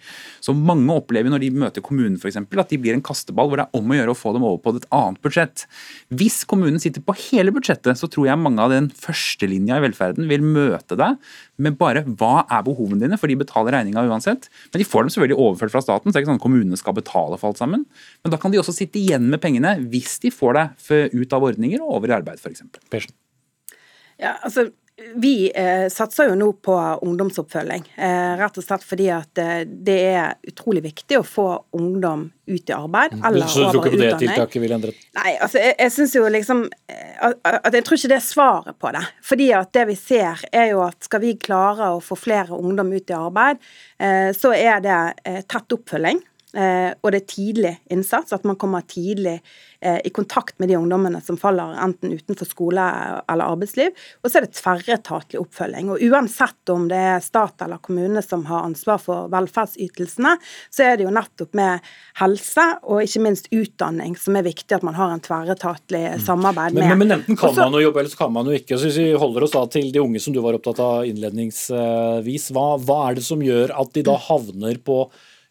Så 0.43 0.55
mange 0.57 0.97
opplever 0.97 1.31
når 1.33 1.45
de 1.45 1.51
møter 1.63 1.85
kommunen 1.85 2.17
f.eks. 2.17 2.39
at 2.41 2.73
de 2.73 2.81
blir 2.81 2.97
en 2.97 3.05
kasteball 3.05 3.51
hvor 3.51 3.61
det 3.61 3.67
er 3.67 3.79
om 3.79 3.93
å 3.93 3.99
gjøre 3.99 4.15
å 4.15 4.17
få 4.17 4.33
dem 4.35 4.47
over 4.47 4.61
på 4.63 4.75
et 4.77 4.89
annet 4.93 5.21
budsjett. 5.23 5.65
Hvis 6.13 6.41
kommunen 6.49 6.81
sitter 6.81 7.05
på 7.05 7.15
hele 7.29 7.53
budsjettet, 7.53 7.99
så 7.99 8.09
tror 8.09 8.31
jeg 8.31 8.41
mange 8.41 8.63
av 8.63 8.73
den 8.73 8.89
førstelinja 8.89 9.79
i 9.79 9.85
velferden 9.87 10.29
vil 10.31 10.45
møte 10.45 10.97
deg 10.99 11.21
med 11.61 11.77
bare 11.77 12.01
hva 12.17 12.47
er 12.51 12.63
behovene 12.65 13.03
dine, 13.03 13.17
for 13.19 13.29
de 13.29 13.37
betaler 13.37 13.75
regninga 13.75 14.05
uansett. 14.09 14.47
Men 14.73 14.81
de 14.81 14.87
får 14.87 15.05
dem 15.05 15.13
selvfølgelig 15.13 15.37
overført 15.37 15.73
fra 15.75 15.83
staten, 15.85 16.09
så 16.09 16.15
det 16.15 16.21
er 16.21 16.25
ikke 16.25 16.31
sånn 16.31 16.41
at 16.41 16.45
kommunene 16.45 16.79
skal 16.79 16.97
betale 16.97 17.37
for 17.37 17.51
alt 17.51 17.61
sammen. 17.61 17.85
Men 18.23 18.33
da 18.33 18.39
kan 18.41 18.53
de 18.53 18.61
også 18.61 18.75
sitte 18.75 18.97
igjen 19.01 19.29
med 19.29 19.41
pengene 19.43 19.75
hvis 19.93 20.17
de 20.23 20.33
får 20.33 20.57
deg 20.57 20.62
ut 21.13 21.33
av 21.33 21.49
ordninger 21.49 21.81
og 21.81 21.97
over 21.99 22.13
i 22.13 22.17
arbeid, 22.21 22.39
f.eks. 22.39 22.63
Ja, 24.21 24.37
altså, 24.43 24.69
Vi 25.17 25.49
eh, 25.57 25.87
satser 25.89 26.27
jo 26.29 26.35
nå 26.37 26.51
på 26.61 26.73
ungdomsoppfølging, 27.01 27.87
eh, 27.97 28.33
rett 28.37 28.57
og 28.61 28.63
slett 28.63 28.83
fordi 28.85 29.07
at 29.09 29.39
eh, 29.41 29.63
det 29.65 29.95
er 30.11 30.35
utrolig 30.51 30.83
viktig 30.85 31.17
å 31.17 31.23
få 31.25 31.45
ungdom 31.73 32.27
ut 32.45 32.69
i 32.69 32.75
arbeid 32.75 33.15
Mm. 33.17 33.23
eller 33.25 33.47
Så 33.49 33.63
du 33.63 33.71
tror 33.71 33.87
ikke 33.87 33.95
på 33.95 34.01
det 34.03 34.11
tiltaket 34.21 34.61
vil 34.61 34.75
endre 34.75 34.91
Nei, 35.17 35.33
altså 35.41 35.57
jeg, 35.57 35.73
jeg 35.79 35.91
synes 35.95 36.13
jo 36.15 36.27
liksom 36.29 36.61
eh, 36.93 37.15
at, 37.25 37.41
at 37.65 37.73
Jeg 37.73 37.87
tror 37.87 37.97
ikke 37.97 38.11
det 38.13 38.19
er 38.19 38.27
svaret 38.27 38.77
på 38.79 38.91
det. 38.93 39.01
Fordi 39.23 39.47
at 39.57 39.73
det 39.73 39.87
vi 39.89 39.95
ser 39.97 40.45
er 40.53 40.69
jo 40.75 40.83
at 40.85 41.09
skal 41.09 41.23
vi 41.25 41.33
klare 41.41 41.89
å 41.95 42.01
få 42.03 42.15
flere 42.19 42.53
ungdom 42.53 42.93
ut 42.93 43.09
i 43.09 43.17
arbeid, 43.17 43.65
eh, 43.97 44.29
så 44.37 44.53
er 44.53 44.77
det 44.85 44.99
eh, 45.25 45.41
tett 45.41 45.73
oppfølging. 45.73 46.21
Eh, 46.53 46.91
og 47.01 47.09
det 47.13 47.23
er 47.23 47.29
tidlig 47.31 47.71
innsats, 47.93 48.33
at 48.35 48.43
man 48.45 48.57
kommer 48.61 48.83
tidlig 48.85 49.39
eh, 49.81 49.97
i 50.05 50.11
kontakt 50.13 50.59
med 50.61 50.69
de 50.69 50.77
ungdommene 50.77 51.17
som 51.25 51.37
faller 51.41 51.73
enten 51.81 52.13
utenfor 52.13 52.45
skole 52.45 52.83
eller 53.31 53.47
arbeidsliv. 53.47 53.89
Og 54.21 54.29
så 54.29 54.37
er 54.37 54.45
det 54.45 54.53
tverretatlig 54.59 55.41
oppfølging. 55.41 55.89
Og 55.95 56.03
uansett 56.05 56.69
om 56.73 56.85
det 56.91 56.99
er 57.15 57.25
stat 57.25 57.65
eller 57.65 57.81
kommune 57.81 58.21
som 58.21 58.45
har 58.49 58.67
ansvar 58.67 59.01
for 59.01 59.31
velferdsytelsene, 59.33 60.35
så 60.69 60.85
er 60.91 61.01
det 61.01 61.07
jo 61.07 61.15
nettopp 61.17 61.57
med 61.57 61.89
helse 62.21 62.67
og 62.83 63.01
ikke 63.07 63.25
minst 63.25 63.49
utdanning 63.49 64.13
som 64.19 64.37
er 64.37 64.45
viktig 64.45 64.77
at 64.77 64.85
man 64.85 64.97
har 64.99 65.15
en 65.15 65.25
tverretatlig 65.25 66.05
samarbeid 66.27 66.77
med. 66.77 66.85
Men, 66.85 66.97
men, 66.97 67.07
men 67.07 67.17
enten 67.19 67.39
kan 67.39 67.49
Også- 67.49 67.65
man 67.65 67.79
jo 67.79 67.87
jobbe, 67.87 68.03
eller 68.03 68.13
så 68.13 68.21
kan 68.21 68.33
man 68.37 68.45
jo 68.45 68.57
ikke. 68.61 68.77
Så 68.77 68.91
hvis 68.91 69.01
vi 69.01 69.09
holder 69.25 69.49
oss 69.49 69.57
da 69.57 69.65
til 69.73 69.89
de 69.89 70.05
unge 70.05 70.21
som 70.21 70.37
du 70.37 70.41
var 70.45 70.53
opptatt 70.53 70.85
av 70.85 71.09
innledningsvis, 71.09 72.51
hva, 72.53 72.77
hva 72.77 73.01
er 73.09 73.17
det 73.17 73.25
som 73.25 73.41
gjør 73.41 73.73
at 73.73 73.93
de 73.97 74.05
da 74.05 74.21
havner 74.29 74.77
på 74.85 75.07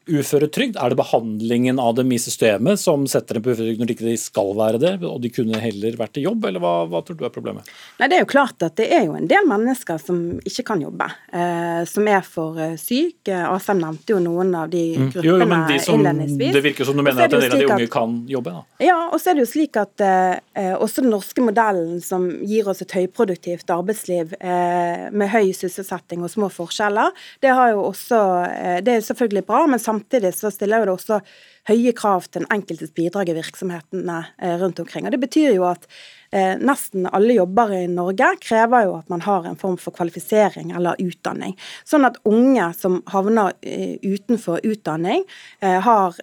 uføretrygd? 0.06 0.76
Er 0.80 0.90
det 0.92 0.98
behandlingen 0.98 1.78
av 1.82 1.94
dem 1.98 2.10
i 2.12 2.18
systemet 2.18 2.78
som 2.82 3.04
setter 3.10 3.38
dem 3.38 3.44
på 3.44 3.52
uføretrygd 3.54 3.82
når 3.82 3.90
de 3.90 3.96
ikke 3.96 4.18
skal 4.20 4.52
være 4.58 4.80
det, 4.82 4.92
og 5.06 5.20
de 5.22 5.30
kunne 5.32 5.60
heller 5.62 5.96
vært 6.00 6.18
i 6.20 6.24
jobb, 6.26 6.44
eller 6.48 6.62
hva, 6.62 6.72
hva 6.90 7.02
tror 7.06 7.18
du 7.20 7.24
er 7.28 7.34
problemet? 7.34 7.68
Nei, 8.00 8.08
Det 8.08 8.18
er 8.18 8.24
jo 8.24 8.30
klart 8.32 8.62
at 8.66 8.76
det 8.80 8.88
er 8.92 9.06
jo 9.06 9.14
en 9.18 9.28
del 9.30 9.46
mennesker 9.48 10.00
som 10.02 10.18
ikke 10.42 10.64
kan 10.72 10.82
jobbe, 10.82 11.08
eh, 11.32 11.84
som 11.88 12.08
er 12.08 12.20
for 12.26 12.58
syke. 12.76 12.78
syk. 12.92 13.28
Eh, 13.32 13.44
Asheim 13.52 13.80
nevnte 13.80 14.12
jo 14.14 14.18
noen 14.22 14.54
av 14.58 14.70
de 14.70 14.82
gruppene 14.96 15.10
Mm. 15.12 15.24
Jo, 15.24 15.36
jo, 15.38 15.46
men 15.46 15.66
de 15.68 15.78
som, 15.80 15.94
innledningsvis. 16.00 16.52
det 16.52 16.62
virker 16.64 16.84
som 16.84 16.96
du 16.96 17.02
mener 17.02 17.22
er 17.22 17.24
at 17.24 17.32
en 17.32 17.40
del 17.40 17.52
av 17.52 17.58
de 17.58 17.66
unge 17.66 17.82
at- 17.84 17.90
kan 17.90 18.26
jobbe? 18.28 18.50
da. 18.52 18.62
Ja, 18.80 19.08
og 19.12 19.20
så 19.20 19.30
er 19.30 19.34
det 19.34 19.46
jo 19.46 19.52
slik 19.52 19.76
at 19.76 20.00
eh, 20.00 20.38
eh, 20.56 20.74
også 20.76 21.02
den 21.02 21.10
norske 21.10 21.40
modellen 21.42 22.00
som 22.02 22.28
gir 22.44 22.68
oss 22.68 22.82
et 22.82 22.90
høyproduktivt 22.92 23.66
arbeidsliv 23.70 24.34
eh, 24.40 25.10
med 25.10 25.28
høy 25.30 25.52
sysselsetting 25.52 26.22
og 26.22 26.30
små 26.30 26.50
forskjeller, 26.50 27.10
det, 27.40 27.50
har 27.50 27.70
jo 27.72 27.82
også, 27.90 28.20
eh, 28.50 28.80
det 28.80 28.88
er 28.96 29.00
selvfølgelig 29.00 29.46
bra, 29.46 29.66
men 29.66 29.78
samtidig 29.92 30.32
så 30.34 30.50
stiller 30.52 30.86
det 30.86 30.94
også 30.94 31.20
høye 31.70 31.92
krav 31.96 32.26
til 32.26 32.42
den 32.42 32.50
enkeltes 32.54 32.92
bidrag 32.96 33.30
i 33.30 33.36
virksomhetene 33.36 34.18
eh, 34.38 34.56
rundt 34.62 34.80
omkring. 34.82 35.06
Og 35.06 35.14
Det 35.14 35.22
betyr 35.22 35.52
jo 35.54 35.66
at 35.68 35.86
eh, 36.32 36.56
nesten 36.58 37.06
alle 37.12 37.36
jobber 37.36 37.74
i 37.76 37.86
Norge 37.90 38.32
krever 38.42 38.88
jo 38.88 38.98
at 39.00 39.12
man 39.12 39.24
har 39.26 39.46
en 39.46 39.58
form 39.60 39.78
for 39.78 39.94
kvalifisering 39.94 40.72
eller 40.74 41.00
utdanning. 41.02 41.56
Sånn 41.84 42.08
at 42.08 42.20
unge 42.28 42.72
som 42.78 43.02
havner 43.12 43.54
eh, 43.62 43.98
utenfor 44.02 44.62
utdanning, 44.66 45.24
har 45.62 46.16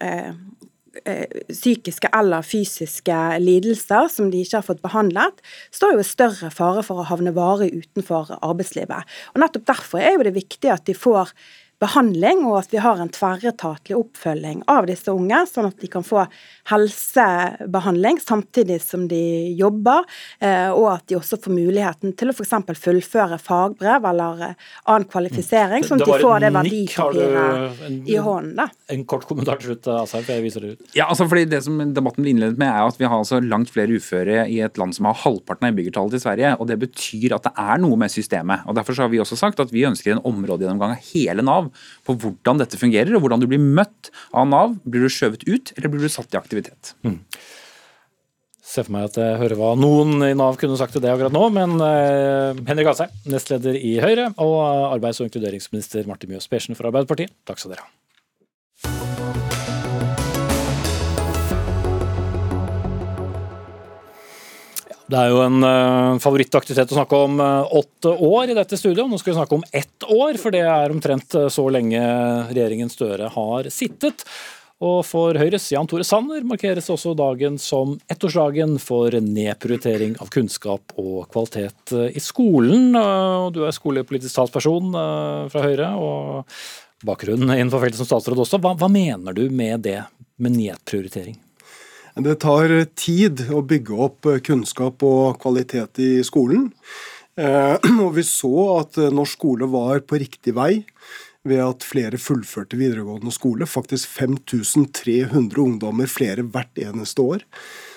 psykiske 1.54 2.10
eller 2.18 2.44
fysiske 2.44 3.16
lidelser 3.40 4.10
som 4.12 4.32
de 4.34 4.42
ikke 4.44 4.58
har 4.58 4.66
fått 4.66 4.82
behandlet, 4.84 5.38
står 5.72 5.94
jo 5.96 6.02
i 6.04 6.08
større 6.08 6.50
fare 6.52 6.84
for 6.84 7.00
å 7.00 7.08
havne 7.08 7.32
varig 7.36 7.70
utenfor 7.78 8.34
arbeidslivet. 8.40 9.08
Og 9.32 9.40
Nettopp 9.44 9.68
derfor 9.70 10.04
er 10.04 10.18
jo 10.18 10.26
det 10.28 10.36
viktig 10.36 10.74
at 10.74 10.86
de 10.90 10.98
får 10.98 11.32
behandling, 11.80 12.44
og 12.48 12.58
at 12.60 12.74
vi 12.74 12.82
har 12.84 13.00
en 13.00 13.12
tverretatlig 13.12 13.96
oppfølging 13.96 14.64
av 14.72 14.88
disse 14.90 15.12
unge, 15.14 15.40
sånn 15.48 15.70
at 15.70 15.80
de 15.80 15.88
kan 15.92 16.04
få 16.06 16.26
helsebehandling 16.70 18.20
samtidig 18.20 18.82
som 18.84 19.06
de 19.10 19.22
jobber, 19.58 20.04
eh, 20.44 20.68
og 20.74 20.90
at 20.98 21.06
de 21.10 21.18
også 21.20 21.40
får 21.40 21.56
muligheten 21.56 22.16
til 22.20 22.32
å 22.32 22.36
f.eks. 22.36 22.54
fullføre 22.84 23.40
fagbrev 23.42 24.08
eller 24.12 24.44
eh, 24.50 24.68
annen 24.92 25.08
kvalifisering, 25.10 25.86
sånn 25.88 26.04
at 26.04 26.12
de 26.12 26.20
får 26.20 26.44
det 26.44 26.52
verdipapiret 26.58 28.10
i 28.12 28.20
hånden. 28.20 28.56
da. 28.60 28.68
En 28.92 29.06
kort 29.08 29.24
kommentar 29.30 29.62
til 29.62 29.72
slutt, 29.72 29.88
Asheim, 30.02 30.28
for 30.28 30.36
jeg 30.36 30.46
viser 30.46 30.66
det 30.66 30.74
ut. 30.76 30.84
Ja, 30.98 31.08
altså 31.08 31.30
fordi 31.30 31.48
det 31.50 31.64
som 31.66 31.80
Debatten 31.80 32.26
blir 32.26 32.36
innledet 32.36 32.60
med, 32.60 32.70
er 32.70 32.90
at 32.90 33.00
vi 33.00 33.08
har 33.08 33.16
altså 33.16 33.40
langt 33.40 33.72
flere 33.72 33.96
uføre 33.96 34.44
i 34.52 34.60
et 34.66 34.78
land 34.80 34.98
som 34.98 35.08
har 35.08 35.18
halvparten 35.24 35.68
av 35.68 35.74
innbyggertallet 35.74 36.18
til 36.18 36.26
Sverige. 36.26 36.54
og 36.60 36.68
Det 36.70 36.80
betyr 36.84 37.38
at 37.38 37.48
det 37.48 37.56
er 37.56 37.82
noe 37.82 37.98
med 38.00 38.12
systemet. 38.12 38.68
og 38.68 38.76
Derfor 38.76 38.98
så 38.98 39.08
har 39.08 39.14
vi 39.14 39.24
også 39.24 39.40
sagt 39.40 39.64
at 39.64 39.72
vi 39.72 39.88
ønsker 39.88 40.18
en 40.18 40.24
områdegjennomgang 40.28 40.98
av 40.98 41.10
hele 41.14 41.46
Nav 41.46 41.69
på 42.08 42.18
hvordan 42.20 42.62
dette 42.62 42.80
fungerer, 42.80 43.14
og 43.16 43.24
hvordan 43.26 43.44
du 43.44 43.48
blir 43.50 43.62
møtt 43.62 44.12
av 44.34 44.50
Nav. 44.50 44.76
Blir 44.86 45.06
du 45.06 45.14
skjøvet 45.14 45.48
ut, 45.48 45.74
eller 45.78 45.94
blir 45.94 46.06
du 46.06 46.12
satt 46.12 46.34
i 46.34 46.42
aktivitet? 46.42 46.94
ser 48.70 48.86
for 48.86 48.94
meg 48.94 49.08
at 49.10 49.18
jeg 49.18 49.38
hører 49.42 49.58
hva 49.58 49.72
noen 49.80 50.26
i 50.28 50.36
Nav 50.38 50.60
kunne 50.62 50.78
sagt 50.80 50.94
til 50.96 51.04
det 51.04 51.10
akkurat 51.12 51.34
nå, 51.34 51.46
men 51.56 51.80
eh, 51.82 52.60
Henrik 52.70 52.92
Asheim, 52.92 53.16
nestleder 53.34 53.78
i 53.78 53.96
Høyre, 54.04 54.30
og 54.38 54.60
arbeids- 54.94 55.22
og 55.24 55.30
inkluderingsminister 55.30 56.06
Martin 56.10 56.34
Mjøs 56.34 56.50
Persen 56.52 56.78
fra 56.78 56.92
Arbeiderpartiet, 56.92 57.34
takk 57.50 57.62
skal 57.62 57.74
dere 57.74 57.88
ha. 57.88 57.90
Det 65.10 65.18
er 65.18 65.32
jo 65.32 65.40
en 65.42 65.64
uh, 65.66 66.20
favorittaktivitet 66.22 66.92
å 66.94 67.00
snakke 67.00 67.18
om 67.26 67.40
uh, 67.42 67.66
åtte 67.80 68.12
år 68.14 68.52
i 68.52 68.56
dette 68.58 68.78
studio. 68.78 69.08
Nå 69.10 69.18
skal 69.18 69.32
vi 69.32 69.40
snakke 69.40 69.58
om 69.58 69.66
ett 69.74 70.06
år, 70.06 70.38
for 70.38 70.54
det 70.54 70.62
er 70.70 70.94
omtrent 70.94 71.34
eh, 71.34 71.48
så 71.50 71.66
lenge 71.74 72.00
regjeringen 72.52 72.92
Støre 72.94 73.32
har 73.34 73.70
sittet. 73.74 74.22
Og 74.86 75.02
for 75.04 75.36
Høyres 75.36 75.66
Jan 75.74 75.90
Tore 75.90 76.06
Sanner 76.08 76.46
markeres 76.48 76.92
også 76.94 77.16
dagen 77.18 77.58
som 77.60 77.98
ettårsdagen 78.08 78.78
for 78.80 79.18
nedprioritering 79.18 80.14
av 80.22 80.30
kunnskap 80.32 80.94
og 81.02 81.26
kvalitet 81.34 81.96
i 82.14 82.24
skolen. 82.24 82.94
Og 82.96 83.50
Du 83.58 83.66
er 83.66 83.76
skolepolitisk 83.76 84.38
talsperson 84.38 84.96
fra 85.52 85.66
Høyre, 85.66 85.92
og 86.00 87.04
bakgrunnen 87.04 87.58
innenfor 87.58 87.84
feltet 87.84 88.00
som 88.00 88.08
statsråd 88.08 88.46
også. 88.46 88.62
Hva, 88.64 88.78
hva 88.80 88.88
mener 88.94 89.36
du 89.36 89.50
med 89.52 89.84
det, 89.90 90.00
med 90.40 90.56
nedprioritering? 90.56 91.36
Det 92.20 92.36
tar 92.44 92.72
tid 93.00 93.46
å 93.54 93.62
bygge 93.64 93.96
opp 94.06 94.28
kunnskap 94.44 95.04
og 95.08 95.40
kvalitet 95.44 96.02
i 96.04 96.12
skolen. 96.28 96.70
Eh, 97.40 97.76
Og 98.06 98.14
vi 98.18 98.26
så 98.28 98.54
at 98.80 99.00
norsk 99.14 99.40
skole 99.40 99.70
var 99.72 100.02
på 100.04 100.20
riktig 100.20 100.56
vei 100.58 100.84
ved 101.48 101.62
at 101.64 101.86
flere 101.88 102.20
fullførte 102.20 102.78
videregående 102.80 103.32
skole. 103.32 103.68
Faktisk 103.70 104.10
5300 104.18 105.62
ungdommer 105.64 106.10
flere 106.12 106.44
hvert 106.44 106.82
eneste 106.82 107.24
år 107.24 107.46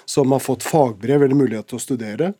som 0.06 0.32
har 0.34 0.42
fått 0.42 0.64
fagbrev 0.66 1.22
eller 1.24 1.38
mulighet 1.38 1.68
til 1.70 1.78
å 1.78 1.82
studere. 1.82 2.32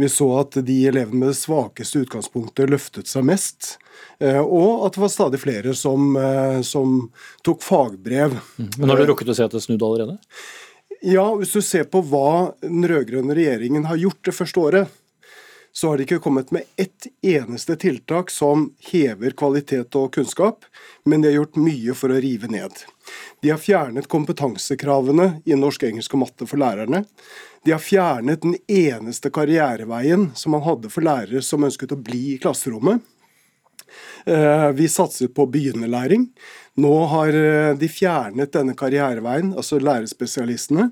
Vi 0.00 0.08
så 0.10 0.28
at 0.40 0.56
de 0.64 0.76
elevene 0.88 1.22
med 1.22 1.32
det 1.32 1.38
svakeste 1.40 2.02
utgangspunktet 2.04 2.72
løftet 2.72 3.08
seg 3.10 3.26
mest. 3.28 3.76
eh, 4.20 4.40
Og 4.40 4.86
at 4.86 4.94
det 4.96 5.02
var 5.02 5.12
stadig 5.12 5.40
flere 5.40 5.74
som, 5.74 6.16
eh, 6.16 6.60
som 6.62 7.10
tok 7.44 7.62
fagbrev. 7.62 8.40
Men 8.78 8.88
har 8.88 8.96
du 8.96 9.06
rukket 9.06 9.28
å 9.28 9.36
se 9.36 9.44
at 9.44 9.52
det 9.52 9.62
snudde 9.62 9.84
allerede? 9.84 10.18
Ja, 11.04 11.34
hvis 11.34 11.52
du 11.52 11.62
ser 11.66 11.88
på 11.90 11.98
hva 12.06 12.52
den 12.62 12.84
rød-grønne 12.86 13.34
regjeringen 13.34 13.88
har 13.90 13.98
gjort 13.98 14.20
det 14.22 14.34
første 14.36 14.60
året, 14.62 14.92
så 15.74 15.88
har 15.88 15.98
de 15.98 16.04
ikke 16.06 16.20
kommet 16.22 16.52
med 16.54 16.68
ett 16.78 17.08
eneste 17.26 17.74
tiltak 17.82 18.30
som 18.30 18.68
hever 18.92 19.34
kvalitet 19.34 19.96
og 19.98 20.12
kunnskap, 20.14 20.62
men 21.02 21.24
de 21.24 21.32
har 21.32 21.40
gjort 21.40 21.58
mye 21.58 21.96
for 21.98 22.14
å 22.14 22.20
rive 22.22 22.46
ned. 22.52 22.84
De 23.42 23.50
har 23.50 23.58
fjernet 23.58 24.06
kompetansekravene 24.06 25.40
i 25.42 25.58
norsk, 25.58 25.88
engelsk 25.90 26.14
og 26.14 26.22
matte 26.22 26.46
for 26.46 26.62
lærerne. 26.62 27.02
De 27.66 27.74
har 27.74 27.82
fjernet 27.82 28.46
den 28.46 28.54
eneste 28.70 29.32
karriereveien 29.34 30.28
som 30.38 30.54
man 30.54 30.62
hadde 30.68 30.92
for 30.92 31.02
lærere 31.02 31.42
som 31.42 31.66
ønsket 31.66 31.96
å 31.96 31.98
bli 31.98 32.36
i 32.36 32.38
klasserommet. 32.38 33.02
Eh, 34.26 34.68
Vi 34.78 34.88
satset 34.88 35.34
på 35.34 35.46
begynnerlæring. 35.50 36.28
Nå 36.80 36.92
har 37.10 37.28
eh, 37.36 37.74
de 37.76 37.88
fjernet 37.90 38.54
denne 38.54 38.72
karriereveien, 38.78 39.50
altså 39.60 39.76
lærerspesialistene. 39.82 40.86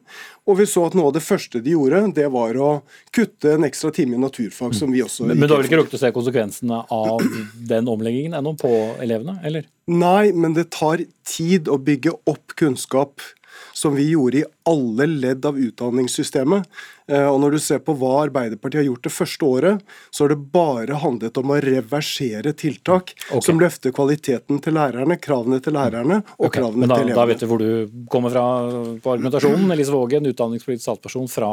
Og 0.45 0.59
vi 0.59 0.67
så 0.69 0.85
at 0.91 0.97
noe 0.99 1.09
av 1.09 1.15
det 1.17 1.23
første 1.25 1.63
de 1.65 1.73
gjorde, 1.73 2.03
det 2.19 2.27
var 2.35 2.59
å 2.61 2.71
kutte 3.17 3.55
en 3.55 3.65
ekstra 3.65 3.93
time 3.97 4.19
i 4.19 4.21
naturfag, 4.21 4.75
som 4.77 4.93
vi 4.93 5.01
også 5.05 5.25
Men, 5.25 5.39
men 5.41 5.49
du 5.49 5.55
har 5.55 5.63
vel 5.63 5.71
ikke 5.71 5.81
rukket 5.81 5.97
å 5.97 6.03
se 6.03 6.13
konsekvensene 6.13 6.83
av 6.93 7.25
den 7.73 7.89
omleggingen 7.89 8.37
ennå 8.37 8.53
på 8.61 8.73
elevene, 9.01 9.39
eller? 9.47 9.71
Nei, 9.91 10.33
men 10.37 10.53
det 10.59 10.69
tar 10.77 11.01
tid 11.27 11.71
å 11.73 11.79
bygge 11.81 12.13
opp 12.29 12.59
kunnskap, 12.61 13.25
som 13.73 13.95
vi 13.97 14.11
gjorde 14.11 14.43
i 14.43 14.45
alle 14.69 15.07
ledd 15.11 15.47
av 15.47 15.59
utdanningssystemet. 15.59 16.69
Eh, 17.11 17.27
Og 17.27 17.41
når 17.43 17.57
du 17.57 17.59
ser 17.63 17.81
på 17.85 17.95
hva 17.99 18.13
Arbeiderpartiet 18.25 18.83
har 18.83 18.89
gjort 18.89 19.07
det 19.07 19.13
første 19.15 19.47
året, 19.47 19.83
så 20.11 20.25
har 20.25 20.35
det 20.35 20.41
bare 20.53 21.01
handlet 21.03 21.41
om 21.41 21.51
å 21.55 21.61
reversere 21.65 22.53
tiltak 22.53 23.15
okay. 23.31 23.43
som 23.47 23.61
løfter 23.61 23.95
kvaliteten 23.97 24.61
til 24.63 24.77
lærerne, 24.79 25.19
kravene 25.21 25.61
til 25.65 25.75
lærerne 25.79 26.23
og 26.39 26.49
okay. 26.49 26.61
kravene 26.61 26.91
da, 26.91 27.01
til 27.01 27.15
da 27.17 27.27
vet 27.31 27.43
vi 27.43 27.51
hvor 27.51 27.63
du 27.63 28.07
kommer 28.13 28.35
fra 28.35 28.47
på 29.03 29.15
argumentasjonen. 29.17 29.71
Elise 29.75 29.95
Vågen, 29.95 30.31
utdanningspolitisk 30.31 30.87
statsperson 30.87 31.29
fra 31.31 31.51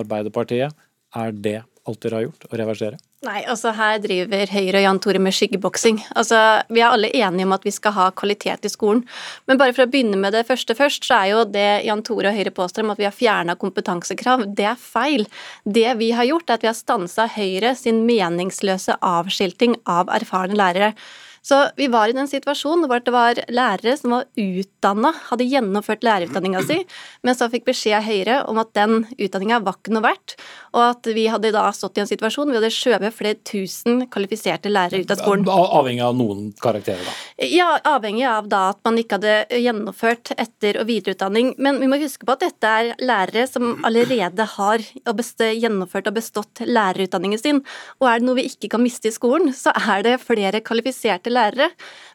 Arbeiderpartiet. 0.00 0.76
Er 1.16 1.32
det 1.34 1.60
alt 1.88 2.02
dere 2.04 2.20
har 2.20 2.28
gjort, 2.28 2.50
å 2.50 2.60
reversere? 2.60 3.00
Nei, 3.20 3.42
altså 3.44 3.74
her 3.76 3.98
driver 4.00 4.48
Høyre 4.48 4.78
og 4.78 4.84
Jan 4.86 4.98
Tore 5.04 5.20
med 5.20 5.34
skyggeboksing. 5.36 5.98
Altså, 6.16 6.62
Vi 6.72 6.80
er 6.80 6.88
alle 6.88 7.10
enige 7.12 7.44
om 7.44 7.52
at 7.52 7.66
vi 7.68 7.72
skal 7.76 7.92
ha 7.92 8.06
kvalitet 8.16 8.64
i 8.64 8.70
skolen. 8.72 9.02
Men 9.44 9.60
bare 9.60 9.74
for 9.76 9.84
å 9.84 9.90
begynne 9.92 10.16
med 10.16 10.32
det 10.32 10.46
første 10.48 10.72
først, 10.72 11.04
så 11.04 11.18
er 11.18 11.26
jo 11.34 11.44
det 11.44 11.84
Jan 11.84 12.00
Tore 12.00 12.32
og 12.32 12.38
Høyre 12.38 12.54
påstår 12.56 12.86
om 12.86 12.94
at 12.94 13.02
vi 13.02 13.04
har 13.04 13.12
fjerna 13.12 13.58
kompetansekrav, 13.60 14.46
det 14.56 14.70
er 14.72 14.80
feil. 14.80 15.28
Det 15.68 15.98
vi 16.00 16.14
har 16.16 16.30
gjort, 16.32 16.48
er 16.48 16.56
at 16.56 16.64
vi 16.64 16.72
har 16.72 16.80
stansa 16.80 17.28
Høyre 17.28 17.74
sin 17.76 18.06
meningsløse 18.08 18.96
avskilting 19.04 19.76
av 19.84 20.08
erfarne 20.16 20.56
lærere. 20.56 20.94
Så 21.42 21.56
vi 21.76 21.88
var 21.88 22.10
i 22.10 22.16
den 22.16 22.28
situasjonen 22.28 22.84
hvor 22.88 23.00
det 23.04 23.12
var 23.14 23.38
lærere 23.48 23.96
som 23.96 24.12
var 24.12 24.26
utdanna, 24.36 25.12
hadde 25.30 25.48
gjennomført 25.48 26.04
lærerutdanninga 26.04 26.62
si, 26.68 26.82
men 27.24 27.36
så 27.36 27.48
fikk 27.52 27.64
beskjed 27.70 27.96
av 27.96 28.04
Høyre 28.04 28.40
om 28.50 28.60
at 28.60 28.74
den 28.76 29.06
utdanninga 29.16 29.62
var 29.64 29.78
ikke 29.78 29.94
noe 29.96 30.04
verdt, 30.04 30.36
og 30.70 30.82
at 30.84 31.10
vi 31.14 31.26
hadde 31.30 31.52
da 31.54 31.66
stått 31.74 31.98
i 31.98 32.04
en 32.04 32.10
situasjon 32.10 32.50
vi 32.50 32.58
hadde 32.58 32.72
skjøvet 32.74 33.14
flere 33.16 33.38
tusen 33.46 34.04
kvalifiserte 34.12 34.70
lærere 34.72 35.02
ut 35.02 35.14
av 35.14 35.20
skolen. 35.20 35.46
Avhengig 35.50 36.04
av 36.04 36.16
noen 36.18 36.50
karakterer, 36.62 37.02
da? 37.04 37.14
Ja, 37.50 37.70
avhengig 37.94 38.26
av 38.28 38.50
da 38.50 38.62
at 38.74 38.80
man 38.86 38.98
ikke 39.00 39.18
hadde 39.18 39.60
gjennomført 39.60 40.32
etter- 40.36 40.80
og 40.80 40.88
videreutdanning. 40.90 41.54
Men 41.58 41.80
vi 41.82 41.88
må 41.90 41.98
huske 42.02 42.26
på 42.26 42.36
at 42.36 42.44
dette 42.44 42.74
er 42.82 42.92
lærere 43.02 43.46
som 43.50 43.80
allerede 43.86 44.46
har 44.56 44.84
gjennomført 45.10 46.10
og 46.10 46.18
bestått 46.18 46.62
lærerutdanningen 46.66 47.40
sin. 47.40 47.62
Og 48.00 48.10
er 48.10 48.20
det 48.20 48.28
noe 48.28 48.38
vi 48.38 48.46
ikke 48.50 48.70
kan 48.76 48.84
miste 48.84 49.10
i 49.10 49.14
skolen, 49.14 49.54
så 49.56 49.74
er 49.74 50.04
det 50.06 50.20
flere 50.22 50.62
kvalifiserte 50.64 51.32
lærere. 51.32 51.70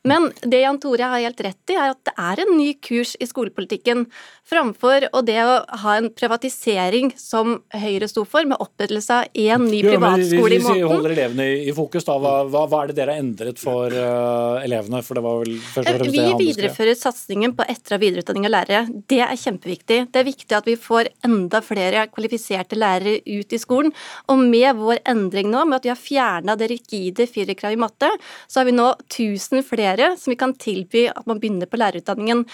Men 0.06 0.30
det 0.46 0.62
Jan 0.62 0.80
Tore 0.82 1.10
har 1.10 1.24
helt 1.24 1.42
rett 1.42 1.74
i, 1.74 1.78
er 1.80 1.96
at 1.96 2.02
det 2.06 2.14
er 2.22 2.44
en 2.44 2.56
ny 2.60 2.72
kurs 2.78 3.16
i 3.20 3.28
skolepolitikken. 3.28 4.06
Framfor 4.46 5.08
og 5.12 5.26
det 5.26 5.40
å 5.42 5.56
ha 5.82 5.96
en 5.98 6.12
privatisering 6.14 7.16
som 7.18 7.60
Høyre 7.74 8.08
sto 8.10 8.24
for, 8.30 8.45
med 8.50 8.62
opprettelse 8.64 9.20
av 9.20 9.26
én 9.34 9.66
ny 9.66 9.82
privatskole 9.86 10.58
i 10.58 10.62
måneden. 10.62 10.62
Hvis 10.62 10.70
vi 10.76 10.90
holder 10.90 11.14
elevene 11.16 11.48
i 11.66 11.74
fokus, 11.76 12.06
da, 12.08 12.18
hva, 12.22 12.34
hva, 12.52 12.82
er 12.82 12.92
det 12.92 12.98
dere 13.00 13.16
har 13.16 13.24
endret 13.24 13.62
for 13.62 13.94
uh, 13.94 14.64
elevene? 14.64 15.02
For 15.06 15.20
det 15.20 15.26
var 15.26 15.42
vel 15.44 15.56
først 15.60 15.92
og 15.92 16.00
fremst 16.02 16.16
Vi 16.16 16.26
viderefører 16.42 17.00
satsingen 17.00 17.56
på 17.58 17.68
etter- 17.72 17.98
og 17.98 18.04
videreutdanning 18.06 18.50
av 18.50 18.56
lærere. 18.56 18.84
Det 19.10 19.22
er 19.26 19.36
kjempeviktig. 19.42 20.00
Det 20.14 20.22
er 20.22 20.28
viktig 20.28 20.58
at 20.58 20.70
vi 20.70 20.78
får 20.80 21.12
enda 21.28 21.62
flere 21.66 22.06
kvalifiserte 22.14 22.80
lærere 22.80 23.20
ut 23.26 23.56
i 23.56 23.62
skolen. 23.62 23.94
Og 24.32 24.42
med 24.42 24.80
vår 24.80 25.02
endring 25.10 25.52
nå, 25.54 25.66
med 25.66 25.80
at 25.80 25.88
vi 25.88 25.94
har 25.94 26.00
fjerna 26.00 26.58
det 26.60 26.70
rigide 26.74 27.28
firerkravet 27.30 27.78
i 27.78 27.82
matte, 27.82 28.12
så 28.48 28.62
har 28.62 28.70
vi 28.70 28.76
nå 28.76 28.92
1000 29.08 29.66
flere 29.66 30.14
som 30.20 30.32
vi 30.34 30.40
kan 30.40 30.54
tilby 30.60 31.08
at 31.12 31.26
man 31.30 31.40
begynner 31.42 31.70
på 31.70 31.80
lærerutdanningen. 31.80 32.46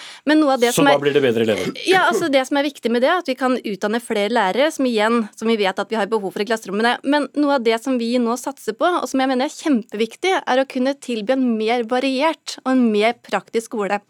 så 0.72 0.84
da 0.86 0.98
blir 0.98 1.14
det 1.14 1.22
bedre 1.24 1.46
elever? 1.46 1.72
Ja, 1.88 2.06
altså 2.08 2.28
Det 2.32 2.44
som 2.48 2.56
er 2.56 2.66
viktig 2.66 2.90
med 2.92 3.02
det, 3.02 3.10
er 3.10 3.22
at 3.22 3.28
vi 3.28 3.36
kan 3.38 3.56
utdanne 3.58 4.00
flere 4.02 4.32
lærere, 4.32 4.70
som 4.72 4.86
igjen, 4.88 5.26
som 5.36 5.50
vi 5.50 5.58
vet 5.60 5.78
at 5.82 5.92
vi 5.92 5.98
har 5.98 6.10
behov 6.10 6.34
for 6.34 6.44
i 6.44 6.48
klasserommene. 6.48 6.96
Men 7.04 7.28
noe 7.38 7.58
av 7.58 7.66
det 7.66 7.78
som 7.82 7.98
vi 8.00 8.14
nå 8.22 8.36
satser 8.40 8.76
på, 8.78 8.88
og 9.02 9.08
som 9.10 9.22
jeg 9.22 9.30
mener 9.32 9.48
er 9.48 9.56
kjempeviktig, 9.56 10.36
er 10.40 10.62
å 10.62 10.68
kunne 10.68 10.96
tilby 11.02 11.36
en 11.36 11.46
mer 11.58 11.86
variert 11.90 12.56
og 12.64 12.72
en 12.74 12.86
mer 12.94 13.18
praktisk 13.22 13.72
skole. 13.72 14.00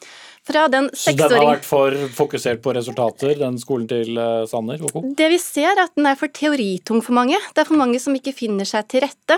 Fra 0.43 0.65
den 0.69 0.89
Så 0.93 1.13
den 1.15 1.31
har 1.31 1.45
vært 1.47 1.67
for 1.67 1.95
fokusert 2.17 2.63
på 2.65 2.73
resultater, 2.75 3.37
den 3.39 3.61
skolen 3.63 3.85
til 3.87 4.17
eh, 4.19 4.41
Sanner? 4.51 4.81
Koko? 4.83 5.13
Det 5.15 5.29
vi 5.31 5.39
ser, 5.39 5.71
er 5.71 5.85
at 5.85 5.93
den 5.95 6.09
er 6.11 6.17
for 6.19 6.33
teoritung 6.35 6.99
for 7.07 7.15
mange. 7.15 7.39
Det 7.55 7.63
er 7.63 7.69
for 7.69 7.79
mange 7.79 8.01
som 8.03 8.17
ikke 8.19 8.35
finner 8.35 8.67
seg 8.67 8.89
til 8.91 9.05
rette. 9.05 9.37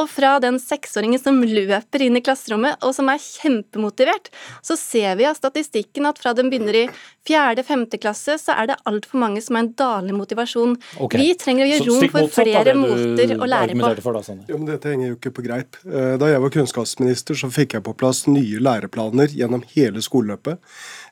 Og 0.00 0.08
fra 0.08 0.38
den 0.40 0.56
seksåringen 0.62 1.20
som 1.20 1.42
løper 1.44 2.06
inn 2.06 2.16
i 2.16 2.22
klasserommet, 2.24 2.80
og 2.80 2.94
som 2.96 3.12
er 3.12 3.20
kjempemotivert, 3.20 4.30
så 4.64 4.78
ser 4.80 5.18
vi 5.20 5.28
av 5.28 5.36
statistikken 5.36 6.08
at 6.08 6.22
fra 6.22 6.32
den 6.36 6.48
begynner 6.48 6.80
i 6.80 6.86
fjerde-femte 7.26 8.00
klasse, 8.00 8.38
så 8.40 8.56
er 8.56 8.70
det 8.70 8.78
altfor 8.88 9.20
mange 9.20 9.42
som 9.44 9.58
har 9.58 9.66
en 9.66 9.70
dalende 9.76 10.16
motivasjon. 10.16 10.76
Okay. 11.04 11.20
Vi 11.20 11.36
trenger 11.36 11.66
å 11.66 11.70
gjøre 11.74 11.88
rom 11.90 12.08
for 12.16 12.32
flere 12.38 12.76
måter 12.78 13.36
å 13.36 13.50
lære 13.50 13.76
på. 13.76 13.92
For, 14.06 14.16
da, 14.16 14.38
jo, 14.48 14.56
men 14.56 14.72
dette 14.72 14.94
henger 14.94 15.10
jo 15.10 15.18
ikke 15.18 15.36
på 15.36 15.44
greip. 15.50 15.76
Eh, 15.84 16.16
da 16.16 16.32
jeg 16.32 16.40
var 16.46 16.56
kunnskapsminister, 16.56 17.36
så 17.44 17.52
fikk 17.52 17.76
jeg 17.76 17.84
på 17.84 17.96
plass 18.00 18.24
nye 18.30 18.62
læreplaner 18.62 19.36
gjennom 19.36 19.66
hele 19.74 20.00
skoleløpet 20.00 20.45
løpet. 20.46 20.62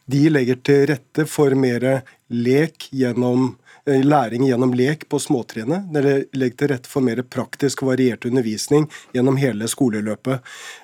De 0.07 0.30
legger 0.30 0.61
til 0.64 0.87
rette 0.91 1.26
for 1.30 1.55
mer 1.55 2.03
lek 2.28 2.89
gjennom 2.93 3.57
eh, 3.87 4.03
læring 4.05 4.47
gjennom 4.49 4.74
lek 4.74 5.09
på 5.09 5.18
småtrinnet. 5.18 5.91
Dere 5.93 6.24
legger 6.32 6.57
til 6.57 6.72
rette 6.74 6.91
for 6.91 7.05
mer 7.05 7.22
praktisk 7.22 7.82
og 7.82 7.95
variert 7.95 8.24
undervisning 8.24 8.89
gjennom 9.14 9.37
hele 9.41 9.68
skoleløpet. 9.68 10.41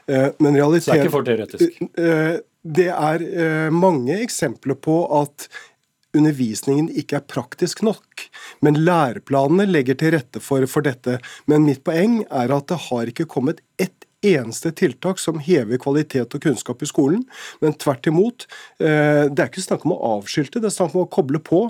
Eh, 0.09 0.31
men 0.39 0.57
realitet, 0.57 0.85
Så 0.85 0.93
det 0.93 1.01
er 1.01 1.05
ikke 1.05 1.17
for 1.17 1.29
teoretisk? 1.29 1.83
Eh, 1.99 2.39
det 2.61 2.91
er 2.93 3.71
mange 3.73 4.19
eksempler 4.21 4.77
på 4.77 5.07
at 5.17 5.47
undervisningen 6.17 6.91
ikke 6.93 7.21
er 7.21 7.27
praktisk 7.31 7.83
nok. 7.87 8.27
Men 8.61 8.83
læreplanene 8.85 9.65
legger 9.71 9.97
til 9.97 10.13
rette 10.17 10.43
for, 10.43 10.67
for 10.69 10.85
dette. 10.85 11.19
Men 11.49 11.65
mitt 11.65 11.85
poeng 11.87 12.21
er 12.27 12.53
at 12.53 12.69
det 12.69 12.81
har 12.91 13.11
ikke 13.13 13.29
kommet 13.31 13.63
ett 13.81 14.00
eneste 14.27 14.73
tiltak 14.77 15.21
som 15.21 15.41
hever 15.41 15.81
kvalitet 15.81 16.35
og 16.37 16.43
kunnskap 16.45 16.83
i 16.83 16.89
skolen, 16.89 17.23
men 17.63 17.77
tvert 17.81 18.09
imot. 18.11 18.47
Eh, 18.81 19.27
det 19.31 19.41
er 19.41 19.49
ikke 19.49 19.65
snakk 19.65 19.87
om 19.89 19.97
å 19.97 20.01
avskilte, 20.19 20.61
det 20.61 20.71
er 20.71 20.77
snakk 20.77 20.97
om 20.97 21.07
å 21.07 21.11
koble 21.13 21.41
på. 21.45 21.63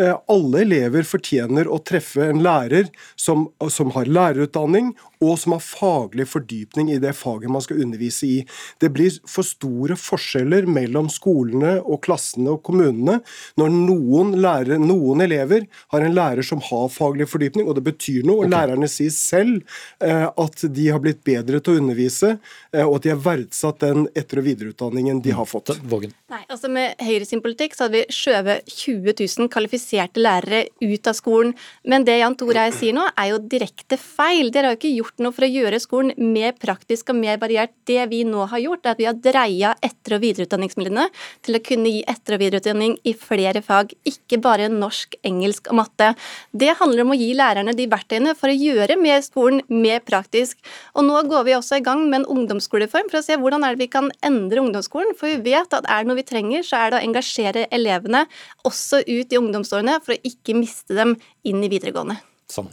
Eh, 0.00 0.16
alle 0.32 0.62
elever 0.64 1.04
fortjener 1.04 1.68
å 1.68 1.76
treffe 1.84 2.30
en 2.30 2.40
lærer 2.44 2.88
som, 3.20 3.48
som, 3.68 3.90
har 3.92 4.08
lærerutdanning 4.08 4.94
og 5.20 5.34
som 5.36 5.52
har 5.52 5.60
faglig 5.60 6.24
fordypning 6.30 6.88
i 6.94 7.00
det 7.02 7.12
faget 7.18 7.52
man 7.52 7.60
skal 7.60 7.82
undervise 7.84 8.28
i. 8.28 8.38
Det 8.80 8.88
blir 8.94 9.12
for 9.28 9.44
store 9.44 9.98
forskjeller 10.00 10.68
mellom 10.70 11.10
skolene 11.12 11.74
og 11.82 12.00
klassene 12.06 12.54
og 12.54 12.62
kommunene 12.64 13.18
når 13.60 13.74
noen, 13.74 14.32
lærere, 14.40 14.78
noen 14.80 15.20
elever 15.26 15.66
har 15.92 16.06
en 16.06 16.16
lærer 16.16 16.46
som 16.46 16.62
har 16.64 16.88
faglig 16.94 17.28
fordypning, 17.28 17.68
og 17.68 17.76
det 17.76 17.84
betyr 17.90 18.22
noe. 18.24 18.46
og 18.46 18.46
okay. 18.46 18.54
Lærerne 18.54 18.88
sier 18.88 19.12
selv 19.12 19.60
eh, 20.00 20.28
at 20.30 20.64
de 20.64 20.88
har 20.88 21.04
blitt 21.04 21.20
bedre 21.26 21.60
til 21.60 21.76
å 21.76 21.82
undervise, 21.82 22.32
eh, 22.72 22.86
og 22.86 23.00
at 23.00 23.08
de 23.08 23.12
har 23.12 23.20
verdsatt 23.26 23.84
den 23.84 24.08
etter- 24.14 24.40
og 24.40 24.48
videreutdanningen 24.48 25.20
de 25.20 25.36
har 25.36 25.50
fått. 25.50 25.74
Vågen. 25.90 26.14
Nei, 26.32 26.42
altså 26.48 26.70
Med 26.72 26.96
Høyre 27.02 27.26
sin 27.28 27.42
politikk 27.44 27.76
så 27.76 27.86
hadde 27.86 28.00
vi 28.00 28.14
skjøvet 28.14 28.70
20 28.70 29.12
000 29.18 29.52
kvalifiserte 29.52 29.89
lærere 29.90 30.68
ut 30.80 31.06
av 31.06 31.14
skolen. 31.14 31.54
Men 31.84 32.04
det 32.04 32.18
Jan 32.20 32.36
Tore 32.38 32.66
her 32.66 32.72
sier 32.72 32.94
nå, 32.94 33.06
er 33.16 33.30
jo 33.32 33.38
direkte 33.38 33.96
feil. 33.96 34.50
Dere 34.50 34.70
har 34.70 34.76
jo 34.76 34.80
ikke 34.80 34.96
gjort 34.96 35.18
noe 35.18 35.32
for 35.32 35.46
å 35.46 35.50
gjøre 35.50 35.80
skolen 35.80 36.12
mer 36.16 36.52
praktisk 36.52 37.10
og 37.10 37.16
mer 37.16 37.38
variert. 37.38 37.72
Det 37.86 38.08
vi 38.10 38.22
nå 38.24 38.46
har 38.50 38.60
gjort, 38.62 38.86
er 38.86 38.90
at 38.94 38.98
vi 39.00 39.08
har 39.08 39.14
dreia 39.14 39.74
etter- 39.82 40.16
og 40.16 40.22
videreutdanningsmidlene 40.22 41.08
til 41.42 41.56
å 41.56 41.62
kunne 41.64 41.90
gi 41.90 42.04
etter- 42.06 42.34
og 42.34 42.42
videreutdanning 42.44 42.98
i 43.04 43.14
flere 43.14 43.62
fag, 43.62 43.94
ikke 44.04 44.40
bare 44.40 44.68
norsk, 44.68 45.16
engelsk 45.24 45.70
og 45.70 45.80
matte. 45.80 46.14
Det 46.52 46.76
handler 46.78 47.04
om 47.04 47.14
å 47.14 47.18
gi 47.18 47.32
lærerne 47.34 47.74
de 47.76 47.88
verktøyene 47.90 48.36
for 48.36 48.50
å 48.50 48.56
gjøre 48.56 48.98
mer 49.00 49.20
skolen 49.24 49.62
mer 49.68 50.00
praktisk. 50.04 50.58
Og 50.94 51.06
nå 51.06 51.22
går 51.30 51.46
vi 51.48 51.56
også 51.56 51.80
i 51.80 51.84
gang 51.84 52.06
med 52.08 52.22
en 52.22 52.28
ungdomsskoleform 52.36 53.10
for 53.10 53.20
å 53.20 53.24
se 53.24 53.38
hvordan 53.40 53.64
er 53.64 53.74
det 53.74 53.84
vi 53.84 53.90
kan 53.92 54.10
endre 54.26 54.62
ungdomsskolen. 54.62 55.14
For 55.18 55.30
vi 55.30 55.52
vet 55.52 55.72
at 55.76 55.88
er 55.88 56.04
det 56.04 56.10
noe 56.10 56.20
vi 56.20 56.26
trenger, 56.26 56.62
så 56.66 56.84
er 56.84 56.92
det 56.92 57.00
å 57.00 57.04
engasjere 57.08 57.66
elevene 57.72 58.26
også 58.68 59.02
ut 59.06 59.32
i 59.32 59.38
ungdomsårene 59.38 59.79
for 60.04 60.14
å 60.14 60.22
ikke 60.26 60.58
miste 60.58 60.96
dem 60.98 61.16
inn 61.48 61.64
i 61.64 61.70
videregående. 61.72 62.18
Sånn. 62.50 62.68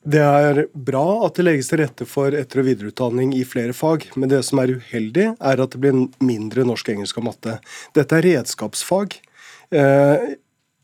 Det 0.00 0.20
er 0.24 0.62
bra 0.72 1.26
at 1.26 1.36
det 1.36 1.44
legges 1.44 1.68
til 1.68 1.82
rette 1.82 2.06
for 2.08 2.32
etter- 2.32 2.62
og 2.62 2.70
videreutdanning 2.70 3.34
i 3.36 3.42
flere 3.44 3.74
fag, 3.76 4.06
men 4.16 4.30
det 4.32 4.40
som 4.48 4.62
er 4.62 4.72
uheldig, 4.80 5.26
er 5.36 5.60
at 5.60 5.74
det 5.74 5.80
blir 5.82 6.06
mindre 6.24 6.64
norsk, 6.64 6.88
engelsk 6.94 7.18
og 7.20 7.26
matte. 7.28 7.58
Dette 7.96 8.16
er 8.16 8.24
redskapsfag. 8.24 9.18
Eh, 9.70 10.24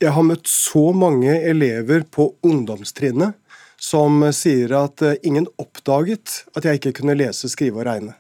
jeg 0.04 0.12
har 0.12 0.26
møtt 0.28 0.44
så 0.50 0.90
mange 0.92 1.32
elever 1.48 2.04
på 2.12 2.28
ungdomstrinnet 2.44 3.38
som 3.80 4.20
sier 4.36 4.74
at 4.76 5.00
eh, 5.00 5.16
ingen 5.24 5.48
oppdaget 5.56 6.42
at 6.52 6.68
jeg 6.68 6.82
ikke 6.82 6.98
kunne 7.00 7.16
lese, 7.16 7.48
skrive 7.48 7.80
og 7.80 7.88
regne. 7.88 8.18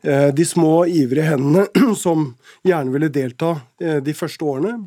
Eh, 0.00 0.30
de 0.32 0.48
små 0.48 0.86
ivrige 0.88 1.28
hendene 1.28 1.68
som 2.04 2.30
gjerne 2.64 2.96
ville 2.96 3.12
delta 3.12 3.58
de 3.78 4.16
første 4.16 4.48
årene, 4.48 4.78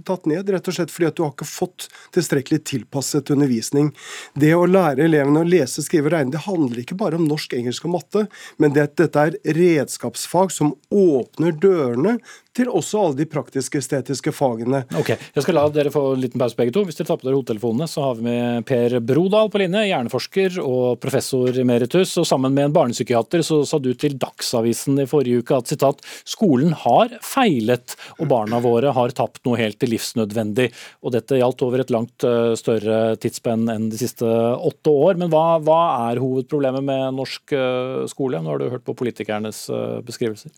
tatt 0.00 0.26
ned, 0.30 0.48
rett 0.50 0.68
og 0.68 0.76
slett 0.76 0.92
fordi 0.92 1.08
at 1.10 1.18
du 1.18 1.24
har 1.26 1.34
ikke 1.34 1.48
fått 1.48 1.88
tilstrekkelig 2.16 2.62
tilpasset 2.70 3.32
undervisning. 3.34 3.90
Det 4.38 4.54
å 4.56 4.64
lære 4.68 5.04
elevene 5.04 5.42
å 5.42 5.48
lese, 5.48 5.84
skrive 5.84 6.08
og 6.08 6.16
regne 6.16 6.32
det 6.32 6.44
handler 6.46 6.82
ikke 6.82 6.98
bare 7.00 7.20
om 7.20 7.26
norsk, 7.28 7.52
engelsk 7.58 7.84
og 7.88 7.96
matte, 7.98 8.24
men 8.62 8.72
det, 8.72 8.86
at 8.88 8.96
dette 9.00 9.26
er 9.26 9.38
redskapsfag 9.58 10.54
som 10.54 10.74
åpner 10.88 11.52
dørene 11.60 12.16
til 12.56 12.68
også 12.68 13.00
alle 13.00 13.18
de 13.22 13.26
praktisk-estetiske 13.32 14.32
fagene. 14.36 14.82
Ok, 14.98 15.14
Jeg 15.14 15.44
skal 15.44 15.56
la 15.56 15.64
dere 15.72 15.92
få 15.92 16.02
en 16.12 16.20
liten 16.20 16.40
pause 16.40 16.58
begge 16.58 16.74
to. 16.74 16.84
Hvis 16.84 16.98
dere 16.98 17.08
tar 17.08 17.20
på 17.20 17.26
dere 17.28 17.38
hodetelefonene, 17.38 17.88
så 17.88 18.04
har 18.06 18.18
vi 18.18 18.26
med 18.26 18.66
Per 18.68 18.98
Brodal 19.00 19.50
på 19.52 19.62
linje, 19.62 19.86
hjerneforsker 19.88 20.58
og 20.62 21.00
professor 21.02 21.56
emeritus. 21.62 22.14
Og 22.20 22.26
sammen 22.28 22.52
med 22.54 22.68
en 22.68 22.74
barnepsykiater 22.76 23.44
så 23.46 23.62
sa 23.68 23.80
du 23.82 23.92
til 23.98 24.18
Dagsavisen 24.20 25.00
i 25.00 25.08
forrige 25.08 25.42
uke 25.42 25.56
at 25.56 25.72
sitat, 25.72 26.02
skolen 26.28 26.74
har 26.84 27.14
feilet 27.24 27.96
og 28.18 28.28
barna 28.30 28.60
våre 28.62 28.92
har 28.92 29.14
tapt 29.16 29.42
noe 29.48 29.60
helt 29.60 29.82
livsnødvendig. 29.86 30.68
Og 31.02 31.16
dette 31.16 31.40
gjaldt 31.40 31.64
over 31.64 31.82
et 31.82 31.94
langt 31.94 32.26
eh, 32.28 32.52
større 32.58 33.16
tidsspenn 33.22 33.64
enn 33.72 33.88
de 33.92 34.00
siste 34.00 34.26
åtte 34.26 34.92
år. 34.92 35.16
Men 35.20 35.32
hva, 35.32 35.56
hva 35.64 35.80
er 36.10 36.20
hovedproblemet 36.22 36.84
med 36.84 37.16
norsk 37.16 37.56
eh, 37.56 38.04
skole? 38.12 38.42
Nå 38.42 38.52
har 38.52 38.60
du 38.60 38.68
hørt 38.74 38.86
på 38.86 38.96
politikernes 38.98 39.64
eh, 39.72 39.98
beskrivelser. 40.04 40.52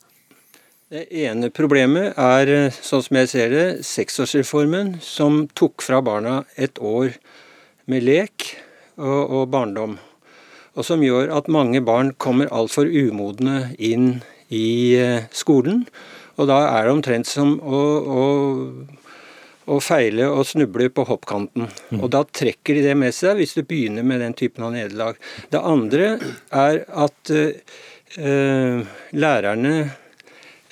Det 0.95 1.09
ene 1.25 1.49
problemet 1.51 2.15
er, 2.23 2.69
sånn 2.71 3.01
som 3.03 3.17
jeg 3.19 3.29
ser 3.33 3.49
det, 3.51 3.63
seksårsreformen, 3.83 4.93
som 5.03 5.41
tok 5.59 5.83
fra 5.83 5.99
barna 6.07 6.35
et 6.55 6.79
år 6.79 7.17
med 7.91 8.05
lek 8.07 8.53
og, 8.95 9.23
og 9.25 9.49
barndom. 9.51 9.97
og 10.79 10.87
som 10.87 11.03
gjør 11.03 11.33
at 11.35 11.51
mange 11.51 11.81
barn 11.83 12.13
kommer 12.15 12.47
altfor 12.55 12.87
umodne 12.87 13.73
inn 13.75 14.21
i 14.55 14.95
eh, 14.95 15.27
skolen. 15.35 15.83
Og 16.39 16.47
da 16.53 16.61
er 16.77 16.87
det 16.87 16.95
omtrent 16.95 17.27
som 17.27 17.57
å, 17.59 17.83
å, 18.21 18.29
å 19.67 19.81
feile 19.83 20.31
og 20.31 20.47
snuble 20.47 20.93
på 20.95 21.09
hoppkanten. 21.11 21.67
Mm. 21.91 22.05
Og 22.05 22.07
da 22.15 22.23
trekker 22.23 22.79
de 22.79 22.87
det 22.87 22.95
med 23.03 23.19
seg, 23.19 23.35
hvis 23.43 23.59
du 23.59 23.65
begynner 23.67 24.07
med 24.07 24.23
den 24.23 24.39
typen 24.39 24.69
av 24.71 24.77
nederlag. 24.79 25.19
Det 25.51 25.59
andre 25.59 26.15
er 26.55 26.85
at 26.87 27.35
øh, 27.35 28.87
lærerne 29.11 29.77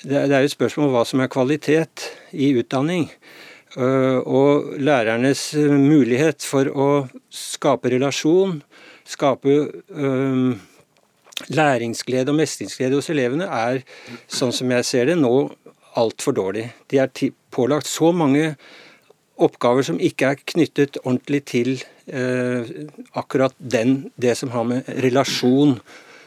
det 0.03 0.19
er 0.19 0.43
jo 0.43 0.49
et 0.49 0.55
spørsmål 0.57 0.89
om 0.89 0.93
hva 0.97 1.05
som 1.07 1.21
er 1.23 1.31
kvalitet 1.31 2.09
i 2.35 2.51
utdanning. 2.59 3.07
Uh, 3.73 4.19
og 4.21 4.75
lærernes 4.77 5.47
mulighet 5.57 6.45
for 6.45 6.69
å 6.69 6.87
skape 7.33 7.89
relasjon, 7.95 8.59
skape 9.09 9.55
um, 9.89 10.53
læringsglede 11.49 12.29
og 12.29 12.37
mestringsglede 12.37 12.99
hos 12.99 13.09
elevene, 13.09 13.47
er, 13.47 13.81
sånn 14.29 14.53
som 14.53 14.69
jeg 14.75 14.85
ser 14.85 15.09
det, 15.09 15.17
nå 15.17 15.33
altfor 15.97 16.37
dårlig. 16.37 16.67
De 16.91 17.01
er 17.01 17.09
pålagt 17.53 17.89
så 17.89 18.11
mange 18.13 18.53
oppgaver 19.41 19.87
som 19.87 19.97
ikke 19.97 20.33
er 20.35 20.45
knyttet 20.53 20.99
ordentlig 21.01 21.41
til 21.49 21.75
uh, 22.13 22.67
akkurat 23.17 23.55
den, 23.57 24.11
det 24.21 24.37
som 24.37 24.53
har 24.53 24.67
med 24.69 24.89
relasjon 25.01 25.79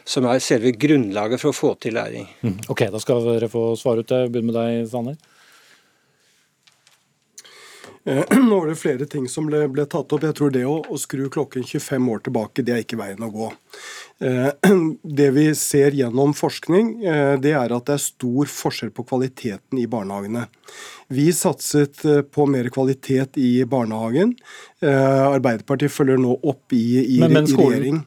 som 0.07 0.27
er 0.27 0.43
selve 0.43 0.71
grunnlaget 0.79 1.41
for 1.41 1.51
å 1.51 1.57
få 1.57 1.73
til 1.83 1.97
læring. 1.99 2.27
Mm. 2.41 2.59
Ok, 2.71 2.87
Da 2.93 3.01
skal 3.03 3.25
dere 3.27 3.51
få 3.51 3.69
svare 3.79 4.05
ut 4.05 4.13
det. 4.13 4.29
Begynn 4.31 4.47
med 4.51 4.55
deg, 4.55 4.85
Sanner. 4.91 5.17
Eh, 8.07 8.23
nå 8.49 8.59
var 8.59 8.67
det 8.67 8.79
flere 8.79 9.05
ting 9.05 9.27
som 9.27 9.49
ble, 9.49 9.65
ble 9.71 9.85
tatt 9.85 10.13
opp. 10.15 10.23
Jeg 10.23 10.35
tror 10.37 10.53
det 10.55 10.63
å, 10.67 10.79
å, 10.87 10.99
skru 10.99 11.27
klokken 11.33 11.65
25 11.67 12.09
år 12.13 12.23
tilbake, 12.27 12.63
det 12.63 12.75
er 12.75 12.83
ikke 12.85 12.99
veien 13.01 13.25
å 13.25 13.31
gå. 13.33 13.49
Eh, 14.23 14.49
det 15.19 15.29
vi 15.35 15.47
ser 15.59 15.97
gjennom 15.97 16.35
forskning, 16.37 16.93
eh, 17.03 17.33
det 17.43 17.55
er 17.59 17.75
at 17.75 17.89
det 17.89 17.97
er 17.97 18.05
stor 18.05 18.51
forskjell 18.51 18.93
på 18.95 19.05
kvaliteten 19.11 19.81
i 19.81 19.87
barnehagene. 19.91 20.47
Vi 21.11 21.27
satset 21.35 22.03
på 22.31 22.45
mer 22.51 22.67
kvalitet 22.71 23.37
i 23.39 23.61
barnehagen. 23.63 24.33
Arbeiderpartiet 24.83 25.93
følger 25.93 26.19
nå 26.19 26.33
opp 26.35 26.75
i, 26.75 26.99
i, 26.99 27.21
men, 27.21 27.31
men 27.31 27.47
i 27.47 27.55
regjering. 27.55 28.01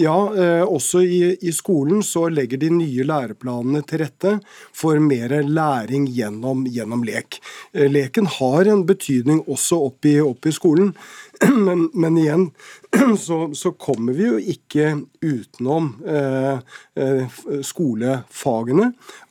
Ja, 0.00 0.16
eh, 0.34 0.62
også 0.64 1.02
i, 1.04 1.20
i, 1.40 1.52
skolen 1.52 2.02
så 2.06 2.28
legger 2.32 2.60
de 2.62 2.70
nye 2.72 3.04
læreplanene 3.04 3.82
til 3.84 4.00
rette 4.04 4.36
for 4.76 5.00
mer 5.02 5.34
læring 5.44 6.06
gjennom, 6.08 6.64
gjennom 6.70 7.04
lek. 7.04 7.40
Eh, 7.74 7.90
leken 7.90 8.30
har 8.38 8.70
en 8.70 8.86
betydning 8.88 9.42
også 9.46 9.82
opp 9.90 10.08
i, 10.08 10.16
opp 10.24 10.48
i 10.48 10.54
skolen, 10.56 10.94
men, 11.66 11.88
men 11.92 12.20
igjen 12.20 12.48
så, 13.26 13.42
så, 13.54 13.72
kommer 13.72 14.16
vi 14.16 14.26
jo 14.26 14.38
ikke 14.54 14.94
utenom 15.20 15.94
eh, 16.08 16.78
eh 17.00 17.40
skolefagene 17.64 18.90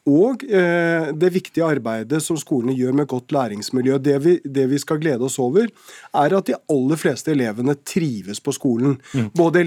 og 0.10 0.44
eh, 0.44 1.10
det 1.14 1.30
viktige 1.34 1.68
arbeidet 1.68 2.22
som 2.24 2.38
skolene 2.40 2.74
gjør 2.78 2.96
med 2.98 3.10
godt 3.12 3.34
læringsmiljø. 3.36 3.98
Det 4.02 4.16
vi, 4.24 4.36
det 4.44 4.66
vi, 4.72 4.80
skal 4.82 5.00
glede 5.02 5.26
oss 5.28 5.38
over, 5.42 5.68
er 6.18 6.36
at 6.36 6.50
de 6.50 6.56
aller 6.72 7.00
fleste 7.00 7.34
elevene 7.34 7.76
trives 7.86 8.42
på 8.42 8.54
skolen. 8.56 8.98
Mm. 9.14 9.30
Både 9.38 9.64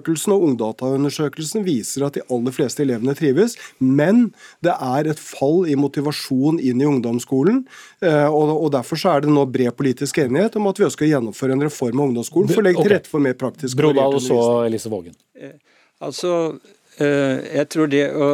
Elevundersøkelsen 0.00 0.32
og 0.34 0.44
Ungdataundersøkelsen 0.48 1.64
viser 1.64 2.06
at 2.06 2.16
de 2.16 2.22
aller 2.30 2.54
fleste 2.54 2.82
elevene 2.82 3.14
trives, 3.14 3.56
men 3.78 4.32
det 4.64 4.72
er 4.72 5.10
et 5.10 5.20
fall 5.20 5.68
i 5.68 5.76
motivasjon 5.76 6.60
inn 6.60 6.80
i 6.80 6.88
ungdomsskolen. 6.88 7.66
Eh, 8.02 8.28
og, 8.28 8.70
Derfor 8.70 8.96
så 8.96 9.16
er 9.16 9.24
det 9.24 9.32
nå 9.32 9.44
bred 9.50 9.74
politisk 9.76 10.18
enighet 10.22 10.56
om 10.56 10.68
at 10.70 10.78
vi 10.78 10.86
ønsker 10.86 11.06
å 11.06 11.10
gjennomføre 11.10 11.56
en 11.56 11.64
reform 11.66 12.00
av 12.00 12.10
ungdomsskolen 12.10 12.52
for 12.52 12.62
å 12.62 12.64
legge 12.64 12.84
til 12.84 12.94
rette 12.94 13.10
for 13.10 13.22
mer 13.22 13.34
praktisk 13.34 13.76
Brodal 13.76 14.14
og 14.14 14.22
så 14.22 14.40
Elise 14.68 14.90
Vågen. 14.92 15.16
Eh, 15.34 15.58
altså, 16.00 16.54
jeg 17.00 17.64
tror 17.72 17.88
det 17.88 18.02
å 18.12 18.32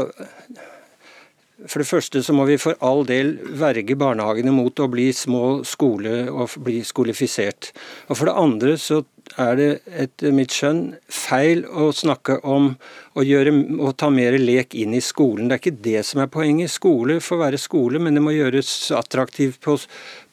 for 1.67 1.81
det 1.81 1.89
første 1.89 2.21
så 2.23 2.35
må 2.37 2.45
vi 2.47 2.59
for 2.61 2.77
all 2.85 3.07
del 3.09 3.33
verge 3.57 3.97
barnehagene 3.99 4.53
mot 4.53 4.77
å 4.83 4.91
bli 4.93 5.07
små 5.17 5.63
skole 5.67 6.27
og 6.29 6.53
bli 6.63 6.83
skolifisert. 6.85 7.71
Og 8.11 8.19
for 8.19 8.29
det 8.29 8.35
andre 8.37 8.75
så 8.81 9.01
er 9.37 9.57
det 9.59 9.71
etter 9.87 10.35
mitt 10.35 10.55
skjønn 10.55 10.97
feil 11.13 11.65
å 11.67 11.91
snakke 11.95 12.39
om 12.47 12.75
å, 13.17 13.25
gjøre, 13.25 13.53
å, 13.81 13.93
ta 13.97 14.11
mer 14.13 14.37
lek 14.41 14.75
inn 14.77 14.95
i 14.97 15.01
skolen. 15.05 15.49
Det 15.49 15.57
er 15.57 15.63
ikke 15.63 15.85
det 15.87 16.03
som 16.09 16.21
er 16.21 16.31
poenget. 16.33 16.73
Skole 16.73 17.19
får 17.25 17.41
være 17.41 17.61
skole, 17.61 18.01
men 18.03 18.17
det 18.17 18.23
må 18.25 18.35
gjøres 18.35 18.71
attraktivt 18.97 19.59
på, 19.65 19.79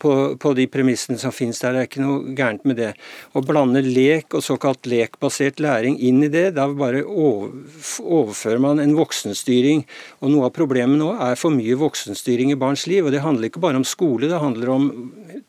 på, 0.03 0.13
på 0.39 0.53
de 0.57 0.65
premissene 0.71 1.19
som 1.21 1.31
finnes 1.35 1.61
der. 1.63 1.77
Det 1.77 1.83
er 1.83 1.89
ikke 1.89 2.03
noe 2.03 2.35
gærent 2.35 2.67
med 2.67 2.81
det. 2.81 2.91
Å 3.31 3.43
blande 3.45 3.83
lek 3.85 4.35
og 4.35 4.43
såkalt 4.43 4.89
lekbasert 4.89 5.63
læring 5.63 5.95
inn 6.03 6.19
i 6.27 6.31
det, 6.33 6.49
da 6.57 6.67
bare 6.67 7.05
overfører 7.07 8.61
man 8.63 8.83
en 8.83 8.97
voksenstyring. 8.99 9.85
Og 10.19 10.33
Noe 10.33 10.49
av 10.49 10.55
problemet 10.55 10.99
nå 10.99 11.13
er 11.23 11.39
for 11.39 11.55
mye 11.55 11.77
voksenstyring 11.79 12.51
i 12.51 12.59
barns 12.59 12.87
liv. 12.89 13.05
og 13.05 13.15
Det 13.15 13.23
handler 13.23 13.51
ikke 13.51 13.63
bare 13.63 13.79
om 13.79 13.87
skole, 13.87 14.27
det 14.27 14.43
handler 14.43 14.75
om 14.75 14.91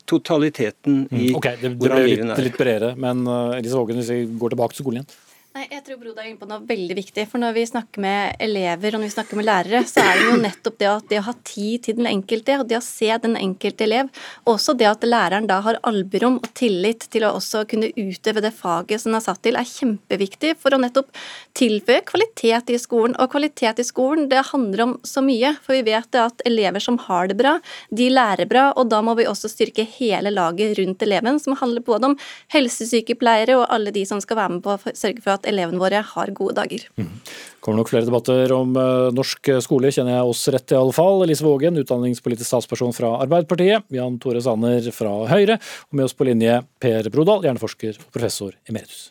totaliteten 0.05 1.05
i 1.09 1.31
mm, 1.31 1.37
okay, 1.39 1.59
det, 1.59 1.73
det 1.75 1.89
ble 1.89 2.01
litt, 2.05 2.43
litt 2.47 2.57
bredere, 2.59 2.93
men 2.99 3.25
uh, 3.25 3.57
Elise 3.57 3.77
Vågen, 3.77 3.97
hvis 3.99 4.11
vi 4.13 4.23
går 4.39 4.53
tilbake 4.53 4.77
til 4.77 4.85
skolen 4.85 5.01
igjen. 5.01 5.24
Nei, 5.55 5.69
jeg 5.71 5.85
tror 5.85 5.99
Broda 6.01 6.19
er 6.19 6.33
inne 6.33 6.39
på 6.41 6.47
noe 6.49 6.65
veldig 6.67 6.95
viktig. 6.97 7.23
For 7.31 7.39
når 7.39 7.53
vi 7.55 7.61
snakker 7.69 8.01
med 8.03 8.41
elever 8.43 8.91
og 8.91 8.99
når 8.99 9.07
vi 9.07 9.13
snakker 9.13 9.37
med 9.39 9.45
lærere, 9.47 9.79
så 9.87 10.01
er 10.03 10.17
det 10.19 10.25
jo 10.25 10.39
nettopp 10.41 10.79
det 10.81 10.87
at 10.91 11.05
det 11.07 11.19
å 11.21 11.23
ha 11.29 11.33
tid 11.47 11.85
til 11.85 11.95
den 11.95 12.09
enkelte, 12.09 12.57
og 12.59 12.67
det 12.67 12.75
å 12.75 12.83
se 12.83 13.07
den 13.23 13.37
enkelte 13.39 13.85
elev, 13.85 14.09
også 14.51 14.75
det 14.75 14.89
at 14.89 15.07
læreren 15.07 15.47
da 15.47 15.61
har 15.63 15.79
alburom 15.87 16.41
og 16.41 16.49
tillit 16.59 17.05
til 17.07 17.23
å 17.23 17.29
også 17.37 17.61
kunne 17.71 17.87
utøve 17.95 18.43
det 18.43 18.51
faget 18.57 18.99
som 18.99 19.13
den 19.13 19.19
er 19.21 19.23
satt 19.23 19.39
til, 19.47 19.55
er 19.55 19.69
kjempeviktig 19.69 20.51
for 20.59 20.75
å 20.75 20.81
nettopp 20.81 21.15
tilføye 21.55 22.03
kvalitet 22.11 22.73
i 22.75 22.81
skolen. 22.83 23.15
Og 23.15 23.31
kvalitet 23.31 23.79
i 23.79 23.87
skolen, 23.87 24.27
det 24.27 24.43
handler 24.51 24.83
om 24.89 24.93
så 25.07 25.23
mye. 25.23 25.53
For 25.63 25.77
vi 25.77 25.87
vet 25.87 26.19
at 26.19 26.43
elever 26.51 26.83
som 26.83 26.99
har 27.05 27.31
det 27.31 27.39
bra, 27.39 27.55
de 27.95 28.09
lærer 28.11 28.51
bra, 28.51 28.65
og 28.75 28.91
da 28.91 28.99
må 28.99 29.15
vi 29.15 29.29
også 29.31 29.53
styrke 29.55 29.87
hele 29.95 30.35
laget 30.35 30.75
rundt 30.81 31.07
eleven, 31.07 31.39
som 31.39 31.55
handler 31.63 31.87
både 31.87 32.11
om 32.11 32.19
helsesykepleiere 32.51 33.55
og 33.55 33.69
alle 33.71 33.95
de 33.95 34.03
som 34.11 34.19
skal 34.19 34.43
være 34.43 34.57
med 34.57 34.67
på 34.67 34.75
å 34.75 34.79
sørge 34.91 35.23
for 35.23 35.37
at 35.37 35.44
elevene 35.49 35.81
våre 35.81 36.01
har 36.05 36.33
gode 36.37 36.55
dager. 36.59 36.85
Mm. 36.99 37.09
kommer 37.59 37.81
nok 37.81 37.89
flere 37.89 38.05
debatter 38.05 38.53
om 38.53 38.75
uh, 38.77 39.09
norsk 39.15 39.51
skole, 39.65 39.91
kjenner 39.93 40.17
jeg 40.17 40.31
oss 40.31 40.45
rett 40.53 40.75
i 40.75 40.79
alle 40.79 40.95
fall. 40.95 41.23
Elise 41.25 41.45
Vågen, 41.45 41.79
utdanningspolitisk 41.81 42.49
statsperson 42.51 42.93
fra 42.95 43.15
Arbeiderpartiet. 43.25 43.89
Jan 43.95 44.19
Tore 44.21 44.43
Sanner 44.45 44.91
fra 44.95 45.17
Høyre. 45.31 45.59
Og 45.89 45.99
med 45.99 46.09
oss 46.09 46.17
på 46.17 46.29
linje 46.29 46.61
Per 46.81 47.11
Brodal, 47.13 47.45
hjerneforsker 47.47 47.97
og 47.97 48.09
professor 48.13 48.57
emeritus. 48.69 49.09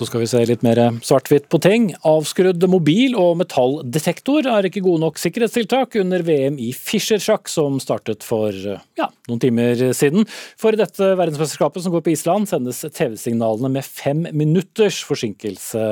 Så 0.00 0.06
skal 0.08 0.22
vi 0.22 0.28
se 0.30 0.40
litt 0.48 0.62
mer 0.64 0.78
svart-hvitt 1.04 1.50
på 1.52 1.58
ting. 1.60 1.90
Avskrudd 2.08 2.62
mobil 2.72 3.12
og 3.20 3.34
metalldetektor 3.42 4.46
er 4.48 4.64
ikke 4.64 4.80
gode 4.86 5.02
nok 5.02 5.20
sikkerhetstiltak 5.20 5.98
under 6.00 6.24
VM 6.24 6.56
i 6.56 6.70
Fischer-sjakk, 6.72 7.50
som 7.52 7.76
startet 7.84 8.24
for 8.24 8.56
ja, 8.96 9.10
noen 9.28 9.42
timer 9.42 9.82
siden. 9.92 10.24
For 10.56 10.72
i 10.72 10.80
dette 10.80 11.10
verdensmesterskapet 11.20 11.84
som 11.84 11.92
går 11.92 12.06
på 12.06 12.14
Island, 12.14 12.48
sendes 12.48 12.80
TV-signalene 12.80 13.68
med 13.76 13.84
fem 13.84 14.24
minutters 14.32 15.02
forsinkelse 15.04 15.84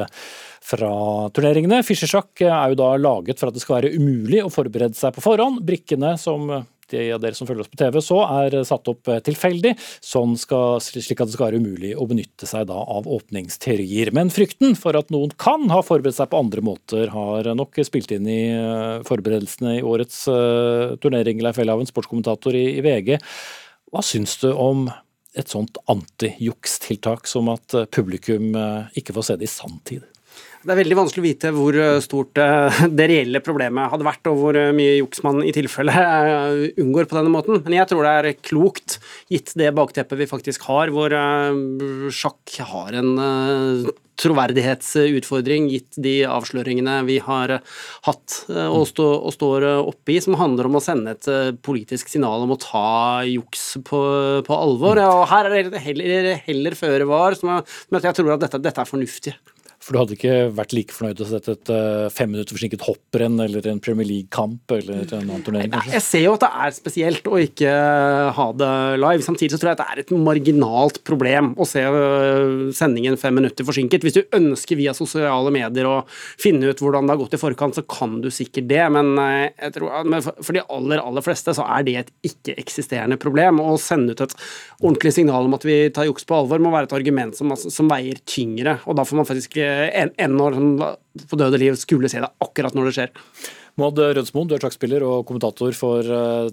fra 0.71 0.95
turneringene. 1.37 1.83
Fischer-sjakk 1.85 2.47
er 2.49 2.73
jo 2.73 2.81
da 2.81 2.95
laget 2.97 3.37
for 3.37 3.53
at 3.53 3.61
det 3.61 3.67
skal 3.67 3.83
være 3.83 3.93
umulig 4.01 4.41
å 4.41 4.49
forberede 4.53 4.97
seg 4.97 5.13
på 5.19 5.29
forhånd. 5.29 5.61
Brikkene 5.69 6.17
som 6.17 6.49
de 6.93 7.05
av 7.15 7.23
dere 7.23 7.37
som 7.37 7.49
følger 7.49 7.65
oss 7.65 7.73
på 7.73 7.81
TV 7.81 7.99
så, 8.05 8.19
er 8.45 8.57
satt 8.69 8.91
opp 8.91 9.11
eh, 9.11 9.21
tilfeldig, 9.25 9.75
sånn 10.05 10.37
skal, 10.41 10.79
slik 10.83 11.21
at 11.21 11.31
det 11.31 11.37
skal 11.37 11.49
være 11.49 11.63
umulig 11.63 11.95
å 11.99 12.07
benytte 12.09 12.49
seg 12.49 12.71
av 12.73 13.09
åpningsteorier. 13.09 14.13
Men 14.17 14.33
frykten 14.35 14.77
for 14.79 14.99
at 14.99 15.13
noen 15.15 15.33
kan 15.41 15.69
ha 15.73 15.83
forberedt 15.85 16.19
seg 16.19 16.31
på 16.33 16.43
andre 16.43 16.65
måter, 16.65 17.13
har 17.15 17.51
nok 17.59 17.81
spilt 17.87 18.13
inn 18.15 18.29
i 18.31 18.41
eh, 18.53 19.01
forberedelsene 19.09 19.79
i 19.79 19.85
årets 19.87 20.25
uh, 20.31 20.97
turnering. 21.03 21.43
Leif 21.45 21.59
Elhaven, 21.63 21.89
sportskommentator 21.89 22.57
i 22.59 22.81
VG. 22.85 23.17
Hva 23.93 24.03
syns 24.05 24.37
du 24.43 24.51
om 24.53 24.87
et 25.39 25.51
sånt 25.53 25.79
antijukstiltak 25.91 27.29
som 27.31 27.51
at 27.53 27.77
publikum 27.95 28.57
ikke 28.99 29.15
får 29.17 29.29
se 29.29 29.37
det 29.39 29.49
i 29.49 29.53
sanntid? 29.53 30.07
Det 30.59 30.75
er 30.75 30.81
veldig 30.81 30.97
vanskelig 30.99 31.23
å 31.23 31.27
vite 31.27 31.51
hvor 31.55 31.77
eh, 31.79 32.01
stort 32.03 32.39
eh, 32.43 32.81
det 32.99 33.07
reelle 33.11 33.43
problemet 33.45 33.93
hadde 33.93 34.07
vært, 34.09 34.27
og 34.31 34.41
hvor 34.41 34.59
eh, 34.59 34.75
mye 34.75 34.97
juks 34.99 35.23
man 35.27 35.39
i 35.47 35.55
tilfelle 35.55 35.95
unngår 36.83 37.07
på 37.07 37.19
denne 37.19 37.33
måten. 37.33 37.61
Men 37.63 37.79
jeg 37.79 37.91
tror 37.93 38.07
det 38.07 38.17
er 38.19 38.43
klokt, 38.43 38.99
gitt 39.31 39.55
det 39.59 39.71
bakteppet 39.77 40.19
vi 40.19 40.29
faktisk 40.31 40.67
har, 40.69 40.91
hvor 40.95 41.15
sjakk 42.15 42.59
har 42.69 42.97
en 42.99 43.11
troverdighetsutfordring, 44.19 45.69
gitt 45.71 45.99
de 46.03 46.15
avsløringene 46.27 46.97
vi 47.07 47.21
har 47.23 47.53
hatt 48.09 48.39
og, 48.49 48.83
stå, 48.91 49.07
og 49.29 49.35
står 49.37 49.67
oppe 49.79 50.17
som 50.25 50.35
handler 50.41 50.67
om 50.67 50.79
å 50.81 50.83
sende 50.83 51.15
et 51.15 51.61
politisk 51.63 52.11
signal 52.11 52.43
om 52.47 52.57
å 52.57 52.59
ta 52.63 52.89
juks 53.29 53.77
på, 53.87 54.01
på 54.49 54.59
alvor. 54.59 54.99
Og 55.05 55.23
her 55.31 55.53
er 55.53 55.71
det 55.71 55.85
heller, 55.85 56.33
heller 56.49 56.79
føre 56.79 57.07
var, 57.09 57.39
som, 57.39 57.61
jeg 57.95 58.19
tror 58.19 58.35
at 58.35 58.49
dette, 58.49 58.63
dette 58.65 58.83
er 58.83 58.91
fornuftig. 58.91 59.37
For 59.79 59.95
du 59.95 59.99
hadde 60.01 60.17
ikke 60.17 60.37
vært 60.59 60.73
like 60.75 60.95
fornøyd 60.95 61.21
å 61.23 61.27
sette 61.29 61.55
et 61.55 61.71
uh, 61.71 62.09
fem 62.11 62.33
minutter 62.33 62.57
forsinket 62.57 62.83
hopprenn 62.83 63.39
eller 63.45 63.65
en 63.71 63.79
Premier 63.83 64.09
League-kamp 64.09 64.75
eller 64.75 65.05
en 65.07 65.21
annen 65.23 65.45
turnering? 65.47 65.71
kanskje? 65.71 65.93
Jeg 65.95 66.05
ser 66.05 66.25
jo 66.25 66.33
at 66.35 66.43
det 66.43 66.51
er 66.65 66.75
spesielt 66.75 67.31
å 67.31 67.39
ikke 67.41 67.75
ha 68.35 68.47
det 68.59 68.71
live. 68.99 69.25
Samtidig 69.25 69.55
så 69.55 69.61
tror 69.63 69.71
jeg 69.71 69.79
at 69.79 69.83
det 69.85 69.87
er 69.95 70.03
et 70.03 70.13
marginalt 70.27 70.99
problem 71.07 71.53
å 71.55 71.67
se 71.69 71.85
øh, 71.87 72.69
sendingen 72.77 73.19
fem 73.21 73.39
minutter 73.39 73.67
forsinket. 73.69 74.03
Hvis 74.03 74.19
du 74.19 74.37
ønsker 74.37 74.81
via 74.81 74.97
sosiale 74.99 75.53
medier 75.55 75.87
å 75.87 75.95
finne 76.11 76.73
ut 76.73 76.83
hvordan 76.83 77.07
det 77.07 77.15
har 77.15 77.23
gått 77.23 77.39
i 77.39 77.43
forkant, 77.45 77.79
så 77.79 77.87
kan 77.87 78.19
du 78.25 78.33
sikkert 78.35 78.69
det. 78.73 78.83
Men 78.99 79.15
jeg 79.15 79.77
tror 79.79 80.01
at 80.03 80.29
for 80.43 80.59
de 80.59 80.67
aller, 80.67 81.05
aller 81.05 81.25
fleste 81.25 81.55
så 81.55 81.69
er 81.79 81.87
det 81.87 81.97
et 82.03 82.13
ikke-eksisterende 82.33 83.21
problem. 83.21 83.63
Å 83.63 83.79
sende 83.81 84.19
ut 84.19 84.27
et 84.27 84.37
ordentlig 84.83 85.15
signal 85.17 85.47
om 85.47 85.55
at 85.57 85.67
vi 85.67 85.81
tar 85.95 86.11
juks 86.11 86.27
på 86.27 86.43
alvor, 86.43 86.61
må 86.63 86.75
være 86.75 86.91
et 86.91 86.99
argument 86.99 87.39
som, 87.39 87.55
som 87.55 87.91
veier 87.91 88.19
tyngre. 88.29 88.81
Og 88.91 88.99
da 88.99 89.07
får 89.07 89.23
man 89.23 89.29
faktisk 89.29 89.59
enn 89.79 90.37
når 90.37 90.59
han 90.59 90.69
på 91.29 91.39
døde 91.41 91.61
liv 91.63 91.79
skulle 91.81 92.11
se 92.11 92.23
det 92.23 92.31
akkurat 92.45 92.77
når 92.77 92.89
det 92.89 92.95
skjer. 92.99 93.11
Maud 93.79 94.01
Rødsmoen, 94.03 94.49
du 94.51 94.57
er 94.57 94.63
sjakkspiller 94.65 95.05
og 95.07 95.23
kommentator 95.29 95.75
for 95.79 96.03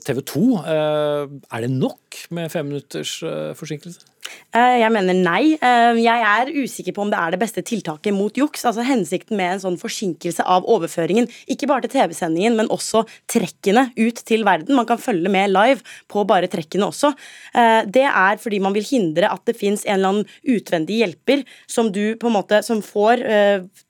TV 0.06 0.22
2. 0.30 0.44
Er 0.70 1.64
det 1.66 1.72
nok 1.74 2.05
med 2.30 2.52
fem 2.52 2.68
minutters 2.68 3.18
forsinkelse? 3.60 4.00
Eh, 4.56 4.80
jeg 4.82 4.90
mener 4.90 5.14
nei. 5.14 5.54
Eh, 5.54 5.98
jeg 6.02 6.24
er 6.26 6.50
usikker 6.56 6.96
på 6.96 7.04
om 7.04 7.12
det 7.12 7.18
er 7.20 7.36
det 7.36 7.40
beste 7.44 7.62
tiltaket 7.66 8.16
mot 8.16 8.34
juks. 8.34 8.64
Altså 8.66 8.86
Hensikten 8.88 9.38
med 9.38 9.54
en 9.54 9.62
sånn 9.62 9.78
forsinkelse 9.78 10.42
av 10.50 10.66
overføringen, 10.72 11.28
ikke 11.52 11.68
bare 11.70 11.86
til 11.86 11.94
TV-sendingen, 12.00 12.56
men 12.58 12.72
også 12.74 13.04
trekkene 13.32 13.90
ut 14.00 14.22
til 14.26 14.46
verden. 14.48 14.74
Man 14.80 14.88
kan 14.90 14.98
følge 15.02 15.30
med 15.30 15.52
live 15.54 15.84
på 16.12 16.24
bare 16.28 16.50
trekkene 16.52 16.88
også. 16.90 17.12
Eh, 17.54 17.84
det 17.86 18.06
er 18.08 18.40
fordi 18.42 18.62
man 18.64 18.74
vil 18.74 18.88
hindre 18.88 19.30
at 19.30 19.46
det 19.46 19.58
fins 19.60 19.86
en 19.86 20.00
eller 20.00 20.14
annen 20.14 20.26
utvendig 20.56 21.02
hjelper 21.04 21.44
som 21.70 21.92
du 21.94 22.16
på 22.18 22.32
en 22.32 22.38
måte, 22.40 22.64
som 22.66 22.82
får 22.86 23.22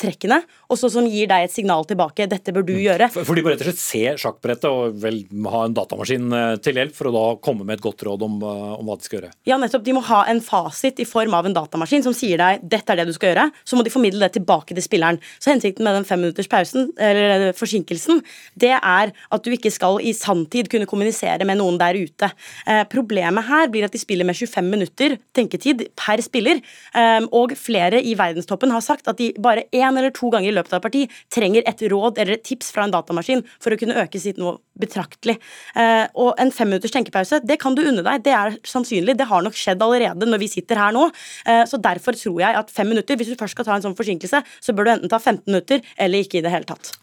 trekkene, 0.01 0.41
og 0.69 0.77
så 0.79 0.89
som 0.91 1.05
gir 1.07 1.27
deg 1.29 1.45
et 1.45 1.53
signal 1.53 1.85
tilbake. 1.87 2.27
Dette 2.29 2.51
bør 2.53 2.65
du 2.65 2.73
Mm. 2.75 2.83
gjøre. 2.83 3.09
For 3.25 3.35
de 3.35 3.41
må 3.41 3.51
rett 3.53 3.61
og 3.61 3.67
slett 3.69 3.79
se 3.79 4.03
sjakkbrettet 4.19 4.65
og 4.65 4.95
vel 4.99 5.23
ha 5.51 5.63
en 5.65 5.73
datamaskin 5.73 6.59
til 6.61 6.73
hjelp 6.73 6.93
for 6.93 7.05
å 7.07 7.13
da 7.15 7.25
komme 7.39 7.63
med 7.65 7.77
et 7.79 7.83
godt 7.85 8.03
råd 8.03 8.14
om, 8.23 8.37
om 8.43 8.87
hva 8.87 8.95
de 8.99 9.07
skal 9.07 9.19
gjøre? 9.19 9.31
Ja, 9.49 9.57
nettopp. 9.61 9.83
De 9.85 9.95
må 9.95 10.03
ha 10.07 10.21
en 10.31 10.41
fasit 10.43 10.99
i 11.01 11.07
form 11.07 11.35
av 11.37 11.47
en 11.47 11.55
datamaskin 11.55 12.05
som 12.05 12.15
sier 12.15 12.39
deg 12.41 12.63
dette 12.63 12.93
er 12.93 13.01
det 13.01 13.07
du 13.09 13.13
skal 13.15 13.33
gjøre. 13.33 13.47
Så 13.67 13.77
må 13.77 13.83
de 13.85 13.93
formidle 13.93 14.21
det 14.23 14.37
tilbake 14.37 14.75
til 14.75 14.85
spilleren. 14.85 15.19
Så 15.39 15.51
hensikten 15.51 15.85
med 15.85 15.97
den 15.97 16.07
femminutters 16.07 16.49
pausen, 16.51 16.91
eller 17.01 17.51
forsinkelsen, 17.57 18.21
det 18.59 18.73
er 18.75 19.11
at 19.11 19.45
du 19.45 19.51
ikke 19.53 19.73
skal 19.73 19.99
i 20.03 20.13
sanntid 20.15 20.69
kunne 20.71 20.89
kommunisere 20.89 21.47
med 21.47 21.59
noen 21.59 21.79
der 21.81 21.97
ute. 21.99 22.31
Eh, 22.67 22.83
problemet 22.91 23.47
her 23.49 23.71
blir 23.73 23.87
at 23.87 23.95
de 23.95 24.01
spiller 24.01 24.27
med 24.27 24.37
25 24.37 24.71
minutter 24.71 25.17
tenketid 25.35 25.87
per 25.97 26.23
spiller, 26.25 26.61
eh, 26.95 27.21
og 27.31 27.55
flere 27.59 28.01
i 28.01 28.15
verdenstoppen 28.17 28.73
har 28.73 28.83
sagt 28.85 29.09
at 29.11 29.19
de 29.21 29.31
bare 29.39 29.67
én 29.73 29.97
eller 29.97 30.13
to 30.15 30.31
ganger 30.33 30.51
i 30.51 30.55
løpet 30.55 30.73
av 30.73 30.81
et 30.81 30.87
parti 30.87 31.03
trenger 31.33 31.65
et 31.65 31.85
råd 31.91 32.21
eller 32.21 32.37
et 32.37 32.45
tips 32.45 32.71
fra 32.75 32.85
en 32.85 32.93
datamaskin 32.93 33.43
for 33.59 33.73
å 33.73 33.79
kunne 33.79 33.97
øke 34.05 34.21
sitt 34.21 34.39
nivå 34.41 34.57
betraktelig. 34.79 35.37
Eh, 35.75 36.05
og 36.19 36.35
en 36.41 36.51
femminutters 36.51 36.93
tenkepause, 36.95 37.41
det 37.45 37.59
kan 37.61 37.75
du 37.77 37.83
unne 37.85 38.03
deg. 38.05 38.23
Det 38.25 38.33
er 38.35 38.57
sannsynlig. 38.67 39.17
Det 39.17 39.29
har 39.29 39.45
nok 39.45 39.55
skjedd 39.57 39.81
allerede 39.85 40.27
når 40.29 40.43
vi 40.43 40.51
sitter 40.57 40.81
her 40.81 40.95
nå. 40.95 41.07
Eh, 41.45 41.63
Så 41.65 41.81
derfor 41.81 42.13
tror 42.15 42.39
jeg 42.39 42.55
at 42.55 42.69
fem 42.71 42.87
minutter, 42.91 43.17
hvis 43.17 43.31
du 43.31 43.39
først 43.39 43.55
skal 43.57 43.65
ta 43.65 43.75
en 43.75 43.81
sånn 43.85 43.97
forsinkelse, 43.97 44.43
så 44.61 44.75
bør 44.75 44.85
du 44.85 44.91
enten 44.97 45.09
ta 45.09 45.19
15 45.19 45.47
minutter 45.47 45.81
eller 45.97 46.23
ikke 46.23 46.39
i 46.39 46.45
det 46.45 46.51
hele 46.53 46.65
tatt. 46.69 46.93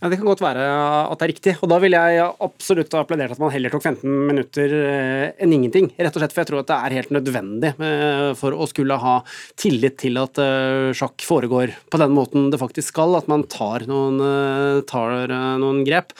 Ja, 0.00 0.08
Det 0.08 0.18
kan 0.20 0.28
godt 0.30 0.42
være 0.44 0.62
at 1.10 1.18
det 1.18 1.24
er 1.26 1.32
riktig, 1.32 1.52
og 1.58 1.70
da 1.72 1.78
ville 1.82 1.98
jeg 1.98 2.22
absolutt 2.46 2.92
ha 2.94 3.00
applaudert 3.02 3.32
at 3.34 3.40
man 3.42 3.50
heller 3.50 3.72
tok 3.72 3.82
15 3.82 4.28
minutter 4.28 4.74
eh, 4.78 5.32
enn 5.42 5.54
ingenting. 5.56 5.88
Rett 5.98 6.14
og 6.14 6.22
slett 6.22 6.34
for 6.36 6.44
jeg 6.44 6.50
tror 6.52 6.60
at 6.62 6.68
det 6.70 6.76
er 6.78 6.94
helt 7.00 7.10
nødvendig 7.16 7.72
eh, 7.82 8.28
for 8.38 8.54
å 8.54 8.68
skulle 8.70 8.94
ha 9.02 9.16
tillit 9.58 9.98
til 9.98 10.20
at 10.22 10.38
eh, 10.38 10.92
sjakk 10.94 11.26
foregår 11.26 11.74
på 11.90 11.98
den 11.98 12.14
måten 12.14 12.46
det 12.52 12.60
faktisk 12.62 12.94
skal, 12.94 13.18
at 13.18 13.26
man 13.26 13.42
tar 13.50 13.88
noen, 13.90 14.22
tar 14.86 15.26
noen 15.58 15.82
grep. 15.86 16.14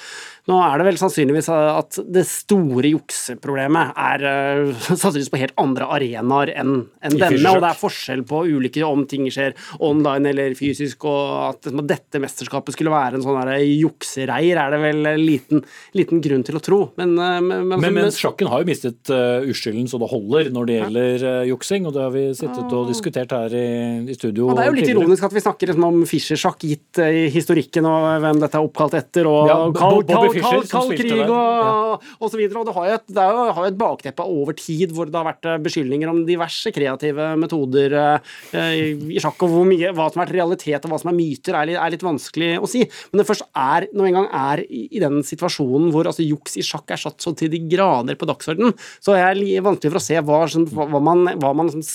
Nå 0.49 0.59
er 0.65 0.81
det 0.81 0.87
vel 0.87 0.99
sannsynligvis 1.01 1.51
at 1.53 1.99
det 2.09 2.25
store 2.29 2.93
jukseproblemet 2.95 3.93
er 4.01 4.25
uh, 4.25 4.87
sannsynligvis 4.89 5.33
på 5.33 5.41
helt 5.43 5.57
andre 5.61 5.89
arenaer 5.99 6.55
enn 6.57 6.75
enn 7.05 7.17
denne, 7.19 7.51
og 7.53 7.63
det 7.63 7.69
er 7.71 7.79
forskjell 7.79 8.23
på 8.29 8.43
ulike 8.49 8.83
om 8.87 9.05
ting 9.09 9.27
skjer 9.33 9.55
online 9.85 10.31
eller 10.33 10.55
fysisk, 10.59 11.05
og 11.09 11.51
at 11.51 11.69
dette 11.89 12.21
mesterskapet 12.23 12.75
skulle 12.75 12.93
være 12.93 13.19
en 13.19 13.25
sånn 13.25 13.39
juksereir, 13.63 14.59
er 14.61 14.75
det 14.75 14.81
vel 14.83 15.09
liten, 15.21 15.63
liten 15.97 16.23
grunn 16.25 16.45
til 16.47 16.59
å 16.59 16.63
tro. 16.65 16.81
Men, 16.99 17.15
men, 17.15 17.67
men, 17.69 17.79
Men, 17.79 17.97
men 17.97 18.13
sjakken 18.15 18.51
har 18.51 18.63
jo 18.63 18.69
mistet 18.69 19.13
uh, 19.13 19.45
uskylden 19.49 19.89
så 19.91 20.01
det 20.01 20.11
holder 20.11 20.51
når 20.55 20.69
det 20.69 20.79
gjelder 20.79 21.27
uh, 21.27 21.43
juksing, 21.53 21.87
og 21.89 21.95
det 21.97 22.05
har 22.05 22.15
vi 22.15 22.25
sittet 22.39 22.75
og 22.81 22.89
diskutert 22.91 23.35
her 23.37 23.55
i, 23.55 23.69
i 24.09 24.17
studio 24.17 24.49
og 24.49 24.59
det 24.59 24.65
er 24.65 24.71
jo 24.71 24.77
litt 24.77 24.87
tidligere. 24.87 25.05
ironisk 25.05 25.29
at 25.29 25.37
vi 25.37 25.45
snakker 25.45 25.73
liksom 25.73 25.87
om 25.89 26.01
Fischer-sjakk, 26.09 26.67
gitt 26.73 27.03
uh, 27.03 27.09
historikken 27.37 27.89
og 27.89 28.09
hvem 28.25 28.43
dette 28.43 28.59
er 28.59 28.69
oppkalt 28.69 28.99
etter, 28.99 29.29
og 29.31 29.49
Ja, 29.49 29.59
Carl, 29.77 30.03
kald, 30.45 30.67
kald, 30.69 30.89
som 30.89 30.93
krig 30.97 31.23
og, 31.25 32.05
og 32.19 32.33
så 32.33 32.39
videre. 32.39 32.61
Og 32.61 32.69
det 32.69 32.75
har 32.77 32.89
jo 32.89 32.97
et, 32.99 33.07
det 33.19 33.27
jo, 33.29 33.45
har 33.59 33.69
et 33.69 33.79
bakteppe 33.81 34.27
over 34.27 34.57
tid 34.59 34.95
hvor 34.95 35.11
det 35.11 35.19
har 35.19 35.29
vært 35.29 35.49
uh, 35.49 35.57
beskyldninger 35.65 36.11
om 36.11 36.23
diverse 36.29 36.73
kreative 36.75 37.31
metoder 37.41 37.97
uh, 37.99 38.35
uh, 38.55 38.75
i 39.15 39.23
sjakk, 39.23 39.47
og 39.47 39.55
hvor 39.55 39.69
mye, 39.69 39.93
hva 39.97 40.09
som 40.09 40.23
har 40.23 40.27
vært 40.27 40.39
realitet 40.39 40.87
og 40.87 40.95
hva 40.95 41.01
som 41.03 41.13
er 41.13 41.19
myter, 41.19 41.59
er 41.59 41.71
litt, 41.71 41.81
er 41.81 41.95
litt 41.95 42.07
vanskelig 42.07 42.51
å 42.61 42.71
si. 42.71 42.85
Men 43.13 43.23
det 43.23 43.29
først 43.29 43.49
er, 43.53 43.89
når 43.97 44.11
en 44.11 44.19
gang 44.21 44.31
er 44.41 44.65
i, 44.67 44.85
i 44.99 45.03
den 45.03 45.21
situasjonen 45.27 45.91
hvor 45.95 46.11
altså, 46.11 46.27
juks 46.27 46.59
i 46.61 46.67
sjakk 46.67 46.95
er 46.95 47.03
satt 47.03 47.23
så 47.25 47.35
til 47.39 47.53
de 47.53 47.63
grader 47.71 48.19
på 48.19 48.29
dagsordenen, 48.29 48.77
så 49.05 49.17
er 49.19 49.35
det 49.39 49.65
vanskelig 49.65 49.95
for 49.95 50.01
å 50.01 50.07
se 50.09 50.23
hva, 50.25 50.45
hva, 50.89 51.03
man, 51.03 51.27
hva 51.41 51.55
man 51.57 51.73
sånn, 51.73 51.87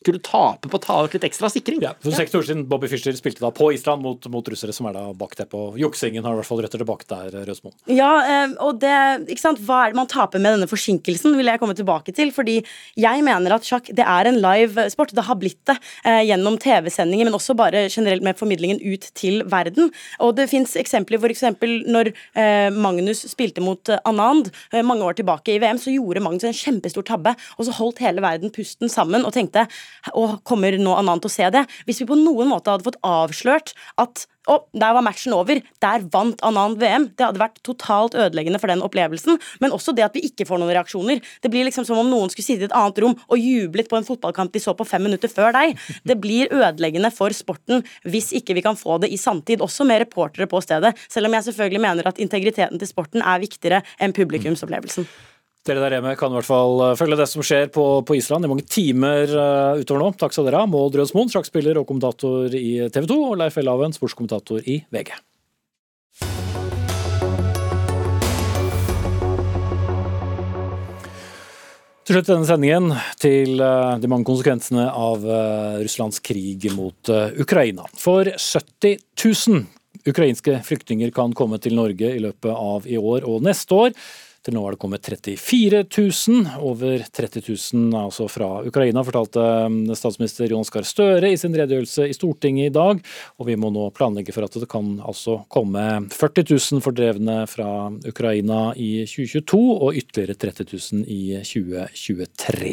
skulle 0.00 0.22
tape 0.24 0.70
på 0.70 0.78
å 0.78 0.82
ta 0.82 0.98
ut 1.04 1.14
litt 1.16 1.26
ekstra 1.28 1.50
sikring. 1.52 1.82
Ja, 1.84 1.92
for 2.00 2.16
seks 2.16 2.34
år 2.36 2.46
siden 2.48 2.64
Bobby 2.70 2.88
Fischer 2.90 3.14
spilte 3.18 3.44
da 3.44 3.52
på 3.54 3.70
Island 3.74 4.04
mot, 4.04 4.26
mot 4.32 4.48
russere, 4.48 4.72
som 4.76 4.88
er 4.88 4.96
da 4.96 5.04
bakteppet. 5.16 5.56
Og 5.56 5.80
juksingen 5.80 6.24
har 6.24 6.34
i 6.34 6.40
hvert 6.40 6.48
fall 6.48 6.62
røtter 6.64 6.80
tilbake 6.80 7.08
der, 7.10 7.36
Røsmoen. 7.48 7.74
Ja, 7.92 8.10
eh, 8.24 8.54
og 8.64 8.80
det, 8.82 8.94
ikke 9.32 9.44
sant, 9.44 9.60
Hva 9.66 9.84
er 9.84 9.92
det 9.92 10.00
man 10.00 10.10
taper 10.10 10.40
med 10.40 10.56
denne 10.56 10.70
forsinkelsen, 10.70 11.36
vil 11.36 11.50
jeg 11.52 11.60
komme 11.60 11.76
tilbake 11.76 12.14
til. 12.16 12.32
fordi 12.34 12.60
jeg 13.00 13.24
mener 13.26 13.56
at 13.56 13.66
sjakk 13.66 13.90
det 13.96 14.06
er 14.06 14.28
en 14.30 14.40
live 14.40 14.86
sport. 14.92 15.14
Det 15.16 15.26
har 15.26 15.38
blitt 15.40 15.60
det 15.68 15.76
eh, 16.08 16.22
gjennom 16.30 16.56
TV-sendinger, 16.60 17.28
men 17.28 17.36
også 17.36 17.56
bare 17.58 17.86
generelt 17.92 18.24
med 18.24 18.38
formidlingen 18.38 18.80
ut 18.80 19.10
til 19.18 19.44
verden. 19.50 19.90
Og 20.24 20.34
det 20.38 20.48
fins 20.52 20.76
eksempler, 20.80 21.20
f.eks. 21.20 21.44
når 21.90 22.12
eh, 22.12 22.70
Magnus 22.72 23.26
spilte 23.30 23.64
mot 23.64 23.92
eh, 23.92 24.00
Anand 24.08 24.50
eh, 24.72 24.84
mange 24.86 25.04
år 25.04 25.18
tilbake 25.20 25.54
i 25.54 25.60
VM, 25.62 25.80
så 25.80 25.92
gjorde 25.92 26.24
Magnus 26.24 26.48
en 26.48 26.56
kjempestor 26.56 27.06
tabbe, 27.06 27.34
og 27.58 27.68
så 27.68 27.76
holdt 27.76 28.02
hele 28.04 28.24
verden 28.24 28.52
pusten 28.54 28.90
sammen 28.92 29.26
og 29.26 29.34
tenkte 29.36 29.66
Å, 30.14 30.26
kommer 30.46 30.76
nå 30.80 30.96
Anand 30.96 31.24
til 31.24 31.30
å 31.30 31.36
se 31.36 31.48
det? 31.54 31.64
Hvis 31.86 32.02
vi 32.02 32.10
på 32.10 32.18
noen 32.18 32.50
måte 32.50 32.72
hadde 32.72 32.86
fått 32.86 33.00
avslørt 33.06 33.74
at 34.00 34.26
å, 34.48 34.56
der 34.72 34.94
var 34.96 35.04
matchen 35.04 35.34
over. 35.36 35.60
Der 35.82 36.04
vant 36.12 36.40
Anand 36.46 36.80
VM. 36.80 37.08
Det 37.16 37.26
hadde 37.26 37.42
vært 37.42 37.60
totalt 37.66 38.16
ødeleggende 38.18 38.60
for 38.62 38.72
den 38.72 38.82
opplevelsen. 38.84 39.38
Men 39.62 39.74
også 39.76 39.94
det 39.96 40.06
at 40.06 40.16
vi 40.16 40.24
ikke 40.30 40.46
får 40.48 40.62
noen 40.62 40.72
reaksjoner. 40.72 41.20
Det 41.44 41.52
blir 41.52 41.66
liksom 41.68 41.86
som 41.88 42.00
om 42.00 42.10
noen 42.10 42.32
skulle 42.32 42.48
sitte 42.48 42.66
i 42.66 42.70
et 42.70 42.76
annet 42.76 43.02
rom 43.04 43.16
og 43.20 43.38
jublet 43.40 43.90
på 43.90 43.98
en 44.00 44.06
fotballkamp 44.06 44.54
de 44.54 44.62
så 44.62 44.74
på 44.76 44.88
fem 44.88 45.04
minutter 45.06 45.30
før 45.32 45.54
deg. 45.56 45.76
Det 46.08 46.18
blir 46.20 46.52
ødeleggende 46.54 47.12
for 47.14 47.34
sporten 47.36 47.84
hvis 48.08 48.32
ikke 48.40 48.56
vi 48.56 48.64
kan 48.64 48.78
få 48.80 48.98
det 49.02 49.12
i 49.12 49.20
sanntid, 49.20 49.62
også 49.64 49.86
med 49.88 50.06
reportere 50.06 50.48
på 50.50 50.62
stedet. 50.64 50.96
Selv 51.10 51.28
om 51.28 51.36
jeg 51.36 51.50
selvfølgelig 51.50 51.84
mener 51.84 52.08
at 52.10 52.22
integriteten 52.22 52.80
til 52.80 52.90
sporten 52.90 53.22
er 53.22 53.44
viktigere 53.44 53.84
enn 54.00 54.16
publikumsopplevelsen. 54.16 55.06
Dere 55.68 55.82
der 55.84 55.92
hjemme 55.98 56.14
kan 56.16 56.32
i 56.32 56.38
hvert 56.38 56.48
fall 56.48 56.78
eh, 56.86 56.94
følge 56.96 57.18
det 57.20 57.26
som 57.28 57.42
skjer 57.44 57.66
på, 57.68 57.82
på 58.08 58.14
Island 58.16 58.46
i 58.46 58.48
mange 58.48 58.64
timer 58.64 59.28
eh, 59.28 59.80
utover 59.82 60.00
nå. 60.00 60.06
Takk 60.16 60.32
skal 60.32 60.46
dere 60.48 60.62
ha. 60.62 60.68
Maud 60.70 60.94
Rødsmoen, 60.96 61.28
sjakkspiller 61.28 61.76
og 61.76 61.84
kommentator 61.84 62.54
i 62.56 62.88
TV 62.88 63.04
2, 63.10 63.18
og 63.26 63.34
Leif 63.42 63.58
Elhaven, 63.60 63.92
sportskommentator 63.92 64.64
i 64.64 64.78
VG. 64.88 65.12
Til 72.08 72.16
slutt 72.16 72.32
denne 72.32 72.48
sendingen 72.48 72.96
til 73.20 73.60
eh, 73.60 73.92
de 74.00 74.12
mange 74.14 74.30
konsekvensene 74.30 74.88
av 74.88 75.28
Russlands 75.84 76.24
krig 76.24 76.70
mot 76.72 77.12
Ukraina. 77.36 77.84
For 78.00 78.32
70 78.32 78.96
000 79.12 80.08
ukrainske 80.08 80.56
flyktninger 80.64 81.12
kan 81.12 81.36
komme 81.36 81.60
til 81.60 81.76
Norge 81.76 82.14
i 82.16 82.24
løpet 82.24 82.56
av 82.56 82.88
i 82.88 82.96
år 82.96 83.28
og 83.28 83.44
neste 83.44 83.76
år. 83.76 83.96
Til 84.40 84.54
nå 84.56 84.60
er 84.64 84.72
det 84.72 84.80
kommet 84.80 85.04
34 85.04 85.82
000. 85.84 86.46
Over 86.64 87.02
30 87.12 87.42
000 87.44 87.90
er 87.92 88.06
altså 88.06 88.24
fra 88.32 88.48
Ukraina, 88.64 89.02
fortalte 89.04 89.42
eh, 89.66 89.96
statsminister 89.98 90.48
Jonas 90.48 90.72
Gahr 90.72 90.86
Støre 90.88 91.28
i 91.28 91.36
sin 91.36 91.52
redegjørelse 91.52 92.06
i 92.08 92.16
Stortinget 92.16 92.70
i 92.70 92.72
dag. 92.72 93.02
Og 93.36 93.50
vi 93.50 93.58
må 93.60 93.68
nå 93.74 93.90
planlegge 93.92 94.32
for 94.32 94.48
at 94.48 94.56
det 94.56 94.70
kan 94.72 94.94
altså 95.04 95.42
komme 95.52 95.84
40 96.14 96.46
000 96.54 96.84
fordrevne 96.86 97.42
fra 97.52 97.90
Ukraina 98.08 98.70
i 98.80 99.04
2022, 99.04 99.60
og 99.76 100.00
ytterligere 100.00 100.38
30 100.46 100.70
000 100.72 101.04
i 101.04 101.20
2023. 101.44 102.72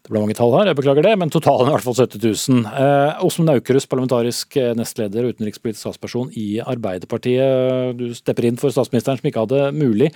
Det 0.00 0.14
ble 0.14 0.22
mange 0.22 0.38
tall 0.38 0.54
her, 0.54 0.70
jeg 0.70 0.78
beklager 0.78 1.04
det, 1.04 1.16
men 1.18 1.34
totalen 1.34 1.66
er 1.66 1.74
i 1.74 1.76
hvert 1.80 1.88
fall 1.88 1.98
70 1.98 2.46
000. 2.54 2.70
Eh, 2.70 3.26
Åsmund 3.26 3.56
Aukrust, 3.56 3.90
parlamentarisk 3.90 4.60
eh, 4.62 4.70
nestleder 4.78 5.26
og 5.26 5.34
utenrikspolitisk 5.34 5.82
statsperson 5.88 6.30
i 6.38 6.62
Arbeiderpartiet. 6.62 7.98
Du 7.98 8.08
stepper 8.14 8.46
inn 8.46 8.62
for 8.62 8.70
statsministeren 8.70 9.18
som 9.18 9.30
ikke 9.34 9.42
hadde 9.48 9.68
mulig. 9.74 10.14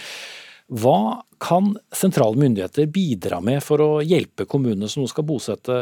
Hva 0.73 1.21
kan 1.45 1.75
sentrale 1.93 2.41
myndigheter 2.41 2.89
bidra 2.89 3.41
med 3.45 3.61
for 3.65 3.83
å 3.85 3.91
hjelpe 4.01 4.47
kommunene 4.49 4.89
som 4.89 5.03
nå 5.05 5.11
skal 5.11 5.27
bosette 5.29 5.77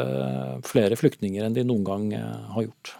flere 0.67 0.97
flyktninger 0.99 1.45
enn 1.45 1.55
de 1.55 1.63
noen 1.67 1.87
gang 1.87 2.09
eh, 2.17 2.51
har 2.55 2.67
gjort? 2.67 2.97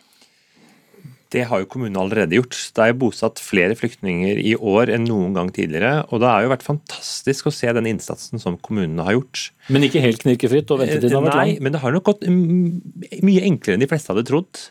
Det 1.33 1.47
har 1.49 1.63
jo 1.63 1.67
kommunene 1.69 1.97
allerede 1.97 2.37
gjort. 2.37 2.55
Det 2.75 2.83
er 2.83 2.91
jo 2.91 2.99
bosatt 3.07 3.41
flere 3.41 3.75
flyktninger 3.77 4.37
i 4.37 4.53
år 4.53 4.91
enn 4.93 5.07
noen 5.09 5.33
gang 5.33 5.49
tidligere. 5.53 6.03
Og 6.13 6.21
det 6.21 6.29
har 6.29 6.45
jo 6.45 6.51
vært 6.51 6.65
fantastisk 6.65 7.49
å 7.49 7.53
se 7.55 7.71
den 7.73 7.89
innsatsen 7.89 8.41
som 8.41 8.59
kommunene 8.61 9.05
har 9.07 9.17
gjort. 9.17 9.47
Men 9.73 9.87
ikke 9.87 10.03
helt 10.03 10.21
knirkefritt, 10.21 10.69
og 10.69 10.83
ventetiden 10.83 11.17
har 11.17 11.25
vært 11.25 11.39
lang? 11.39 11.55
Nei, 11.55 11.63
men 11.65 11.73
det 11.73 11.81
har 11.81 11.95
nok 11.95 12.05
gått 12.11 12.27
mye 12.29 13.45
enklere 13.49 13.79
enn 13.79 13.85
de 13.85 13.89
fleste 13.89 14.13
hadde 14.13 14.27
trodd. 14.29 14.61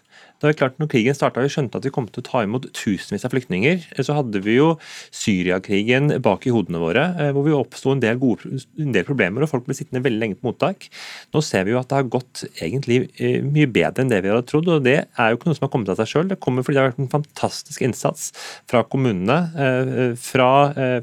Det 0.43 0.57
er 0.57 0.59
klart, 0.59 0.78
når 0.80 0.90
krigen 0.90 1.14
starta 1.14 1.38
og 1.38 1.47
vi 1.47 1.53
skjønte 1.55 1.78
at 1.78 1.86
vi 1.86 1.93
kom 1.95 2.09
til 2.11 2.22
å 2.22 2.26
ta 2.26 2.40
imot 2.43 2.66
tusenvis 2.74 3.22
av 3.26 3.30
flyktninger, 3.30 3.84
så 4.03 4.16
hadde 4.16 4.43
vi 4.43 4.57
jo 4.57 4.72
Syriakrigen 5.14 6.11
bak 6.24 6.49
i 6.49 6.53
hodene 6.55 6.80
våre, 6.82 7.05
eh, 7.20 7.30
hvor 7.34 7.47
vi 7.47 7.55
oppsto 7.55 7.93
en, 7.95 8.03
en, 8.03 8.93
del 8.95 9.07
problemer 9.07 9.45
og 9.45 9.51
folk 9.53 9.68
ble 9.68 9.76
sittende 9.78 10.03
veldig 10.03 10.18
lenge 10.18 10.38
på 10.40 10.49
mottak. 10.49 10.88
Nå 11.34 11.43
ser 11.47 11.68
vi 11.68 11.74
jo 11.74 11.78
at 11.78 11.90
det 11.90 12.01
har 12.01 12.11
gått 12.11 12.43
egentlig 12.57 13.05
eh, 13.22 13.38
mye 13.47 13.70
bedre 13.70 14.03
enn 14.03 14.11
det 14.11 14.22
vi 14.24 14.32
hadde 14.32 14.49
trodd, 14.51 14.70
og 14.72 14.82
det 14.86 14.97
er 15.07 15.30
jo 15.30 15.38
ikke 15.38 15.51
noe 15.51 15.59
som 15.59 15.68
har 15.68 15.72
kommet 15.76 15.93
av 15.95 16.01
seg 16.01 16.11
sjøl. 16.11 16.26
Det 16.32 16.40
kommer 16.43 16.66
fordi 16.66 16.78
det 16.78 16.82
har 16.82 16.90
vært 16.90 17.05
en 17.05 17.12
fantastisk 17.12 17.86
innsats 17.86 18.32
fra 18.70 18.82
kommunene, 18.82 19.38
eh, 19.55 20.03
fra, 20.18 20.51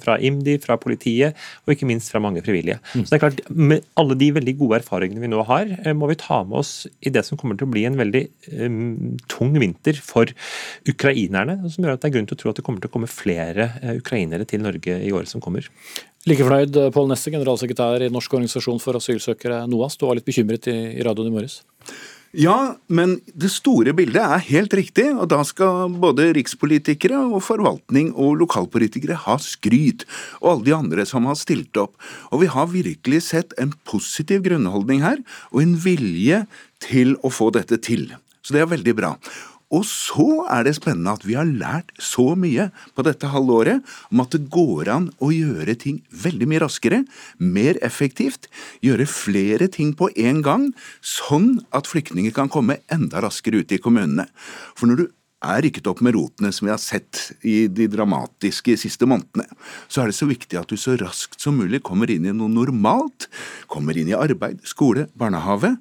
fra 0.04 0.18
IMDi, 0.20 0.58
fra 0.64 0.76
politiet 0.82 1.38
og 1.64 1.74
ikke 1.74 1.88
minst 1.88 2.12
fra 2.12 2.22
mange 2.24 2.44
frivillige. 2.44 2.82
Mm. 2.92 3.06
Så 3.06 3.14
det 3.14 3.20
er 3.20 3.24
klart, 3.24 3.42
Med 3.50 3.88
alle 4.00 4.20
de 4.20 4.32
veldig 4.36 4.58
gode 4.60 4.82
erfaringene 4.82 5.24
vi 5.24 5.32
nå 5.32 5.44
har, 5.48 5.72
må 5.96 6.10
vi 6.12 6.20
ta 6.20 6.42
med 6.44 6.60
oss 6.60 6.74
i 7.06 7.12
det 7.14 7.24
som 7.28 7.40
kommer 7.40 7.58
til 7.58 7.68
å 7.68 7.72
bli 7.72 7.86
en 7.88 7.98
veldig 8.00 8.26
tung 9.32 9.56
vinter 9.62 10.00
for 10.04 10.32
ukrainerne, 10.90 11.60
som 11.70 11.86
gjør 11.86 11.98
at 11.98 12.04
det 12.04 12.12
er 12.12 12.16
grunn 12.18 12.30
til 12.30 12.38
å 12.38 12.42
tro 12.44 12.54
at 12.54 12.60
det 12.60 12.66
kommer 12.68 12.84
til 12.84 12.92
å 12.92 12.96
komme 12.98 13.12
flere 13.12 13.72
eh, 13.80 13.98
ukrainere 14.02 14.48
til 14.50 14.64
Norge 14.66 15.00
i 15.06 15.14
året 15.16 15.32
som 15.32 15.44
kommer. 15.44 15.68
Like 16.28 16.44
fornøyd, 16.44 16.76
Pål 16.94 17.12
Nesse, 17.14 17.32
generalsekretær 17.32 18.04
i 18.04 18.12
Norsk 18.12 18.34
organisasjon 18.36 18.82
for 18.84 19.00
asylsøkere, 19.00 19.64
NOAS. 19.72 19.96
Du 19.98 20.08
var 20.10 20.20
litt 20.20 20.28
bekymret 20.28 20.68
i, 20.68 20.80
i 21.00 21.06
radioen 21.06 21.32
i 21.32 21.36
morges? 21.38 21.62
Ja, 22.38 22.76
men 22.86 23.16
det 23.34 23.50
store 23.50 23.90
bildet 23.98 24.22
er 24.22 24.44
helt 24.52 24.74
riktig, 24.78 25.08
og 25.16 25.32
da 25.32 25.40
skal 25.48 25.90
både 25.98 26.28
rikspolitikere 26.38 27.18
og 27.24 27.42
forvaltning 27.42 28.12
og 28.14 28.36
lokalpolitikere 28.44 29.18
ha 29.24 29.40
skryt, 29.42 30.06
og 30.38 30.52
alle 30.52 30.68
de 30.68 30.76
andre 30.78 31.08
som 31.10 31.26
har 31.26 31.40
stilt 31.40 31.80
opp. 31.82 31.96
Og 32.30 32.44
vi 32.44 32.52
har 32.54 32.70
virkelig 32.70 33.24
sett 33.32 33.58
en 33.58 33.74
positiv 33.90 34.46
grunnholdning 34.46 35.02
her, 35.02 35.24
og 35.50 35.64
en 35.64 35.74
vilje 35.82 36.44
til 36.86 37.18
å 37.26 37.34
få 37.34 37.50
dette 37.58 37.82
til. 37.82 38.12
Så 38.42 38.56
det 38.56 38.64
er 38.64 38.74
veldig 38.74 38.96
bra. 38.98 39.14
Og 39.70 39.84
så 39.86 40.48
er 40.50 40.64
det 40.66 40.74
spennende 40.80 41.14
at 41.14 41.26
vi 41.28 41.36
har 41.38 41.46
lært 41.46 41.92
så 42.02 42.32
mye 42.40 42.70
på 42.98 43.06
dette 43.06 43.30
halvåret 43.30 43.86
om 44.10 44.24
at 44.24 44.34
det 44.34 44.48
går 44.50 44.90
an 44.90 45.10
å 45.22 45.30
gjøre 45.30 45.76
ting 45.78 46.00
veldig 46.10 46.48
mye 46.50 46.64
raskere, 46.64 47.04
mer 47.38 47.78
effektivt, 47.86 48.50
gjøre 48.86 49.06
flere 49.10 49.70
ting 49.70 49.94
på 49.98 50.10
en 50.26 50.42
gang, 50.46 50.66
sånn 51.06 51.60
at 51.76 51.90
flyktninger 51.90 52.34
kan 52.34 52.50
komme 52.50 52.80
enda 52.90 53.22
raskere 53.22 53.62
ut 53.62 53.76
i 53.76 53.82
kommunene. 53.82 54.26
For 54.74 54.90
når 54.90 55.04
du 55.04 55.08
er 55.40 55.62
rykket 55.64 55.88
opp 55.88 56.02
med 56.04 56.16
rotene, 56.18 56.52
som 56.52 56.68
vi 56.68 56.74
har 56.74 56.82
sett 56.82 57.30
i 57.48 57.70
de 57.72 57.88
dramatiske 57.92 58.76
siste 58.82 59.08
månedene, 59.08 59.46
så 59.88 60.04
er 60.04 60.12
det 60.12 60.18
så 60.18 60.28
viktig 60.28 60.60
at 60.60 60.72
du 60.72 60.76
så 60.80 60.98
raskt 61.00 61.40
som 61.40 61.56
mulig 61.60 61.80
kommer 61.88 62.12
inn 62.12 62.28
i 62.28 62.34
noe 62.36 62.52
normalt. 62.52 63.30
Kommer 63.72 63.98
inn 63.98 64.12
i 64.12 64.18
arbeid, 64.18 64.60
skole, 64.68 65.08
barnehage. 65.20 65.72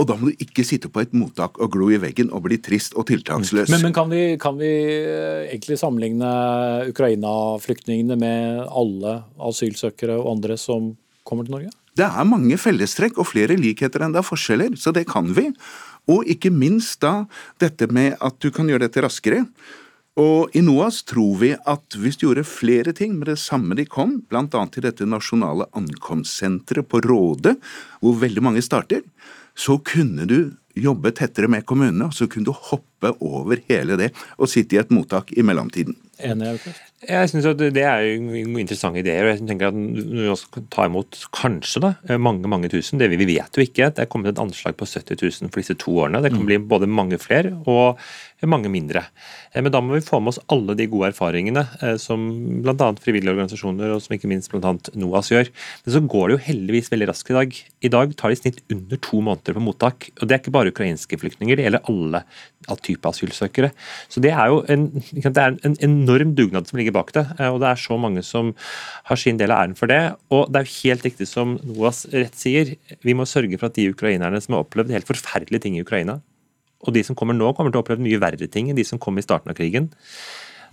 Og 0.00 0.08
da 0.08 0.16
må 0.16 0.30
du 0.30 0.44
ikke 0.44 0.64
sitte 0.64 0.88
på 0.92 1.04
et 1.04 1.12
mottak 1.16 1.60
og 1.60 1.74
glo 1.74 1.90
i 1.92 2.00
veggen 2.00 2.32
og 2.32 2.46
bli 2.46 2.60
trist 2.62 2.96
og 2.96 3.10
tiltaksløs. 3.12 3.68
Men, 3.72 3.84
men 3.88 3.96
kan, 3.96 4.08
vi, 4.12 4.24
kan, 4.40 4.56
vi, 4.60 4.72
eh, 5.02 5.44
egentlig 5.50 5.80
sammenligne 5.82 6.32
Ukraina-flyktningene 6.88 8.16
med 8.20 8.64
alle 8.64 9.20
asylsøkere 9.44 10.16
og 10.22 10.38
andre 10.38 10.56
som 10.60 10.94
kommer 11.28 11.46
til 11.46 11.58
Norge? 11.58 11.76
Det 11.92 12.06
er 12.06 12.24
mange 12.24 12.56
fellestrekk 12.56 13.18
og 13.20 13.28
flere 13.28 13.58
likheter 13.60 14.00
enn 14.00 14.14
det 14.14 14.22
er 14.22 14.24
forskjeller, 14.24 14.76
så 14.80 14.94
det 14.96 15.04
kan 15.10 15.28
vi. 15.36 15.50
Og 16.10 16.26
ikke 16.26 16.50
minst 16.50 17.00
da 17.04 17.26
dette 17.62 17.86
med 17.92 18.18
at 18.20 18.38
du 18.42 18.50
kan 18.54 18.70
gjøre 18.70 18.86
dette 18.88 19.04
raskere. 19.04 19.44
Og 20.20 20.52
i 20.52 20.60
NOAS 20.60 21.00
tror 21.08 21.38
vi 21.40 21.52
at 21.56 21.96
hvis 21.96 22.18
du 22.20 22.26
gjorde 22.26 22.44
flere 22.44 22.92
ting 22.96 23.14
med 23.16 23.30
det 23.30 23.38
samme 23.40 23.76
de 23.78 23.86
kom, 23.88 24.18
bl.a. 24.28 24.64
til 24.68 24.84
dette 24.84 25.08
nasjonale 25.08 25.70
ankomstsenteret 25.78 26.88
på 26.90 27.00
Råde, 27.06 27.54
hvor 28.02 28.18
veldig 28.20 28.44
mange 28.44 28.64
starter, 28.64 29.00
så 29.56 29.78
kunne 29.80 30.26
du 30.28 30.52
jobbe 30.76 31.12
tettere 31.16 31.48
med 31.52 31.64
kommunene, 31.68 32.08
og 32.08 32.16
så 32.16 32.28
kunne 32.28 32.48
du 32.48 32.52
hoppe 32.52 33.12
over 33.20 33.60
hele 33.68 33.98
det 34.00 34.12
og 34.38 34.48
sitte 34.52 34.76
i 34.76 34.80
et 34.80 34.92
mottak 34.92 35.32
i 35.36 35.44
mellomtiden. 35.44 35.96
Enig? 36.20 36.58
Jeg 37.02 37.30
synes 37.32 37.46
at 37.50 37.58
Det 37.58 37.82
er 37.82 38.00
jo 38.14 38.58
interessante 38.60 39.00
ideer. 39.00 39.24
og 39.24 39.30
jeg 39.32 39.48
tenker 39.48 39.68
at 39.68 39.74
Når 39.74 40.30
vi 40.30 40.36
skal 40.36 40.66
ta 40.70 40.86
imot 40.86 41.18
kanskje 41.32 41.80
da, 41.82 42.18
mange 42.18 42.48
mange 42.48 42.68
tusen, 42.68 42.98
det 42.98 43.10
vi 43.10 43.24
vet 43.24 43.50
jo 43.56 43.62
ikke. 43.62 43.90
Det 43.90 43.98
er 43.98 44.10
kommet 44.10 44.30
et 44.30 44.38
anslag 44.38 44.76
på 44.76 44.86
70 44.86 45.42
000 45.42 45.50
for 45.50 45.60
disse 45.60 45.74
to 45.74 45.90
årene. 45.90 46.22
Det 46.22 46.30
kan 46.30 46.42
mm. 46.42 46.46
bli 46.46 46.58
både 46.58 46.86
mange 46.86 47.18
flere 47.18 47.58
og 47.66 47.98
mange 48.48 48.70
mindre. 48.72 49.04
Eh, 49.52 49.62
men 49.62 49.72
da 49.72 49.80
må 49.82 49.96
vi 49.96 50.04
få 50.04 50.20
med 50.20 50.32
oss 50.32 50.40
alle 50.52 50.74
de 50.78 50.88
gode 50.90 51.12
erfaringene 51.12 51.64
eh, 51.82 51.96
som 52.00 52.24
bl.a. 52.64 52.88
frivillige 53.02 53.34
organisasjoner 53.34 53.94
og 53.94 54.02
som 54.04 54.16
ikke 54.16 54.30
minst 54.30 54.52
bl.a. 54.52 54.74
NOAS 54.98 55.32
gjør. 55.32 55.50
Men 55.84 55.94
så 55.94 56.02
går 56.14 56.28
det 56.28 56.36
jo 56.36 56.44
heldigvis 56.48 56.90
veldig 56.92 57.10
raskt 57.12 57.32
i 57.32 57.38
dag. 57.38 57.60
I 57.82 57.92
dag 57.92 58.16
tar 58.18 58.32
de 58.32 58.38
i 58.38 58.40
snitt 58.40 58.62
under 58.72 59.02
to 59.02 59.22
måneder 59.22 59.58
på 59.58 59.64
mottak. 59.64 60.08
Og 60.18 60.26
det 60.26 60.36
er 60.36 60.42
ikke 60.42 60.54
bare 60.54 60.74
ukrainske 60.74 61.18
flyktninger, 61.20 61.58
det 61.58 61.68
gjelder 61.68 61.86
alle 61.92 62.24
av 62.70 62.78
type 62.84 63.08
asylsøkere. 63.08 63.72
Så 64.12 64.22
det 64.22 64.32
er 64.34 64.50
jo 64.52 64.60
en, 64.70 64.88
det 64.94 65.32
er 65.32 65.56
en 65.66 65.78
enorm 65.82 66.34
dugnad 66.38 66.68
som 66.68 66.78
ligger 66.78 66.91
bak 66.94 67.12
det. 67.16 67.24
Eh, 67.38 67.48
og 67.48 67.60
det 67.62 67.70
er 67.70 67.80
så 67.80 67.98
mange 68.00 68.24
som 68.26 68.52
har 69.08 69.20
sin 69.20 69.40
del 69.40 69.54
av 69.54 69.64
æren 69.64 69.78
for 69.78 69.90
det. 69.90 70.00
Og 70.34 70.46
det 70.52 70.60
er 70.60 70.68
jo 70.68 70.78
helt 70.82 71.06
riktig 71.08 71.28
som 71.30 71.56
NOAS 71.64 72.04
rett 72.12 72.38
sier, 72.38 72.74
vi 73.02 73.16
må 73.16 73.26
sørge 73.28 73.58
for 73.58 73.70
at 73.70 73.78
de 73.78 73.90
ukrainerne 73.92 74.40
som 74.42 74.56
har 74.56 74.66
opplevd 74.66 74.94
helt 74.94 75.08
forferdelige 75.08 75.66
ting 75.66 75.78
i 75.78 75.84
Ukraina, 75.84 76.20
og 76.82 76.96
de 76.96 77.02
som 77.06 77.16
kommer 77.18 77.36
nå, 77.36 77.52
kommer 77.54 77.70
til 77.70 77.78
å 77.78 77.84
oppleve 77.84 78.02
mye 78.02 78.20
verre 78.22 78.48
ting 78.50 78.70
enn 78.70 78.78
de 78.78 78.86
som 78.86 79.00
kom 79.02 79.18
i 79.18 79.24
starten 79.24 79.52
av 79.52 79.58
krigen. 79.58 79.92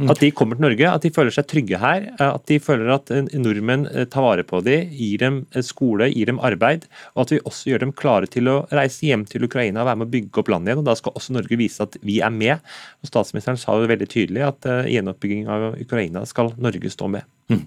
At 0.08 0.22
de 0.24 0.30
kommer 0.32 0.56
til 0.56 0.64
Norge, 0.64 0.88
at 0.88 1.04
de 1.04 1.12
føler 1.12 1.34
seg 1.36 1.48
trygge 1.50 1.80
her. 1.82 2.06
At 2.24 2.46
de 2.48 2.60
føler 2.64 2.92
at 2.94 3.12
nordmenn 3.36 3.86
eh, 3.92 4.06
tar 4.08 4.24
vare 4.24 4.46
på 4.48 4.62
dem, 4.64 4.94
gir 4.96 5.20
dem 5.20 5.40
eh, 5.52 5.66
skole, 5.66 6.08
gir 6.14 6.32
dem 6.32 6.40
arbeid. 6.46 6.88
Og 7.16 7.26
at 7.26 7.34
vi 7.36 7.42
også 7.44 7.74
gjør 7.74 7.84
dem 7.84 7.94
klare 8.00 8.30
til 8.32 8.48
å 8.52 8.62
reise 8.72 9.10
hjem 9.10 9.26
til 9.28 9.44
Ukraina 9.50 9.84
og 9.84 9.90
være 9.90 10.02
med 10.02 10.08
å 10.08 10.14
bygge 10.14 10.44
opp 10.44 10.52
landet 10.54 10.72
igjen. 10.72 10.84
og 10.84 10.88
Da 10.88 10.96
skal 11.00 11.18
også 11.20 11.36
Norge 11.36 11.60
vise 11.60 11.84
at 11.84 12.00
vi 12.06 12.20
er 12.24 12.32
med. 12.36 12.64
Og 13.04 13.12
Statsministeren 13.12 13.60
sa 13.60 13.76
jo 13.76 13.90
veldig 13.92 14.08
tydelig 14.12 14.46
at 14.48 14.70
uh, 14.70 14.88
gjenoppbygging 14.88 15.50
av 15.52 15.74
Ukraina 15.82 16.24
skal 16.30 16.54
Norge 16.62 16.94
stå 16.94 17.12
med. 17.12 17.28
Mm. 17.52 17.66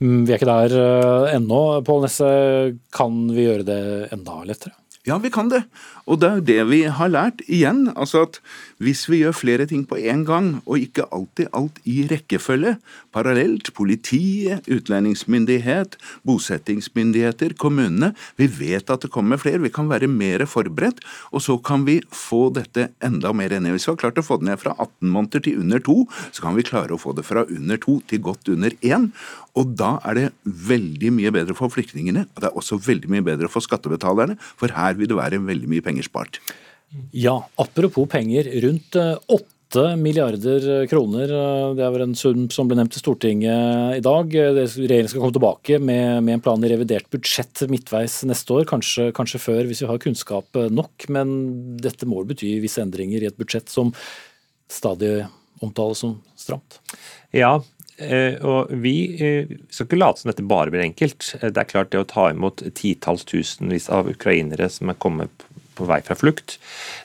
mm 0.00 0.18
vi 0.24 0.32
er 0.32 0.40
ikke 0.40 0.48
der 0.48 1.36
ennå. 1.36 1.60
Pål 1.84 2.02
Nesse, 2.04 2.32
kan 2.92 3.22
vi 3.32 3.46
gjøre 3.46 3.68
det 3.68 3.82
enda 4.16 4.40
lettere? 4.48 4.76
Ja, 5.06 5.20
vi 5.22 5.30
kan 5.30 5.46
det. 5.46 5.60
Og 6.10 6.18
det 6.18 6.28
er 6.28 6.40
det 6.42 6.62
vi 6.66 6.80
har 6.90 7.10
lært 7.12 7.42
igjen. 7.46 7.84
altså 7.94 8.24
at 8.26 8.40
Hvis 8.82 9.04
vi 9.06 9.20
gjør 9.22 9.36
flere 9.38 9.66
ting 9.66 9.84
på 9.86 9.94
én 9.94 10.24
gang, 10.26 10.62
og 10.66 10.82
ikke 10.82 11.06
alltid 11.14 11.46
alt 11.54 11.78
i 11.86 12.08
rekkefølge, 12.10 12.76
parallelt, 13.14 13.70
politiet, 13.74 14.66
utlendingsmyndighet, 14.66 15.94
bosettingsmyndigheter, 16.26 17.54
kommunene 17.54 18.14
Vi 18.36 18.46
vet 18.46 18.90
at 18.90 19.02
det 19.02 19.10
kommer 19.10 19.36
flere, 19.38 19.62
vi 19.62 19.70
kan 19.70 19.88
være 19.88 20.08
mer 20.10 20.44
forberedt, 20.44 20.98
og 21.30 21.40
så 21.42 21.56
kan 21.56 21.86
vi 21.86 22.00
få 22.10 22.50
dette 22.50 22.90
enda 23.00 23.32
mer 23.32 23.54
ned. 23.60 23.70
Hvis 23.70 23.86
vi 23.86 23.92
har 23.92 24.02
klart 24.02 24.18
å 24.18 24.26
få 24.26 24.40
det 24.40 24.50
ned 24.50 24.58
fra 24.58 24.74
18 24.74 25.08
måneder 25.08 25.40
til 25.40 25.60
under 25.60 25.78
to, 25.78 26.08
så 26.32 26.42
kan 26.42 26.56
vi 26.56 26.66
klare 26.66 26.92
å 26.94 27.00
få 27.00 27.14
det 27.14 27.24
fra 27.24 27.46
under 27.46 27.78
to 27.78 28.00
til 28.08 28.20
godt 28.20 28.48
under 28.48 28.74
én. 28.82 29.12
Og 29.56 29.72
da 29.78 29.96
er 30.04 30.18
det 30.18 30.28
veldig 30.44 31.12
mye 31.16 31.32
bedre 31.34 31.56
for 31.56 31.72
flyktningene, 31.72 32.26
og 32.34 32.42
det 32.42 32.50
er 32.50 32.60
også 32.60 32.78
veldig 32.84 33.10
mye 33.12 33.24
bedre 33.24 33.50
for 33.52 33.64
skattebetalerne, 33.64 34.36
for 34.60 34.72
her 34.76 34.96
vil 34.98 35.08
det 35.10 35.18
være 35.18 35.42
veldig 35.42 35.70
mye 35.72 35.84
penger 35.84 36.06
spart. 36.08 36.40
Ja, 37.16 37.38
apropos 37.60 38.08
penger. 38.10 38.48
Rundt 38.62 38.96
eh, 39.00 39.16
åtte 39.32 39.86
milliarder 39.98 40.86
kroner. 40.90 41.32
Eh, 41.32 41.70
det 41.78 41.86
er 41.86 41.94
vel 41.94 42.04
en 42.04 42.18
sum 42.18 42.44
som 42.52 42.68
ble 42.68 42.78
nevnt 42.78 42.98
i 42.98 43.02
Stortinget 43.02 43.96
i 43.98 44.04
dag. 44.04 44.36
Regjeringen 44.36 45.10
skal 45.10 45.24
komme 45.24 45.36
tilbake 45.38 45.80
med, 45.80 46.20
med, 46.20 46.36
en 46.36 46.44
plan 46.44 46.62
i 46.62 46.70
revidert 46.72 47.08
budsjett 47.12 47.64
midtveis 47.72 48.20
neste 48.28 48.60
år, 48.60 48.68
kanskje, 48.68 49.08
kanskje, 49.16 49.42
før 49.42 49.64
hvis 49.66 49.82
vi 49.82 49.90
har 49.90 50.02
kunnskap 50.04 50.60
nok. 50.70 51.08
Men 51.16 51.32
dette 51.82 52.08
må 52.08 52.22
bety 52.28 52.58
visse 52.62 52.84
endringer 52.84 53.24
i 53.24 53.32
et 53.32 53.40
budsjett 53.40 53.72
som 53.72 53.94
stadig 54.70 55.18
omtales 55.64 56.04
som 56.04 56.18
stramt? 56.38 56.78
Ja, 57.34 57.56
Eh, 57.56 57.75
og 58.44 58.72
vi 58.82 58.96
eh, 59.16 59.52
skal 59.72 59.88
ikke 59.88 59.98
late 59.98 60.20
som 60.20 60.30
dette 60.30 60.44
bare 60.44 60.72
blir 60.72 60.84
enkelt. 60.84 61.30
Eh, 61.38 61.48
det 61.48 61.62
er 61.62 61.70
klart 61.70 61.92
det 61.94 62.02
å 62.02 62.08
ta 62.08 62.28
imot 62.32 62.64
titalls 62.76 63.24
tusenvis 63.28 63.88
av 63.92 64.10
ukrainere 64.12 64.68
som 64.72 64.92
er 64.92 64.98
kommet 65.00 65.46
på 65.76 65.86
vei 65.88 66.00
fra 66.04 66.16
flukt, 66.16 66.56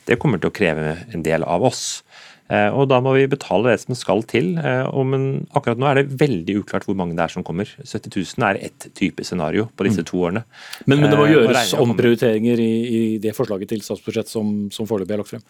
det 0.07 0.15
kommer 0.19 0.39
til 0.39 0.51
å 0.51 0.55
kreve 0.55 0.95
en 1.11 1.25
del 1.25 1.43
av 1.43 1.63
oss. 1.67 2.01
Eh, 2.51 2.69
og 2.75 2.89
Da 2.91 2.99
må 3.03 3.13
vi 3.15 3.29
betale 3.31 3.71
det 3.71 3.81
som 3.85 3.95
skal 3.97 4.23
til. 4.27 4.53
Eh, 4.59 5.03
men 5.07 5.47
akkurat 5.55 5.79
nå 5.79 5.87
er 5.87 6.01
det 6.01 6.19
veldig 6.19 6.57
uklart 6.61 6.85
hvor 6.87 6.97
mange 6.99 7.15
det 7.15 7.23
er 7.23 7.33
som 7.33 7.45
kommer. 7.47 7.69
70 7.79 8.11
000 8.11 8.47
er 8.49 8.59
ett 8.67 8.89
type 8.97 9.23
scenario 9.23 9.69
på 9.77 9.87
disse 9.87 10.03
mm. 10.03 10.07
to 10.09 10.23
årene. 10.25 10.43
Men, 10.85 10.99
men 10.99 11.11
det 11.11 11.19
må 11.19 11.27
eh, 11.29 11.35
gjøres 11.35 11.73
omprioriteringer 11.79 12.59
i, 12.61 12.71
i, 12.81 13.01
det 13.23 13.35
forslaget 13.37 13.71
til 13.71 13.83
statsbudsjett 13.85 14.31
som, 14.31 14.51
som 14.73 14.89
foreløpig 14.89 15.15
er 15.15 15.21
lagt 15.21 15.31
frem? 15.31 15.45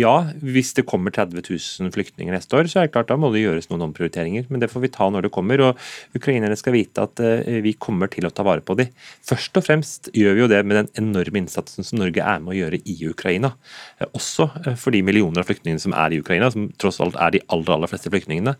Ja, 0.00 0.14
hvis 0.40 0.72
det 0.78 0.86
kommer 0.88 1.12
30 1.14 1.44
000 1.44 1.92
flyktninger 1.94 2.34
neste 2.34 2.56
år, 2.56 2.70
så 2.70 2.80
er 2.80 2.88
det 2.88 2.94
klart 2.96 3.10
da 3.10 3.18
må 3.20 3.32
det 3.34 3.44
gjøres 3.44 3.68
noen 3.70 3.90
omprioriteringer. 3.90 4.48
Men 4.48 4.64
det 4.64 4.70
får 4.72 4.86
vi 4.86 4.92
ta 4.94 5.10
når 5.12 5.28
det 5.28 5.34
kommer. 5.34 5.60
og 5.68 6.16
Ukrainerne 6.16 6.56
skal 6.58 6.76
vite 6.76 7.04
at 7.04 7.20
vi 7.64 7.74
kommer 7.78 8.10
til 8.12 8.26
å 8.26 8.32
ta 8.32 8.44
vare 8.46 8.64
på 8.64 8.76
dem. 8.78 8.90
Først 9.26 9.56
og 9.58 9.66
fremst 9.66 10.10
gjør 10.16 10.36
vi 10.36 10.44
jo 10.44 10.50
det 10.50 10.62
med 10.64 10.80
den 10.80 10.90
enorme 11.02 11.42
innsatsen 11.42 11.86
som 11.86 12.00
Norge 12.00 12.24
er 12.24 12.40
med 12.42 12.54
å 12.54 12.58
gjøre 12.58 12.80
i 12.88 12.96
Ukraina. 13.10 13.52
Også 14.10 14.48
for 14.80 14.94
de 14.94 15.02
millioner 15.04 15.42
av 15.42 15.50
flyktningene 15.50 15.82
som 15.82 15.89
som 15.90 15.98
er 15.98 16.14
i 16.14 16.20
Ukraina, 16.22 16.50
som 16.52 16.68
tross 16.80 17.00
alt 17.02 17.18
er 17.18 17.34
de 17.34 17.42
aller, 17.50 17.70
aller 17.74 17.90
fleste 17.90 18.10
flyktningene, 18.12 18.56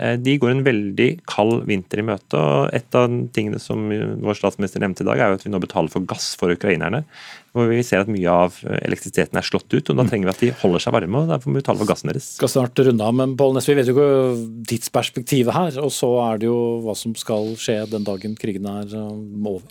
eh, 0.00 0.16
de 0.16 0.36
går 0.40 0.54
en 0.54 0.64
veldig 0.64 1.08
kald 1.28 1.66
vinter 1.68 2.00
i 2.00 2.06
møte. 2.06 2.36
og 2.36 2.70
Et 2.74 2.94
av 2.94 3.08
tingene 3.32 3.60
som 3.60 3.88
vår 3.90 4.38
statsminister 4.38 4.80
nevnte 4.80 5.04
i 5.04 5.08
dag, 5.08 5.18
er 5.18 5.28
jo 5.30 5.38
at 5.40 5.44
vi 5.44 5.52
nå 5.52 5.60
betaler 5.60 5.90
for 5.90 6.00
gass 6.00 6.34
for 6.36 6.50
ukrainerne. 6.50 7.04
Hvor 7.52 7.68
vi 7.68 7.82
ser 7.82 8.00
at 8.00 8.08
mye 8.08 8.30
av 8.30 8.60
elektrisiteten 8.62 9.36
er 9.36 9.42
slått 9.42 9.72
ut, 9.74 9.90
og 9.90 9.96
da 9.96 10.06
trenger 10.06 10.30
vi 10.30 10.34
at 10.34 10.44
de 10.44 10.52
holder 10.62 10.84
seg 10.84 10.94
varme. 10.94 11.18
og 11.18 11.28
Derfor 11.28 11.50
må 11.50 11.58
vi 11.58 11.62
betale 11.62 11.82
for 11.82 11.90
gassen 11.90 12.12
deres. 12.12 12.36
Skal 12.38 12.52
snart 12.52 12.78
runde 12.78 13.04
av, 13.04 13.14
men 13.14 13.36
Pål 13.36 13.56
Nesby, 13.56 13.74
vi 13.74 13.80
vet 13.80 13.90
jo 13.90 13.96
ikke 13.96 14.66
tidsperspektivet 14.70 15.54
her. 15.56 15.80
Og 15.82 15.90
så 15.92 16.10
er 16.30 16.40
det 16.40 16.50
jo 16.50 16.80
hva 16.84 16.94
som 16.94 17.16
skal 17.18 17.54
skje 17.58 17.82
den 17.90 18.06
dagen 18.06 18.38
krigen 18.38 18.70
er 18.70 18.94
um, 18.94 19.46
over. 19.56 19.66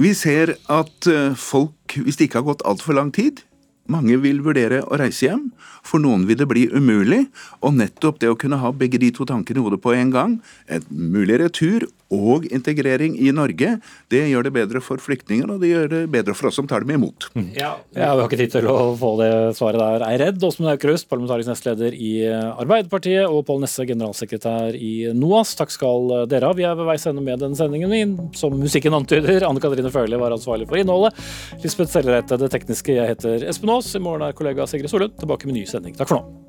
Vi 0.00 0.12
ser 0.16 0.56
at 0.72 1.06
eh, 1.06 1.34
folk, 1.36 1.94
hvis 1.94 2.16
det 2.16 2.26
ikke 2.26 2.40
har 2.40 2.48
gått 2.48 2.64
altfor 2.66 2.96
lang 2.96 3.12
tid, 3.14 3.42
mange 3.90 4.16
vil 4.22 4.42
vurdere 4.44 4.82
å 4.86 4.98
reise 5.00 5.26
hjem, 5.26 5.48
for 5.82 5.98
noen 6.02 6.26
vil 6.28 6.38
det 6.38 6.46
bli 6.50 6.68
umulig. 6.70 7.24
Og 7.62 7.74
nettopp 7.74 8.20
det 8.22 8.30
å 8.30 8.38
kunne 8.38 8.60
ha 8.62 8.70
begge 8.72 9.00
de 9.02 9.10
to 9.14 9.26
tankene 9.28 9.58
i 9.58 9.64
hodet 9.64 9.80
på 9.82 9.94
en 9.96 10.12
gang, 10.14 10.38
et 10.70 10.86
mulig 10.90 11.40
retur 11.42 11.88
og 12.12 12.44
integrering 12.52 13.14
i 13.16 13.30
Norge, 13.32 13.78
det 14.12 14.20
gjør 14.28 14.44
det 14.44 14.52
bedre 14.52 14.82
for 14.84 15.00
flyktninger, 15.00 15.48
og 15.48 15.62
det 15.62 15.70
gjør 15.70 15.86
det 15.88 16.00
bedre 16.12 16.34
for 16.36 16.50
oss 16.50 16.58
som 16.60 16.66
tar 16.68 16.84
dem 16.84 16.92
imot. 16.98 17.30
Ja, 17.56 17.72
Ja, 17.96 18.12
Vi 18.14 18.20
har 18.20 18.28
ikke 18.28 18.36
tid 18.36 18.52
til 18.52 18.68
å 18.68 18.92
få 19.00 19.14
det 19.16 19.30
svaret 19.56 19.80
der. 19.80 20.04
Er 20.04 20.20
redd 20.26 20.44
Åsmund 20.44 20.68
Aukrust, 20.74 21.08
parlamentarisk 21.08 21.48
nestleder 21.48 21.96
i 21.96 22.12
Arbeiderpartiet, 22.28 23.24
og 23.24 23.46
Pål 23.48 23.62
Nesse, 23.64 23.86
generalsekretær 23.88 24.76
i 24.76 25.08
NOAS. 25.16 25.54
Takk 25.56 25.72
skal 25.72 26.12
dere 26.28 26.50
ha. 26.50 26.56
Vi 26.58 26.66
er 26.68 26.76
ved 26.76 26.90
veis 26.90 27.06
ende 27.08 27.24
med 27.24 27.40
denne 27.40 27.56
sendingen 27.56 27.88
min. 27.90 28.12
Som 28.36 28.58
musikken 28.60 28.92
antyder, 28.92 29.48
Anne 29.48 29.62
Katrine 29.64 29.90
Førli 29.94 30.20
var 30.20 30.36
ansvarlig 30.36 30.68
for 30.68 30.76
innholdet. 30.82 31.16
Lisbeth 31.64 31.94
Sellereite 31.96 32.36
det 32.38 32.52
tekniske. 32.52 32.92
Jeg 32.98 33.14
heter 33.14 33.48
Espen 33.48 33.71
Aas. 33.72 33.94
I 33.96 34.00
morgen 34.02 34.26
er 34.26 34.36
kollega 34.36 34.66
Sigrid 34.68 34.90
Solund 34.92 35.16
tilbake 35.20 35.48
med 35.48 35.56
ny 35.56 35.66
sending. 35.66 35.96
Takk 35.96 36.12
for 36.12 36.20
nå. 36.20 36.42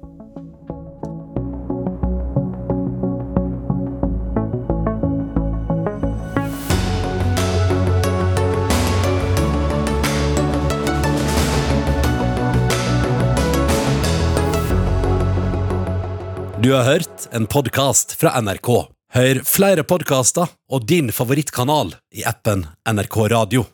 Du 16.64 16.72
har 16.72 16.86
hørt 16.88 17.28
en 17.36 17.44
podkast 17.52 18.14
fra 18.16 18.38
NRK. 18.40 18.70
Hør 19.14 19.40
flere 19.44 19.84
podkaster 19.84 20.48
og 20.72 20.88
din 20.88 21.12
favorittkanal 21.12 21.92
i 22.16 22.24
appen 22.24 22.64
NRK 22.88 23.18
Radio. 23.36 23.66